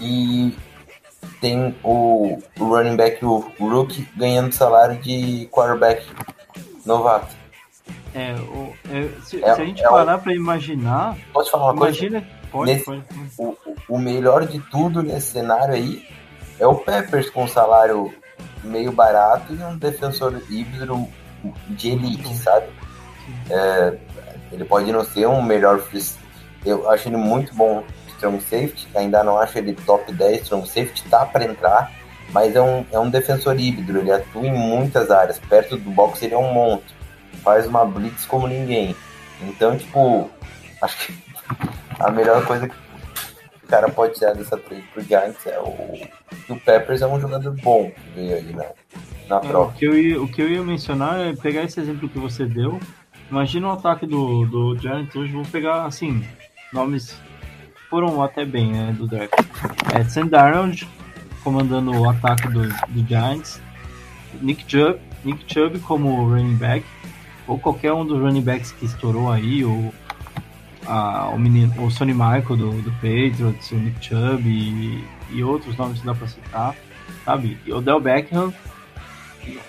E 0.00 0.54
tem 1.40 1.74
o, 1.82 2.38
o 2.58 2.64
running 2.64 2.96
back, 2.96 3.24
o 3.24 3.38
rookie, 3.60 4.08
ganhando 4.16 4.52
salário 4.52 5.00
de 5.00 5.48
quarterback 5.52 6.04
novato. 6.84 7.36
É, 8.14 8.34
o, 8.34 8.72
é, 8.90 9.08
se, 9.22 9.42
É- 9.44 9.54
se 9.54 9.60
a 9.62 9.64
gente 9.64 9.82
é 9.82 9.88
o- 9.88 9.92
parar 9.92 10.18
pra 10.18 10.34
imaginar, 10.34 11.16
Posso 11.32 11.50
falar 11.50 11.72
uma 11.72 11.76
coisa? 11.76 11.98
imagina. 11.98 12.26
Pode, 12.50 12.72
Nesse- 12.72 12.84
pode. 12.84 13.02
O, 13.38 13.56
o 13.90 13.98
melhor 13.98 14.46
de 14.46 14.58
tudo 14.70 15.02
nesse 15.02 15.32
cenário 15.32 15.74
aí 15.74 16.02
é 16.58 16.66
o 16.66 16.74
Peppers 16.74 17.28
com 17.30 17.44
um 17.44 17.48
salário 17.48 18.12
meio 18.64 18.90
barato 18.90 19.54
e 19.54 19.62
um 19.62 19.76
defensor 19.76 20.42
híbrido 20.50 21.06
de 21.68 21.90
elite, 21.90 22.34
sabe? 22.36 22.66
É, 23.50 23.98
ele 24.50 24.64
pode 24.64 24.90
não 24.90 25.04
ser 25.04 25.26
um 25.28 25.42
melhor 25.42 25.80
Eu 26.64 26.90
acho 26.90 27.08
ele 27.08 27.16
muito 27.18 27.54
bom 27.54 27.84
strong 28.18 28.40
safety, 28.42 28.86
ainda 28.94 29.22
não 29.24 29.38
acho 29.38 29.56
ele 29.58 29.72
top 29.86 30.12
10 30.12 30.42
strong 30.42 30.66
safety, 30.68 31.04
tá 31.08 31.24
para 31.24 31.44
entrar, 31.44 31.90
mas 32.32 32.54
é 32.54 32.60
um, 32.60 32.84
é 32.92 32.98
um 32.98 33.08
defensor 33.08 33.58
híbrido, 33.58 33.98
ele 33.98 34.12
atua 34.12 34.46
em 34.46 34.52
muitas 34.52 35.10
áreas. 35.10 35.38
Perto 35.38 35.76
do 35.76 35.90
box 35.90 36.22
ele 36.22 36.34
é 36.34 36.38
um 36.38 36.52
monstro, 36.52 36.94
faz 37.42 37.66
uma 37.66 37.84
blitz 37.86 38.26
como 38.26 38.46
ninguém. 38.46 38.94
Então, 39.40 39.76
tipo, 39.78 40.28
acho 40.82 41.06
que 41.06 41.14
a 42.00 42.10
melhor 42.10 42.44
coisa 42.44 42.68
que 42.68 42.74
o 43.64 43.68
cara 43.68 43.88
pode 43.88 44.14
tirar 44.14 44.34
dessa 44.34 44.56
trade 44.56 44.82
pro 44.92 45.02
Giants 45.02 45.46
é 45.46 45.58
o. 45.60 46.18
O 46.48 46.58
Peppers 46.60 47.02
é 47.02 47.06
um 47.06 47.20
jogador 47.20 47.54
bom 47.62 47.90
que 47.90 48.00
veio 48.14 48.34
aí 48.36 48.54
na, 48.54 48.64
na 49.28 49.36
É, 49.36 49.38
o, 49.38 49.48
troca. 49.50 49.74
que 49.78 49.84
eu 49.84 49.98
ia, 49.98 50.20
o 50.22 50.26
que 50.26 50.40
eu 50.40 50.48
ia 50.48 50.62
mencionar 50.62 51.20
é 51.20 51.34
pegar 51.36 51.62
esse 51.62 51.78
exemplo 51.78 52.08
que 52.08 52.18
você 52.18 52.46
deu. 52.46 52.80
Imagina 53.30 53.68
o 53.68 53.72
ataque 53.72 54.06
do, 54.06 54.46
do 54.46 54.78
Giants 54.78 55.14
hoje, 55.14 55.32
vou 55.32 55.44
pegar 55.44 55.84
assim, 55.84 56.24
nomes 56.72 57.14
foram 57.88 58.22
até 58.22 58.44
bem, 58.44 58.72
né, 58.72 58.94
do 58.96 59.06
draft. 59.06 59.32
É, 59.94 60.04
Sam 60.04 60.26
Darnold 60.26 60.88
comandando 61.42 61.92
o 61.92 62.08
ataque 62.08 62.48
do, 62.48 62.62
do 62.62 63.08
Giants, 63.08 63.60
Nick 64.40 64.64
Chubb, 64.68 64.98
Nick 65.24 65.44
Chubb 65.52 65.78
como 65.80 66.28
running 66.28 66.56
back, 66.56 66.84
ou 67.46 67.58
qualquer 67.58 67.92
um 67.92 68.04
dos 68.04 68.20
running 68.20 68.42
backs 68.42 68.72
que 68.72 68.84
estourou 68.84 69.30
aí, 69.30 69.64
ou 69.64 69.92
o, 71.34 71.38
menino, 71.38 71.72
o 71.84 71.90
Sonny 71.90 72.12
Michael 72.12 72.56
do, 72.56 72.82
do 72.82 72.90
Patriots, 72.92 73.70
o 73.72 73.76
Nick 73.76 74.04
Chubb 74.04 74.48
e, 74.48 75.04
e 75.30 75.42
outros 75.42 75.76
nomes 75.76 76.00
que 76.00 76.06
dá 76.06 76.14
pra 76.14 76.26
citar, 76.26 76.74
sabe? 77.24 77.58
E 77.66 77.72
o 77.72 77.80
Del 77.80 78.00
Beckham 78.00 78.52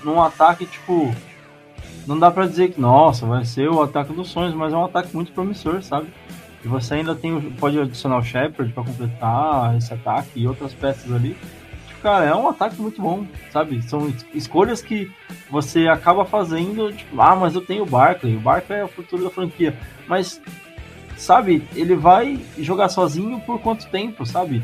num 0.04 0.22
ataque, 0.22 0.66
tipo, 0.66 1.14
não 2.06 2.18
dá 2.20 2.30
pra 2.32 2.48
dizer 2.48 2.72
que, 2.72 2.82
nossa, 2.82 3.26
vai 3.26 3.46
ser 3.46 3.70
o 3.70 3.82
ataque 3.82 4.14
dos 4.14 4.30
sonhos, 4.30 4.54
mas 4.54 4.74
é 4.74 4.76
um 4.76 4.86
ataque 4.86 5.16
muito 5.16 5.32
promissor, 5.32 5.82
sabe? 5.82 6.08
E 6.64 6.68
você 6.68 6.96
ainda 6.96 7.16
tem, 7.16 7.40
pode 7.54 7.80
adicionar 7.80 8.18
o 8.18 8.24
Shepard 8.24 8.72
pra 8.74 8.84
completar 8.84 9.76
esse 9.78 9.94
ataque 9.94 10.32
e 10.42 10.48
outras 10.48 10.74
peças 10.74 11.12
ali. 11.12 11.36
Tipo, 11.88 12.02
cara, 12.02 12.26
é 12.26 12.36
um 12.36 12.50
ataque 12.50 12.82
muito 12.82 13.02
bom, 13.02 13.26
sabe? 13.52 13.82
São 13.84 14.08
es- 14.10 14.26
escolhas 14.34 14.82
que 14.82 15.10
você 15.50 15.88
acaba 15.88 16.26
fazendo, 16.26 16.92
tipo, 16.92 17.20
ah, 17.22 17.36
mas 17.36 17.56
eu 17.56 17.62
tenho 17.62 17.84
o 17.84 17.86
Barkley, 17.86 18.36
o 18.36 18.40
Barkley 18.42 18.80
é 18.80 18.84
o 18.84 18.90
futuro 18.90 19.24
da 19.24 19.30
franquia. 19.30 19.74
Mas, 20.08 20.42
sabe, 21.18 21.64
ele 21.76 21.96
vai 21.96 22.40
jogar 22.58 22.90
sozinho 22.90 23.40
por 23.42 23.60
quanto 23.62 23.88
tempo, 23.88 24.26
sabe? 24.26 24.62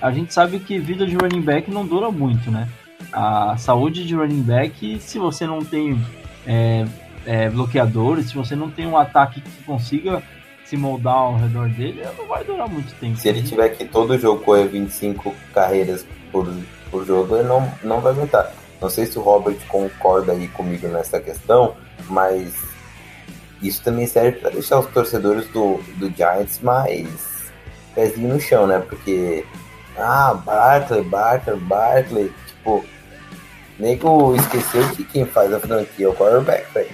A 0.00 0.10
gente 0.10 0.32
sabe 0.34 0.58
que 0.58 0.78
vida 0.78 1.06
de 1.06 1.16
running 1.16 1.40
back 1.42 1.70
não 1.70 1.86
dura 1.86 2.10
muito, 2.10 2.50
né? 2.50 2.68
a 3.12 3.56
saúde 3.56 4.04
de 4.04 4.14
running 4.14 4.42
back, 4.42 4.98
se 4.98 5.18
você 5.20 5.46
não 5.46 5.64
tem 5.64 5.96
é, 6.44 6.84
é, 7.24 7.48
bloqueadores, 7.48 8.26
se 8.26 8.34
você 8.34 8.56
não 8.56 8.68
tem 8.70 8.86
um 8.86 8.98
ataque 8.98 9.40
que 9.40 9.62
consiga 9.62 10.20
se 10.64 10.76
moldar 10.76 11.14
ao 11.14 11.36
redor 11.36 11.68
dele, 11.68 12.02
não 12.16 12.26
vai 12.26 12.42
durar 12.44 12.68
muito 12.68 12.94
tempo. 12.94 13.16
Se 13.16 13.28
ele 13.28 13.42
tiver 13.42 13.68
que 13.70 13.84
todo 13.84 14.18
jogo 14.18 14.42
correr 14.42 14.68
25 14.68 15.34
carreiras 15.52 16.06
por, 16.32 16.46
por 16.90 17.04
jogo, 17.06 17.36
ele 17.36 17.48
não, 17.48 17.70
não 17.82 18.00
vai 18.00 18.12
aguentar. 18.12 18.52
Não 18.80 18.88
sei 18.88 19.06
se 19.06 19.18
o 19.18 19.22
Robert 19.22 19.58
concorda 19.68 20.32
aí 20.32 20.48
comigo 20.48 20.88
nessa 20.88 21.20
questão, 21.20 21.74
mas 22.08 22.54
isso 23.62 23.82
também 23.82 24.06
serve 24.06 24.38
para 24.40 24.50
deixar 24.50 24.78
os 24.78 24.86
torcedores 24.86 25.48
do, 25.48 25.78
do 25.96 26.10
Giants 26.10 26.60
mais 26.60 27.34
pezinho 27.94 28.34
no 28.34 28.40
chão, 28.40 28.66
né? 28.66 28.78
Porque, 28.80 29.44
ah, 29.96 30.34
Barkley, 30.34 31.02
Barkley, 31.02 31.56
Barkley, 31.60 32.32
tipo, 32.46 32.84
nego 33.78 34.34
esqueceu 34.36 34.88
que 34.90 35.04
quem 35.04 35.24
faz 35.24 35.52
a 35.52 35.60
franquia 35.60 36.06
é 36.06 36.08
o 36.08 36.14
quarterback, 36.14 36.72
velho. 36.72 36.90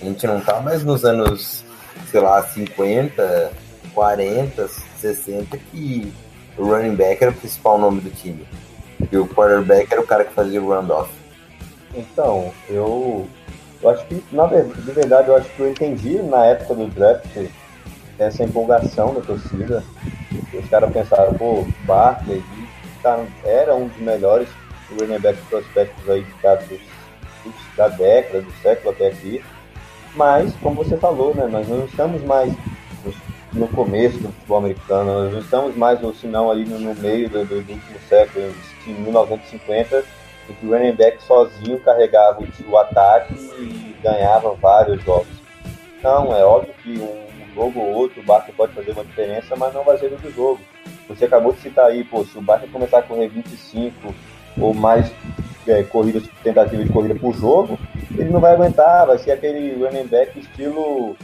A 0.00 0.04
gente 0.04 0.26
não 0.26 0.40
tá 0.40 0.60
mais 0.60 0.84
nos 0.84 1.04
anos, 1.04 1.64
sei 2.12 2.20
lá, 2.20 2.42
50, 2.42 3.52
40, 3.94 4.68
60 4.68 5.56
que 5.56 6.12
o 6.58 6.64
running 6.66 6.94
back 6.94 7.22
era 7.22 7.32
o 7.32 7.34
principal 7.34 7.78
nome 7.78 8.02
do 8.02 8.10
time. 8.10 8.46
E 9.10 9.16
o 9.16 9.26
quarterback 9.26 9.90
era 9.90 10.00
o 10.00 10.06
cara 10.06 10.24
que 10.24 10.34
fazia 10.34 10.62
o 10.62 10.68
runoff. 10.68 11.10
Então, 11.94 12.52
eu, 12.68 13.26
eu 13.82 13.90
acho 13.90 14.06
que, 14.06 14.22
na 14.30 14.46
verdade, 14.46 14.82
de 14.82 14.92
verdade, 14.92 15.28
eu 15.28 15.36
acho 15.36 15.48
que 15.50 15.60
eu 15.60 15.70
entendi 15.70 16.22
na 16.22 16.44
época 16.44 16.74
do 16.74 16.86
draft 16.88 17.26
essa 18.18 18.44
empolgação 18.44 19.14
da 19.14 19.22
torcida. 19.22 19.82
Os 20.52 20.68
caras 20.68 20.92
pensaram, 20.92 21.34
pô, 21.34 21.66
Barkley 21.84 22.42
tá, 23.02 23.24
era 23.44 23.74
um 23.74 23.88
dos 23.88 23.98
melhores 23.98 24.48
running 24.90 25.18
back 25.18 25.40
prospectos 25.48 26.08
aí 26.08 26.24
da 27.76 27.88
década, 27.88 28.42
do 28.42 28.52
século 28.62 28.90
até 28.90 29.08
aqui. 29.08 29.42
Mas, 30.14 30.54
como 30.62 30.76
você 30.76 30.96
falou, 30.96 31.34
né, 31.34 31.46
nós 31.46 31.68
não 31.68 31.84
estamos 31.84 32.22
mais 32.22 32.52
no, 33.52 33.68
começo 33.68 34.18
do 34.18 34.28
futebol 34.28 34.58
americano, 34.58 35.24
nós 35.24 35.32
não 35.32 35.40
estamos 35.40 35.76
mais, 35.76 36.00
no, 36.00 36.14
se 36.14 36.26
não 36.26 36.50
ali 36.50 36.64
no, 36.64 36.94
meio 36.96 37.28
do, 37.28 37.44
do, 37.44 37.56
último 37.56 37.98
século, 38.08 38.52
em 38.86 38.92
1950, 38.92 40.04
em 40.48 40.54
que 40.54 40.66
o 40.66 40.70
running 40.70 40.92
back 40.92 41.22
sozinho 41.22 41.80
carregava 41.80 42.40
o, 42.40 42.78
ataque 42.78 43.34
e 43.34 43.96
ganhava 44.02 44.54
vários 44.54 45.02
jogos. 45.02 45.42
Não, 46.02 46.34
é 46.34 46.44
óbvio 46.44 46.74
que 46.82 46.98
um 46.98 47.54
jogo 47.54 47.80
ou 47.80 47.92
outro 47.92 48.20
o 48.20 48.24
Barkley 48.24 48.54
pode 48.54 48.72
fazer 48.72 48.92
uma 48.92 49.04
diferença, 49.04 49.54
mas 49.56 49.72
não 49.72 49.84
vai 49.84 49.96
ser 49.98 50.10
do 50.10 50.32
jogo. 50.32 50.60
Você 51.08 51.24
acabou 51.24 51.52
de 51.52 51.60
citar 51.60 51.86
aí, 51.86 52.04
pô, 52.04 52.24
se 52.24 52.36
o 52.36 52.42
Barkley 52.42 52.70
começar 52.70 52.98
a 52.98 53.02
correr 53.02 53.28
25 53.28 54.14
ou 54.58 54.74
mais 54.74 55.12
é, 55.66 55.82
corridas, 55.82 56.24
tentativas 56.42 56.86
de 56.86 56.92
corrida 56.92 57.14
por 57.14 57.34
jogo, 57.34 57.78
ele 58.10 58.30
não 58.30 58.40
vai 58.40 58.54
aguentar, 58.54 59.06
vai 59.06 59.18
ser 59.18 59.32
aquele 59.32 59.82
running 59.82 60.06
back 60.06 60.38
estilo 60.38 61.16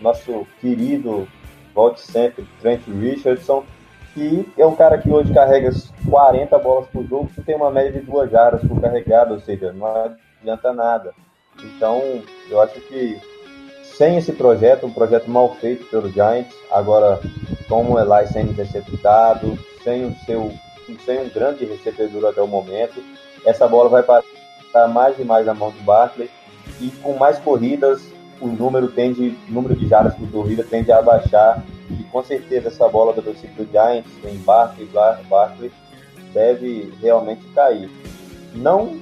nosso 0.00 0.46
querido 0.60 1.28
volte 1.74 2.00
sempre, 2.00 2.46
Trent 2.60 2.82
Richardson, 2.86 3.64
que 4.14 4.46
é 4.58 4.66
um 4.66 4.74
cara 4.74 4.98
que 4.98 5.10
hoje 5.10 5.32
carrega 5.32 5.70
40 6.08 6.58
bolas 6.58 6.88
por 6.88 7.06
jogo, 7.06 7.30
que 7.34 7.42
tem 7.42 7.54
uma 7.54 7.70
média 7.70 7.92
de 7.92 8.00
duas 8.00 8.30
jardas 8.30 8.60
por 8.66 8.80
carregado, 8.80 9.34
ou 9.34 9.40
seja, 9.40 9.72
não 9.72 9.86
adianta 10.40 10.72
nada. 10.72 11.14
Então, 11.62 12.22
eu 12.50 12.60
acho 12.60 12.80
que 12.80 13.18
sem 13.82 14.16
esse 14.16 14.32
projeto, 14.32 14.86
um 14.86 14.92
projeto 14.92 15.30
mal 15.30 15.54
feito 15.56 15.84
pelos 15.86 16.12
Giants, 16.12 16.54
agora 16.70 17.20
com 17.68 17.92
o 17.92 17.98
Eli 17.98 18.26
sendo 18.28 18.52
interceptado, 18.52 19.58
sem 19.84 20.06
o 20.06 20.14
seu 20.24 20.52
sem 21.04 21.20
um 21.20 21.28
grande 21.28 21.64
recebedor 21.64 22.30
até 22.30 22.42
o 22.42 22.48
momento, 22.48 23.00
essa 23.44 23.66
bola 23.66 23.88
vai 23.88 24.02
passar 24.02 24.88
mais 24.88 25.18
e 25.18 25.24
mais 25.24 25.46
na 25.46 25.54
mão 25.54 25.70
do 25.70 25.82
Barkley 25.82 26.30
e 26.80 26.90
com 27.02 27.16
mais 27.16 27.38
corridas 27.38 28.02
o 28.40 28.46
número 28.46 28.88
tende, 28.88 29.36
o 29.48 29.52
número 29.52 29.76
de 29.76 29.86
jardas 29.86 30.14
por 30.14 30.30
corrida 30.30 30.64
tende 30.64 30.90
a 30.90 30.98
abaixar 30.98 31.62
e 31.90 32.02
com 32.04 32.22
certeza 32.22 32.68
essa 32.68 32.88
bola 32.88 33.12
do 33.12 33.22
torcida 33.22 33.52
do 33.54 33.70
Giants 33.70 34.10
em 34.24 34.38
Barkley, 34.38 34.88
Barkley 35.28 35.72
deve 36.32 36.92
realmente 37.02 37.44
cair. 37.54 37.90
Não, 38.54 38.98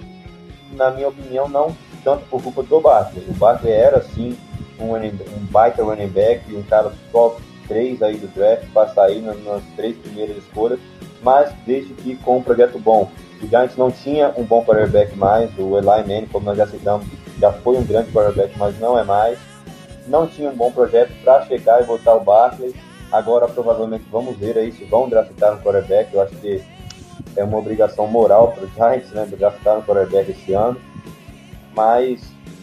na 0.73 0.91
minha 0.91 1.09
opinião, 1.09 1.49
não 1.49 1.77
tanto 2.03 2.25
por 2.27 2.43
culpa 2.43 2.63
do 2.63 2.81
Barkley. 2.81 3.25
O 3.29 3.35
Barkley 3.35 3.73
era 3.73 4.01
sim 4.03 4.37
um, 4.79 4.95
um 4.95 5.47
baita 5.51 5.83
running 5.83 6.09
back, 6.09 6.55
um 6.55 6.63
cara 6.63 6.93
top 7.13 7.41
3 7.67 8.03
aí 8.03 8.17
do 8.17 8.29
draft 8.29 8.65
para 8.73 8.89
sair 8.89 9.21
nas, 9.21 9.43
nas 9.45 9.63
três 9.77 9.97
primeiras 9.97 10.37
escolhas, 10.39 10.81
mas 11.23 11.53
desde 11.67 11.93
que 11.95 12.17
com 12.17 12.39
um 12.39 12.43
projeto 12.43 12.79
bom. 12.79 13.11
O 13.43 13.47
Giants 13.47 13.77
não 13.77 13.91
tinha 13.91 14.33
um 14.37 14.43
bom 14.43 14.65
quarterback 14.65 15.17
mais, 15.17 15.51
o 15.59 15.79
Eli 15.79 15.87
Manning, 15.87 16.27
como 16.27 16.47
nós 16.47 16.59
já 16.59 16.67
citamos, 16.67 17.07
já 17.39 17.53
foi 17.53 17.77
um 17.77 17.85
grande 17.85 18.11
quarterback, 18.11 18.59
mas 18.59 18.79
não 18.81 18.99
é 18.99 19.05
mais. 19.05 19.39
Não 20.07 20.27
tinha 20.27 20.51
um 20.51 20.57
bom 20.57 20.73
projeto 20.73 21.13
para 21.23 21.43
chegar 21.47 21.81
e 21.83 21.85
botar 21.85 22.15
o 22.15 22.21
Barkley. 22.21 22.75
Agora 23.13 23.47
provavelmente 23.47 24.05
vamos 24.11 24.37
ver 24.37 24.59
aí 24.59 24.73
se 24.73 24.85
vão 24.85 25.09
draftar 25.09 25.55
um 25.55 25.59
quarterback. 25.59 26.13
Eu 26.13 26.23
acho 26.23 26.35
que 26.37 26.63
é 27.37 27.45
uma 27.45 27.59
obrigação 27.59 28.07
moral 28.07 28.53
para 28.53 28.65
os 28.65 28.75
Giants, 28.75 29.11
né, 29.13 29.27
draftar 29.27 29.79
um 29.79 29.83
quarterback 29.83 30.31
esse 30.31 30.53
ano. 30.53 30.81
Mas 31.75 32.21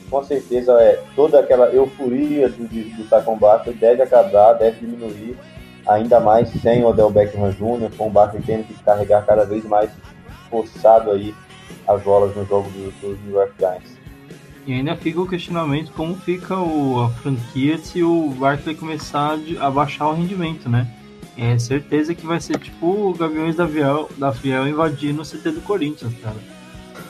com 0.09 0.23
certeza 0.23 0.73
é 0.81 1.01
toda 1.15 1.39
aquela 1.39 1.67
euforia 1.67 2.49
do, 2.49 2.67
do, 2.67 2.97
do 2.97 3.07
Saquon 3.07 3.37
Barkley 3.37 3.75
deve 3.75 4.01
acabar, 4.03 4.53
deve 4.53 4.79
diminuir 4.79 5.37
ainda 5.87 6.19
mais 6.19 6.49
sem 6.61 6.83
o 6.83 6.87
Odell 6.87 7.09
Beckham 7.09 7.51
Jr., 7.51 7.95
com 7.97 8.07
o 8.07 8.09
Barkley 8.09 8.43
tendo 8.45 8.65
que 8.65 8.73
carregar 8.83 9.25
cada 9.25 9.45
vez 9.45 9.63
mais 9.65 9.91
forçado 10.49 11.11
aí 11.11 11.33
as 11.87 12.01
bolas 12.01 12.35
no 12.35 12.45
jogo 12.45 12.69
dos 12.71 12.93
do 12.95 13.17
New 13.23 13.35
York 13.35 13.53
Giants. 13.57 13.95
E 14.67 14.73
ainda 14.73 14.95
fica 14.95 15.21
o 15.21 15.27
questionamento 15.27 15.91
como 15.91 16.15
fica 16.15 16.57
o, 16.57 17.01
a 17.01 17.09
franquia 17.09 17.77
se 17.77 18.01
o 18.01 18.29
Barkley 18.29 18.75
começar 18.75 19.37
a 19.59 19.69
baixar 19.69 20.07
o 20.07 20.13
rendimento, 20.13 20.67
né? 20.67 20.87
É 21.37 21.59
certeza 21.59 22.15
que 22.15 22.25
vai 22.25 22.39
ser 22.39 22.57
tipo 22.57 23.09
o 23.09 23.13
Gaviões 23.13 23.55
da 23.55 23.67
Fiel, 23.67 24.09
da 24.17 24.31
Fiel 24.31 24.67
invadindo 24.67 25.21
o 25.21 25.25
CT 25.25 25.51
do 25.51 25.61
Corinthians, 25.61 26.13
cara. 26.21 26.37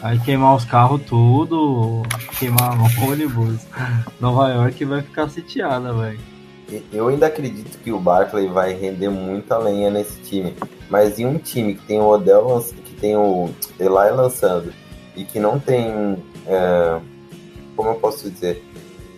Aí 0.01 0.19
queimar 0.19 0.55
os 0.55 0.65
carros 0.65 1.01
tudo, 1.03 2.01
queimar 2.37 2.75
o 2.81 3.09
ônibus. 3.09 3.65
Nova 4.19 4.49
York 4.49 4.83
vai 4.83 5.01
ficar 5.01 5.29
sitiada, 5.29 5.93
velho. 5.93 6.19
Eu 6.91 7.07
ainda 7.07 7.27
acredito 7.27 7.77
que 7.77 7.91
o 7.91 7.99
Barkley 7.99 8.47
vai 8.47 8.73
render 8.73 9.09
muita 9.09 9.57
lenha 9.57 9.89
nesse 9.91 10.19
time. 10.21 10.53
Mas 10.89 11.19
em 11.19 11.25
um 11.25 11.37
time 11.37 11.75
que 11.75 11.85
tem 11.85 11.99
o 11.99 12.07
Odell, 12.07 12.57
tem 12.99 13.15
o 13.15 13.49
Eli 13.79 14.11
lançando 14.11 14.73
e 15.15 15.23
que 15.23 15.39
não 15.39 15.59
tem. 15.59 16.17
É 16.47 16.99
como 17.75 17.89
eu 17.89 17.95
posso 17.95 18.29
dizer, 18.29 18.63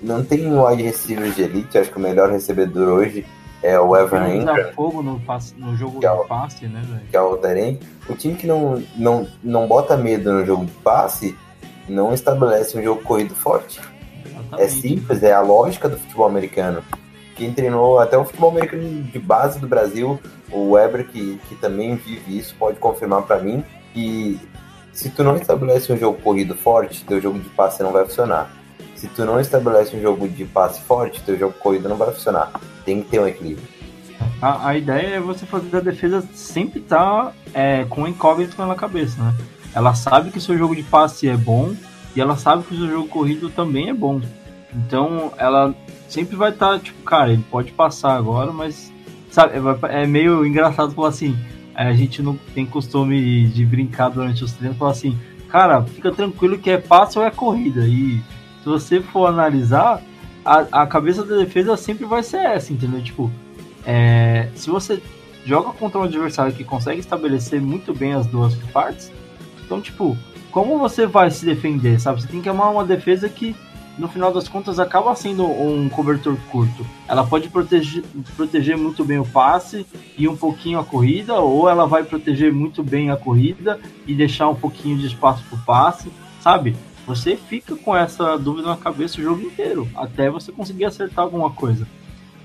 não 0.02 0.24
tem 0.24 0.52
wide 0.52 0.84
receiver 0.84 1.32
de 1.32 1.44
elite, 1.44 1.78
acho 1.78 1.92
que 1.92 1.98
o 1.98 2.02
melhor 2.02 2.30
recebedor 2.30 2.88
hoje 2.90 3.26
é 3.64 3.80
o 3.80 3.96
Evan 3.96 4.36
Ingram. 4.36 4.74
fogo 4.74 5.02
no, 5.02 5.20
passe, 5.20 5.56
no 5.58 5.76
jogo 5.76 6.04
é 6.04 6.12
o, 6.12 6.22
de 6.22 6.28
passe, 6.28 6.68
né, 6.68 6.82
velho? 6.86 7.02
Que 7.10 7.18
é 7.18 7.22
o 7.22 7.38
Teren. 7.38 7.80
O 8.08 8.14
time 8.14 8.36
que 8.36 8.46
não, 8.46 8.82
não, 8.96 9.28
não 9.44 9.68
bota 9.68 9.98
medo 9.98 10.32
no 10.32 10.46
jogo 10.46 10.66
de 10.66 10.72
passe 10.74 11.36
não 11.88 12.14
estabelece 12.14 12.78
um 12.78 12.84
jogo 12.84 13.02
corrido 13.02 13.34
forte. 13.34 13.80
Exatamente. 14.26 14.62
É 14.62 14.68
simples, 14.68 15.24
é 15.24 15.34
a 15.34 15.42
lógica 15.42 15.90
do 15.90 15.98
futebol 15.98 16.28
americano. 16.28 16.84
Quem 17.38 17.54
treinou 17.54 18.00
até 18.00 18.18
o 18.18 18.26
futebol 18.26 18.50
americano 18.50 19.04
de 19.04 19.20
base 19.20 19.60
do 19.60 19.68
Brasil, 19.68 20.20
o 20.52 20.72
Weber, 20.72 21.08
que, 21.08 21.40
que 21.48 21.56
também 21.56 21.96
vive 21.96 22.38
isso, 22.38 22.56
pode 22.58 22.80
confirmar 22.80 23.22
para 23.22 23.40
mim 23.40 23.64
que 23.94 24.40
se 24.92 25.12
tu 25.12 25.24
não 25.24 25.36
estabelece 25.36 25.94
um 25.94 25.98
jogo 25.98 26.20
corrido 26.20 26.56
forte, 26.56 27.06
teu 27.06 27.22
jogo 27.22 27.38
de 27.38 27.50
passe 27.50 27.84
não 27.84 27.92
vai 27.92 28.04
funcionar. 28.04 28.52
Se 28.96 29.08
tu 29.08 29.24
não 29.24 29.40
estabelece 29.40 29.96
um 29.96 30.02
jogo 30.02 30.28
de 30.28 30.44
passe 30.46 30.82
forte, 30.82 31.22
teu 31.22 31.38
jogo 31.38 31.54
corrido 31.60 31.88
não 31.88 31.96
vai 31.96 32.12
funcionar. 32.12 32.52
Tem 32.84 33.04
que 33.04 33.10
ter 33.10 33.20
um 33.20 33.28
equilíbrio. 33.28 33.68
A, 34.42 34.70
a 34.70 34.78
ideia 34.78 35.18
é 35.18 35.20
você 35.20 35.46
fazer 35.46 35.78
a 35.78 35.80
defesa 35.80 36.28
sempre 36.34 36.80
estar 36.80 37.26
tá, 37.28 37.34
é, 37.54 37.86
com 37.86 38.08
incógnito 38.08 38.60
na 38.66 38.74
cabeça, 38.74 39.22
né? 39.22 39.36
Ela 39.76 39.94
sabe 39.94 40.32
que 40.32 40.40
o 40.40 40.42
seu 40.42 40.58
jogo 40.58 40.76
de 40.76 40.82
passe 40.82 41.30
é 41.30 41.38
bom 41.38 41.76
e 42.16 42.22
ela 42.22 42.36
sabe 42.36 42.64
que 42.64 42.74
o 42.74 42.78
seu 42.78 42.88
jogo 42.88 43.08
corrido 43.08 43.52
também 43.52 43.90
é 43.90 43.94
bom. 43.94 44.20
Então 44.74 45.32
ela 45.38 45.76
sempre 46.08 46.36
vai 46.36 46.52
estar, 46.52 46.74
tá, 46.74 46.80
tipo, 46.80 47.02
cara, 47.04 47.32
ele 47.32 47.44
pode 47.50 47.72
passar 47.72 48.16
agora, 48.16 48.52
mas 48.52 48.92
sabe, 49.30 49.54
é, 49.56 50.04
é 50.04 50.08
meio 50.08 50.46
engraçado 50.46 50.94
falar 50.94 51.10
assim, 51.10 51.38
a 51.76 51.94
gente 51.94 52.22
não 52.22 52.38
tem 52.56 52.66
costume 52.66 53.48
de 53.48 53.66
brincar 53.66 54.10
durante 54.10 54.44
os 54.44 54.52
treinos, 54.52 54.78
falar 54.78 54.92
assim, 54.92 55.18
cara, 55.48 55.84
fica 55.84 56.12
tranquilo 56.12 56.58
que 56.58 56.70
é 56.70 56.78
passe 56.78 57.20
ou 57.20 57.26
é 57.26 57.30
corrida. 57.30 57.86
E 57.86 58.20
se 58.64 58.66
você 58.66 59.00
for 59.00 59.28
analisar, 59.28 60.02
a, 60.44 60.84
a 60.84 60.88
cabeça 60.88 61.24
da 61.24 61.38
defesa 61.38 61.78
sempre 61.78 62.06
vai 62.06 62.24
ser 62.24 62.38
essa, 62.38 62.74
entendeu? 62.74 63.02
Tipo, 63.04 63.32
é, 63.86 64.50
se 64.56 64.70
você 64.70 65.02
joga 65.46 65.72
contra 65.72 66.00
um 66.00 66.04
adversário 66.04 66.54
que 66.54 66.64
consegue 66.64 67.00
estabelecer 67.00 67.62
muito 67.62 67.94
bem 67.94 68.14
as 68.14 68.26
duas 68.26 68.56
partes, 68.74 69.12
então, 69.64 69.80
tipo, 69.80 70.18
como 70.52 70.80
você 70.80 71.06
vai 71.06 71.30
se 71.30 71.46
defender, 71.46 72.00
sabe? 72.00 72.22
Você 72.22 72.28
tem 72.28 72.42
que 72.42 72.50
amar 72.50 72.72
uma 72.72 72.84
defesa 72.84 73.30
que 73.30 73.56
no 73.98 74.08
final 74.08 74.32
das 74.32 74.48
contas 74.48 74.80
acaba 74.80 75.16
sendo 75.16 75.46
um 75.46 75.90
cobertor 75.90 76.38
curto. 76.52 76.86
Ela 77.08 77.26
pode 77.26 77.50
proteger, 77.50 78.04
proteger 78.36 78.78
muito 78.78 79.04
bem 79.04 79.18
o 79.18 79.26
passe 79.26 79.86
e 80.18 80.28
um 80.28 80.36
pouquinho 80.36 80.80
a 80.80 80.86
corrida, 80.86 81.36
ou 81.36 81.68
ela 81.68 81.88
vai 81.88 82.04
proteger 82.04 82.54
muito 82.54 82.84
bem 82.84 83.10
a 83.10 83.18
corrida 83.18 83.80
e 84.06 84.14
deixar 84.14 84.50
um 84.50 84.56
pouquinho 84.56 84.98
de 84.98 85.08
espaço 85.08 85.44
para 85.50 85.58
o 85.58 85.62
passe, 85.64 86.12
sabe? 86.42 86.76
Você 87.08 87.36
fica 87.38 87.76
com 87.76 87.96
essa 87.96 88.38
dúvida 88.38 88.68
na 88.68 88.78
cabeça 88.78 89.20
o 89.20 89.24
jogo 89.24 89.42
inteiro, 89.42 89.88
até 89.96 90.30
você 90.30 90.52
conseguir 90.52 90.86
acertar 90.86 91.24
alguma 91.24 91.50
coisa. 91.50 91.88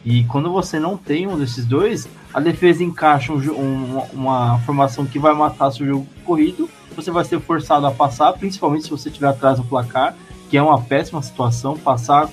E 0.05 0.24
quando 0.24 0.50
você 0.50 0.80
não 0.80 0.96
tem 0.96 1.26
um 1.26 1.38
desses 1.38 1.64
dois, 1.64 2.09
a 2.32 2.40
defesa 2.40 2.82
encaixa 2.82 3.32
um, 3.32 3.38
um, 3.38 3.98
uma 4.12 4.59
formação 4.61 5.05
que 5.05 5.18
vai 5.18 5.34
matar 5.34 5.70
seu 5.70 5.86
jogo 5.86 6.07
corrido, 6.24 6.68
você 6.94 7.11
vai 7.11 7.24
ser 7.24 7.40
forçado 7.40 7.86
a 7.86 7.90
passar, 7.90 8.32
principalmente 8.34 8.84
se 8.84 8.90
você 8.90 9.09
estiver 9.09 9.28
atrás 9.28 9.59
do 9.59 9.64
placar, 9.64 10.14
que 10.53 10.59
é 10.59 10.62
uma 10.62 10.82
péssima 10.82 11.22
situação 11.22 11.78
passar 11.78 12.28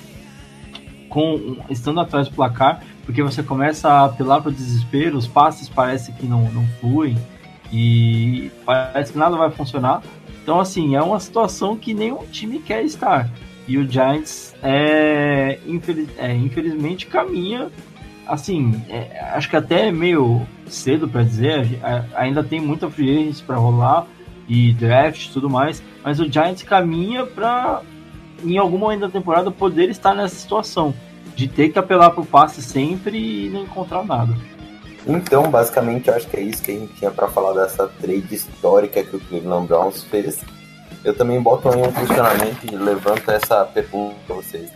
com 1.08 1.56
estando 1.70 2.02
atrás 2.02 2.28
do 2.28 2.36
placar, 2.36 2.84
porque 3.06 3.24
você 3.24 3.42
começa 3.42 3.90
a 3.90 4.06
apelar 4.08 4.42
para 4.42 4.50
o 4.50 4.54
desespero, 4.54 5.18
os 5.18 5.26
passes 5.26 5.70
parece 5.70 6.12
que 6.12 6.26
não, 6.26 6.52
não 6.52 6.68
fluem 6.82 7.18
e 7.72 8.52
parece 8.66 9.14
que 9.14 9.18
nada 9.18 9.38
vai 9.38 9.50
funcionar. 9.52 10.04
Então, 10.44 10.60
assim, 10.60 10.98
é 10.98 11.02
uma 11.02 11.18
situação 11.18 11.78
que 11.78 11.94
nenhum 11.94 12.26
time 12.26 12.60
quer 12.60 12.84
estar. 12.84 13.30
E 13.66 13.78
o 13.78 13.90
Giants, 13.90 14.54
é, 14.62 15.58
infeliz, 15.66 16.10
é 16.18 16.36
infelizmente, 16.36 17.08
caminha. 17.08 17.70
Assim, 18.28 18.84
é, 18.90 19.30
acho 19.34 19.50
que 19.50 19.56
até 19.56 19.88
é 19.88 19.92
meio 19.94 20.46
cedo 20.68 21.08
para 21.08 21.24
dizer, 21.24 21.80
ainda 22.14 22.44
tem 22.44 22.60
muita 22.60 22.90
free 22.90 23.34
para 23.48 23.56
rolar 23.56 24.06
e 24.46 24.74
draft 24.74 25.28
e 25.28 25.32
tudo 25.32 25.50
mais, 25.50 25.82
mas 26.04 26.20
o 26.20 26.30
Giants 26.30 26.64
caminha 26.64 27.26
para 27.26 27.82
em 28.44 28.58
algum 28.58 28.78
momento 28.78 29.02
da 29.02 29.10
temporada, 29.10 29.52
poder 29.52 29.90
estar 29.90 30.14
nessa 30.14 30.36
situação 30.36 30.94
de 31.36 31.48
ter 31.48 31.70
que 31.70 31.80
apelar 31.80 32.12
para 32.12 32.22
o 32.22 32.26
passe 32.26 32.62
sempre 32.62 33.46
e 33.46 33.50
não 33.50 33.64
encontrar 33.64 34.04
nada. 34.04 34.36
Então, 35.08 35.50
basicamente, 35.50 36.10
eu 36.10 36.16
acho 36.16 36.28
que 36.28 36.38
é 36.38 36.42
isso 36.42 36.62
que 36.62 36.72
a 36.72 36.74
gente 36.74 36.94
tinha 36.96 37.12
para 37.12 37.28
falar 37.30 37.54
dessa 37.54 37.88
trade 37.88 38.36
histórica 38.36 39.04
que 39.04 39.16
o 39.16 39.20
Cleveland 39.20 39.68
Browns 39.68 40.04
fez. 40.04 40.44
Eu 41.04 41.16
também 41.16 41.42
boto 41.42 41.70
aí 41.70 41.82
um 41.82 41.92
questionamento 41.92 42.66
e 42.70 42.76
levanto 42.76 43.32
essa 43.32 43.64
pergunta 43.64 44.16
para 44.28 44.36
vocês. 44.36 44.70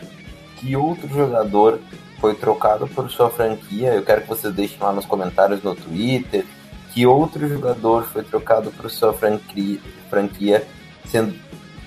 Que 0.57 0.75
outro 0.75 1.07
jogador 1.09 1.79
foi 2.21 2.33
trocado 2.33 2.87
por 2.87 3.11
sua 3.11 3.29
franquia? 3.29 3.93
Eu 3.93 4.03
quero 4.03 4.21
que 4.21 4.29
vocês 4.29 4.53
deixem 4.53 4.77
lá 4.79 4.93
nos 4.93 5.05
comentários 5.05 5.61
no 5.61 5.75
Twitter. 5.75 6.45
Que 6.93 7.05
outro 7.05 7.47
jogador 7.49 8.03
foi 8.05 8.23
trocado 8.23 8.71
por 8.71 8.89
sua 8.89 9.13
franquia, 9.13 9.79
franquia 10.09 10.65
sendo 11.05 11.35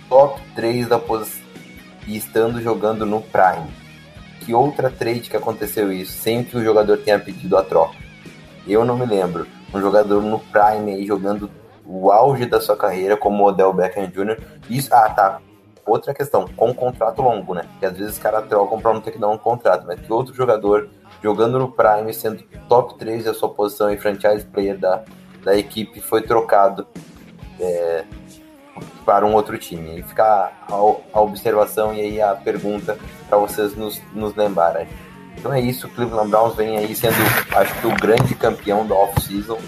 top 0.09 0.41
3 0.55 0.89
da 0.89 0.99
posição 0.99 1.45
e 2.07 2.16
estando 2.16 2.61
jogando 2.61 3.04
no 3.04 3.20
Prime. 3.20 3.66
que 4.40 4.54
outra 4.54 4.90
trade 4.90 5.28
que 5.28 5.36
aconteceu 5.36 5.92
isso, 5.92 6.12
sem 6.12 6.44
que 6.44 6.57
o 6.57 6.62
jogador 6.62 6.98
tenha 6.98 7.18
pedido 7.18 7.57
a 7.57 7.64
troca? 7.64 7.96
Eu 8.66 8.84
não 8.84 8.96
me 8.96 9.04
lembro. 9.04 9.46
Um 9.74 9.80
jogador 9.80 10.22
no 10.22 10.38
Prime 10.38 10.92
aí 10.92 11.07
jogando 11.07 11.50
o 11.84 12.11
auge 12.11 12.46
da 12.46 12.61
sua 12.61 12.76
carreira 12.76 13.16
como 13.16 13.42
o 13.42 13.46
Odell 13.48 13.72
Beckham 13.72 14.07
Jr. 14.07 14.40
Isso, 14.68 14.92
ah, 14.94 15.09
tá. 15.11 15.40
Outra 15.84 16.12
questão, 16.12 16.48
com 16.57 16.70
um 16.70 16.74
contrato 16.74 17.22
longo, 17.22 17.54
né? 17.54 17.64
Que 17.78 17.86
às 17.86 17.96
vezes 17.96 18.14
os 18.14 18.18
caras 18.18 18.48
trocam 18.48 18.80
pra 18.80 18.92
não 18.92 19.00
ter 19.00 19.12
que 19.12 19.18
dar 19.18 19.28
um 19.28 19.38
contrato, 19.38 19.84
mas 19.86 20.00
que 20.00 20.12
outro 20.12 20.34
jogador 20.34 20.88
jogando 21.22 21.59
no 21.59 21.70
Prime, 21.70 22.12
sendo 22.12 22.42
top 22.68 22.98
3 22.98 23.24
da 23.24 23.34
sua 23.34 23.48
posição 23.48 23.90
e 23.90 23.96
franchise 23.96 24.44
player 24.44 24.78
da, 24.78 25.02
da 25.44 25.57
equipe, 25.57 26.00
foi 26.00 26.22
trocado 26.22 26.86
é, 27.61 28.04
para 29.07 29.24
um 29.24 29.32
outro 29.32 29.57
time. 29.57 30.00
E 30.00 30.02
fica 30.02 30.24
a, 30.24 30.52
a, 30.68 31.20
observação 31.20 31.94
e 31.94 32.00
aí 32.00 32.20
a 32.20 32.34
pergunta 32.34 32.98
para 33.28 33.38
vocês 33.38 33.74
nos, 33.76 34.02
nos 34.12 34.34
lembrarem. 34.34 34.88
Então 35.38 35.52
é 35.52 35.61
isso, 35.61 35.86
o 35.86 35.90
Cleveland 35.90 36.30
Browns 36.30 36.57
vem 36.57 36.76
aí 36.76 36.94
sendo, 36.94 37.14
acho 37.57 37.80
que, 37.80 37.86
o 37.86 37.94
grande 37.94 38.34
campeão 38.34 38.86
da 38.86 38.94
off-season 38.94 39.59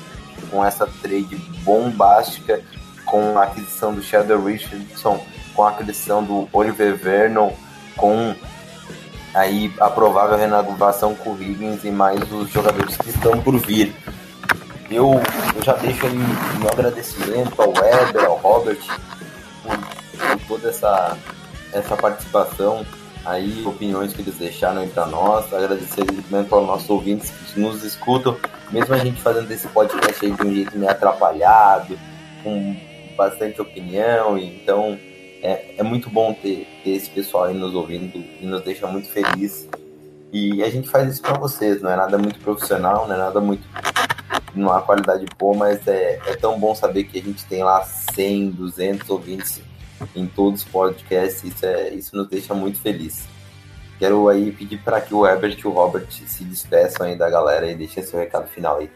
com 0.51 0.65
essa 0.65 0.87
trade 0.87 1.37
bombástica, 1.63 2.61
com 3.05 3.39
a 3.39 3.45
aquisição 3.45 3.95
do 3.95 4.03
Shadow 4.03 4.43
Richardson, 4.43 5.23
com 5.55 5.63
a 5.63 5.71
aquisição 5.71 6.25
do 6.25 6.49
Oliver 6.53 6.97
Vernon, 6.97 7.53
com 7.97 8.35
aí 9.35 9.73
a 9.79 9.91
provável 9.91 10.39
renovação 10.39 11.15
com 11.15 11.31
o 11.31 11.43
Higgins 11.43 11.85
e 11.85 11.91
mais 11.91 12.21
os 12.33 12.51
jogadores 12.51 12.97
que 12.97 13.11
estão 13.11 13.41
por 13.41 13.59
vir. 13.59 13.95
Eu, 14.91 15.21
eu 15.55 15.63
já 15.63 15.75
deixo 15.75 16.07
aí 16.07 16.15
meu 16.15 16.71
agradecimento 16.73 17.61
ao 17.61 17.69
Weber, 17.69 18.25
ao 18.25 18.37
Robert, 18.37 18.79
toda 20.49 20.71
essa, 20.71 21.17
essa 21.73 21.97
participação 21.97 22.85
aí, 23.25 23.63
opiniões 23.67 24.13
que 24.13 24.23
eles 24.23 24.37
deixaram 24.37 24.81
aí 24.81 24.89
para 24.89 25.07
nós, 25.07 25.53
agradecimento 25.53 26.55
aos 26.55 26.67
nossos 26.67 26.89
ouvintes 26.89 27.31
que 27.31 27.61
nos 27.61 27.85
escutam, 27.85 28.37
mesmo 28.71 28.95
a 28.95 28.99
gente 28.99 29.21
fazendo 29.21 29.51
esse 29.51 29.69
podcast 29.69 30.25
aí 30.25 30.33
de 30.33 30.43
um 30.43 30.55
jeito 30.55 30.79
meio 30.79 30.91
atrapalhado, 30.91 31.99
com 32.43 32.77
bastante 33.17 33.61
opinião, 33.61 34.39
então 34.39 34.99
é, 35.43 35.75
é 35.77 35.83
muito 35.83 36.09
bom 36.09 36.33
ter, 36.33 36.67
ter 36.83 36.91
esse 36.91 37.11
pessoal 37.11 37.45
aí 37.45 37.55
nos 37.55 37.75
ouvindo 37.75 38.19
e 38.41 38.47
nos 38.47 38.63
deixa 38.63 38.87
muito 38.87 39.09
feliz. 39.09 39.69
E 40.33 40.63
a 40.63 40.71
gente 40.71 40.89
faz 40.89 41.13
isso 41.13 41.23
para 41.23 41.39
vocês, 41.39 41.81
não 41.81 41.91
é 41.91 41.97
nada 41.97 42.19
muito 42.19 42.39
profissional, 42.41 43.07
não 43.07 43.15
é 43.15 43.19
nada 43.19 43.41
muito 43.41 43.67
numa 44.55 44.81
qualidade 44.83 45.25
boa, 45.39 45.57
mas 45.57 45.87
é, 45.87 46.21
é 46.27 46.37
tão 46.37 46.59
bom 46.59 46.75
saber 46.75 47.05
que 47.05 47.19
a 47.19 47.23
gente 47.23 47.45
tem 47.47 47.63
lá 47.63 47.83
100, 47.83 48.51
200 48.51 49.09
ouvintes 49.11 49.63
em 50.15 50.27
todos 50.27 50.63
os 50.63 50.69
podcasts, 50.69 51.45
isso, 51.45 51.67
é, 51.67 51.91
isso 51.95 52.17
nos 52.17 52.29
deixa 52.29 52.55
muito 52.55 52.81
feliz. 52.81 53.27
Quero 53.99 54.29
aí 54.29 54.53
pedir 54.53 54.79
para 54.79 55.01
que 55.01 55.13
o 55.13 55.27
Herbert 55.27 55.59
e 55.59 55.67
o 55.67 55.71
Robert 55.71 56.07
se 56.09 56.45
despeçam 56.45 57.07
aí 57.07 57.17
da 57.17 57.29
galera 57.29 57.71
e 57.71 57.75
deixem 57.75 58.03
seu 58.03 58.19
recado 58.19 58.47
final 58.49 58.79
aí. 58.79 58.89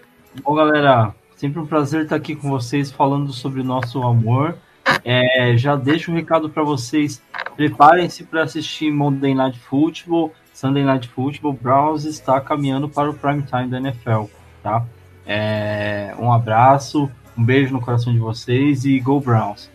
Bom, 0.43 0.55
galera, 0.55 1.13
sempre 1.37 1.61
um 1.61 1.67
prazer 1.67 2.05
estar 2.05 2.17
aqui 2.17 2.37
com 2.37 2.49
vocês 2.49 2.91
falando 2.91 3.33
sobre 3.33 3.61
o 3.61 3.65
nosso 3.65 4.01
amor. 4.03 4.57
É, 5.05 5.57
já 5.57 5.75
deixo 5.75 6.13
um 6.13 6.15
recado 6.15 6.49
para 6.49 6.63
vocês. 6.63 7.21
Preparem-se 7.57 8.25
para 8.25 8.45
assistir 8.45 8.91
Monday 8.93 9.35
Night 9.35 9.59
Football, 9.59 10.33
Sunday 10.53 10.85
Night 10.85 11.09
Football. 11.09 11.53
Browns 11.53 12.05
está 12.05 12.41
caminhando 12.41 12.89
para 12.89 13.11
o 13.11 13.15
prime 13.15 13.43
time 13.43 13.69
da 13.69 13.79
NFL, 13.79 14.25
tá? 14.63 14.85
É, 15.27 16.15
um 16.19 16.33
abraço, 16.33 17.11
um 17.37 17.45
beijo 17.45 17.73
no 17.73 17.81
coração 17.81 18.13
de 18.13 18.19
vocês 18.19 18.85
e 18.85 18.99
Go 19.01 19.21
Browns! 19.21 19.71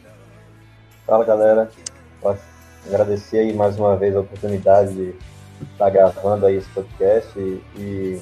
Fala 1.07 1.23
galera, 1.23 1.69
Posso 2.21 2.41
agradecer 2.85 3.37
aí 3.37 3.53
mais 3.53 3.79
uma 3.79 3.95
vez 3.95 4.13
a 4.13 4.19
oportunidade 4.19 4.93
de 4.93 5.15
estar 5.71 5.89
gravando 5.89 6.45
aí 6.45 6.57
esse 6.57 6.67
podcast 6.71 7.31
e, 7.39 7.63
e 7.77 8.21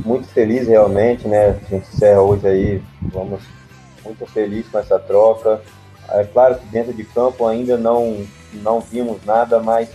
muito 0.00 0.28
feliz 0.28 0.68
realmente, 0.68 1.26
né? 1.26 1.48
A 1.48 1.52
gente 1.52 1.76
encerra 1.76 2.20
hoje 2.20 2.46
aí, 2.46 2.82
vamos 3.00 3.40
muito 4.04 4.26
feliz 4.26 4.68
com 4.68 4.78
essa 4.78 4.98
troca. 4.98 5.62
É 6.10 6.22
claro 6.24 6.56
que 6.56 6.66
dentro 6.66 6.92
de 6.92 7.04
campo 7.04 7.46
ainda 7.46 7.78
não, 7.78 8.26
não 8.52 8.80
vimos 8.80 9.24
nada, 9.24 9.58
mas 9.58 9.88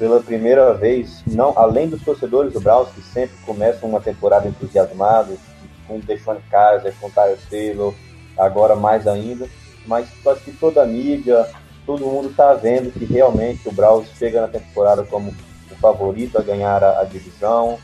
pela 0.00 0.20
primeira 0.20 0.74
vez, 0.74 1.22
não, 1.28 1.56
além 1.56 1.88
dos 1.88 2.02
torcedores 2.02 2.54
do 2.54 2.60
Browns 2.60 2.88
que 2.88 3.02
sempre 3.02 3.36
começam 3.46 3.88
uma 3.88 4.00
temporada 4.00 4.48
entusiasmados, 4.48 5.38
com 5.86 5.98
o 5.98 6.00
Deshaun 6.00 6.40
Kaiser, 6.50 6.92
com 7.00 7.06
o 7.06 7.12
Taylor, 7.48 7.94
agora 8.36 8.74
mais 8.74 9.06
ainda, 9.06 9.48
mas 9.86 10.08
acho 10.26 10.40
que 10.42 10.52
toda 10.52 10.82
a 10.82 10.86
mídia, 10.86 11.48
todo 11.84 12.06
mundo 12.06 12.30
está 12.30 12.54
vendo 12.54 12.92
que 12.92 13.04
realmente 13.04 13.68
o 13.68 13.72
Browns 13.72 14.08
chega 14.18 14.40
na 14.40 14.48
temporada 14.48 15.04
como 15.04 15.34
o 15.70 15.74
favorito 15.76 16.38
a 16.38 16.42
ganhar 16.42 16.82
a, 16.82 17.00
a 17.00 17.04
divisão, 17.04 17.78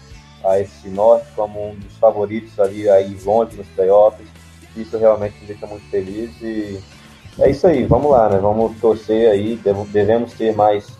a 0.44 0.59
esse 0.59 0.88
norte 0.88 1.26
como 1.36 1.70
um 1.70 1.74
dos 1.74 1.96
favoritos 1.96 2.59
ali 2.59 2.88
aí 2.88 3.16
longe 3.24 3.57
nos 3.57 3.68
playoffs. 3.68 4.26
Isso 4.76 4.96
realmente 4.98 5.38
me 5.40 5.46
deixa 5.46 5.66
muito 5.66 5.88
feliz 5.90 6.30
e 6.40 6.80
é 7.38 7.50
isso 7.50 7.66
aí, 7.66 7.84
vamos 7.84 8.11
lá, 8.11 8.28
né? 8.28 8.38
Vamos 8.38 8.78
torcer 8.80 9.30
aí, 9.30 9.59
devemos 9.90 10.32
ter 10.32 10.55
mais, 10.55 10.98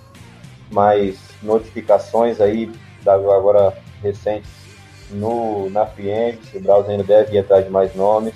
mais 0.71 1.19
notificações 1.43 2.41
aí 2.41 2.71
da, 3.03 3.15
agora 3.15 3.77
recentes 4.03 4.51
no, 5.11 5.69
na 5.71 5.87
Free 5.87 6.39
o 6.55 6.61
Browns 6.61 6.89
ainda 6.89 7.05
deve 7.05 7.37
ir 7.37 7.41
atrás 7.41 7.65
de 7.65 7.71
mais 7.71 7.95
nomes 7.95 8.35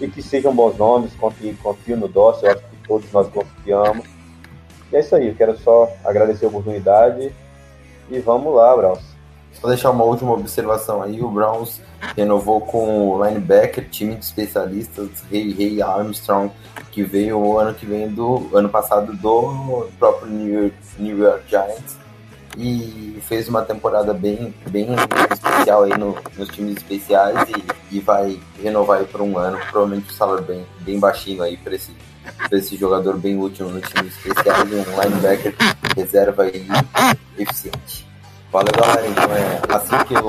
e 0.00 0.08
que 0.08 0.22
sejam 0.22 0.54
bons 0.54 0.76
nomes, 0.76 1.14
confio, 1.14 1.56
confio 1.62 1.96
no 1.96 2.08
Dócil, 2.08 2.50
acho 2.50 2.62
que 2.62 2.88
todos 2.88 3.10
nós 3.12 3.28
confiamos. 3.28 4.06
E 4.92 4.96
é 4.96 5.00
isso 5.00 5.14
aí, 5.14 5.28
eu 5.28 5.34
quero 5.34 5.56
só 5.58 5.90
agradecer 6.04 6.44
a 6.44 6.48
oportunidade 6.48 7.32
e 8.10 8.18
vamos 8.18 8.54
lá, 8.54 8.76
Browns. 8.76 9.14
Vou 9.60 9.70
deixar 9.70 9.90
uma 9.90 10.04
última 10.04 10.32
observação 10.32 11.00
aí, 11.02 11.22
o 11.22 11.30
Browns 11.30 11.80
renovou 12.16 12.60
com 12.60 13.08
o 13.08 13.24
linebacker, 13.24 13.88
time 13.88 14.16
de 14.16 14.24
especialistas, 14.24 15.08
Ray, 15.30 15.52
Ray 15.52 15.80
Armstrong, 15.80 16.50
que 16.90 17.02
veio 17.02 17.38
o 17.38 17.58
ano 17.58 17.72
que 17.72 17.86
vem 17.86 18.08
do 18.08 18.50
ano 18.52 18.68
passado 18.68 19.12
do 19.14 19.88
próprio 19.98 20.28
New 20.28 20.62
York, 20.62 20.76
New 20.98 21.18
York 21.18 21.48
Giants 21.48 22.03
e 22.56 23.18
fez 23.22 23.48
uma 23.48 23.62
temporada 23.62 24.12
bem, 24.12 24.54
bem 24.70 24.88
especial 25.32 25.84
aí 25.84 25.98
no, 25.98 26.16
nos 26.36 26.48
times 26.48 26.76
especiais 26.76 27.48
e, 27.48 27.96
e 27.96 28.00
vai 28.00 28.40
renovar 28.62 29.00
aí 29.00 29.06
por 29.06 29.20
um 29.20 29.36
ano, 29.38 29.58
provavelmente 29.70 30.10
um 30.10 30.14
salário 30.14 30.44
bem, 30.44 30.64
bem 30.80 30.98
baixinho 30.98 31.42
aí 31.42 31.56
para 31.56 31.74
esse, 31.74 31.92
esse 32.52 32.76
jogador 32.76 33.16
bem 33.16 33.38
útil 33.38 33.68
no 33.68 33.80
time 33.80 34.08
especial 34.08 34.66
e 34.66 34.74
um 34.74 35.02
linebacker 35.02 35.54
reserva 35.96 36.44
aí 36.44 36.66
eficiente. 37.38 38.06
Valeu 38.52 38.72
galera, 38.72 39.06
então 39.08 39.24
é 39.34 39.60
assim 39.76 40.04
que 40.06 40.14
eu, 40.14 40.26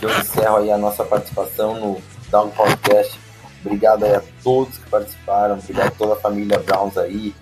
que 0.00 0.04
eu 0.04 0.18
encerro 0.18 0.56
aí 0.56 0.72
a 0.72 0.78
nossa 0.78 1.04
participação 1.04 1.78
no 1.78 2.02
Down 2.28 2.50
Podcast. 2.50 3.18
Obrigado 3.64 4.04
aí 4.04 4.16
a 4.16 4.22
todos 4.42 4.78
que 4.78 4.90
participaram, 4.90 5.58
obrigado 5.58 5.86
a 5.86 5.90
toda 5.92 6.14
a 6.14 6.16
família 6.16 6.58
Browns 6.58 6.96
aí, 6.98 7.32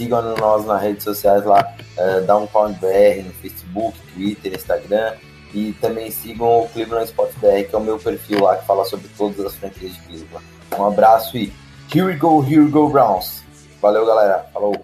sigam 0.00 0.34
nós 0.36 0.64
nas 0.64 0.80
redes 0.80 1.04
sociais 1.04 1.44
lá, 1.44 1.76
uh, 1.98 2.24
Downtown 2.26 2.72
BR, 2.72 3.22
no 3.22 3.32
Facebook, 3.34 3.98
Twitter, 4.14 4.54
Instagram. 4.54 5.14
E 5.52 5.72
também 5.80 6.10
sigam 6.10 6.62
o 6.62 6.68
Cleveland 6.68 7.06
Sports 7.06 7.34
BR, 7.38 7.68
que 7.68 7.74
é 7.74 7.78
o 7.78 7.80
meu 7.80 7.98
perfil 7.98 8.44
lá 8.44 8.56
que 8.56 8.64
fala 8.66 8.84
sobre 8.84 9.08
todas 9.18 9.44
as 9.44 9.56
franquias 9.56 9.94
de 9.94 10.00
Cleveland. 10.02 10.44
Um 10.78 10.84
abraço 10.84 11.36
e 11.36 11.52
here 11.92 12.06
we 12.06 12.14
go, 12.14 12.40
here 12.42 12.62
we 12.62 12.70
go 12.70 12.88
Browns. 12.88 13.42
Valeu, 13.82 14.06
galera. 14.06 14.46
Falou. 14.54 14.76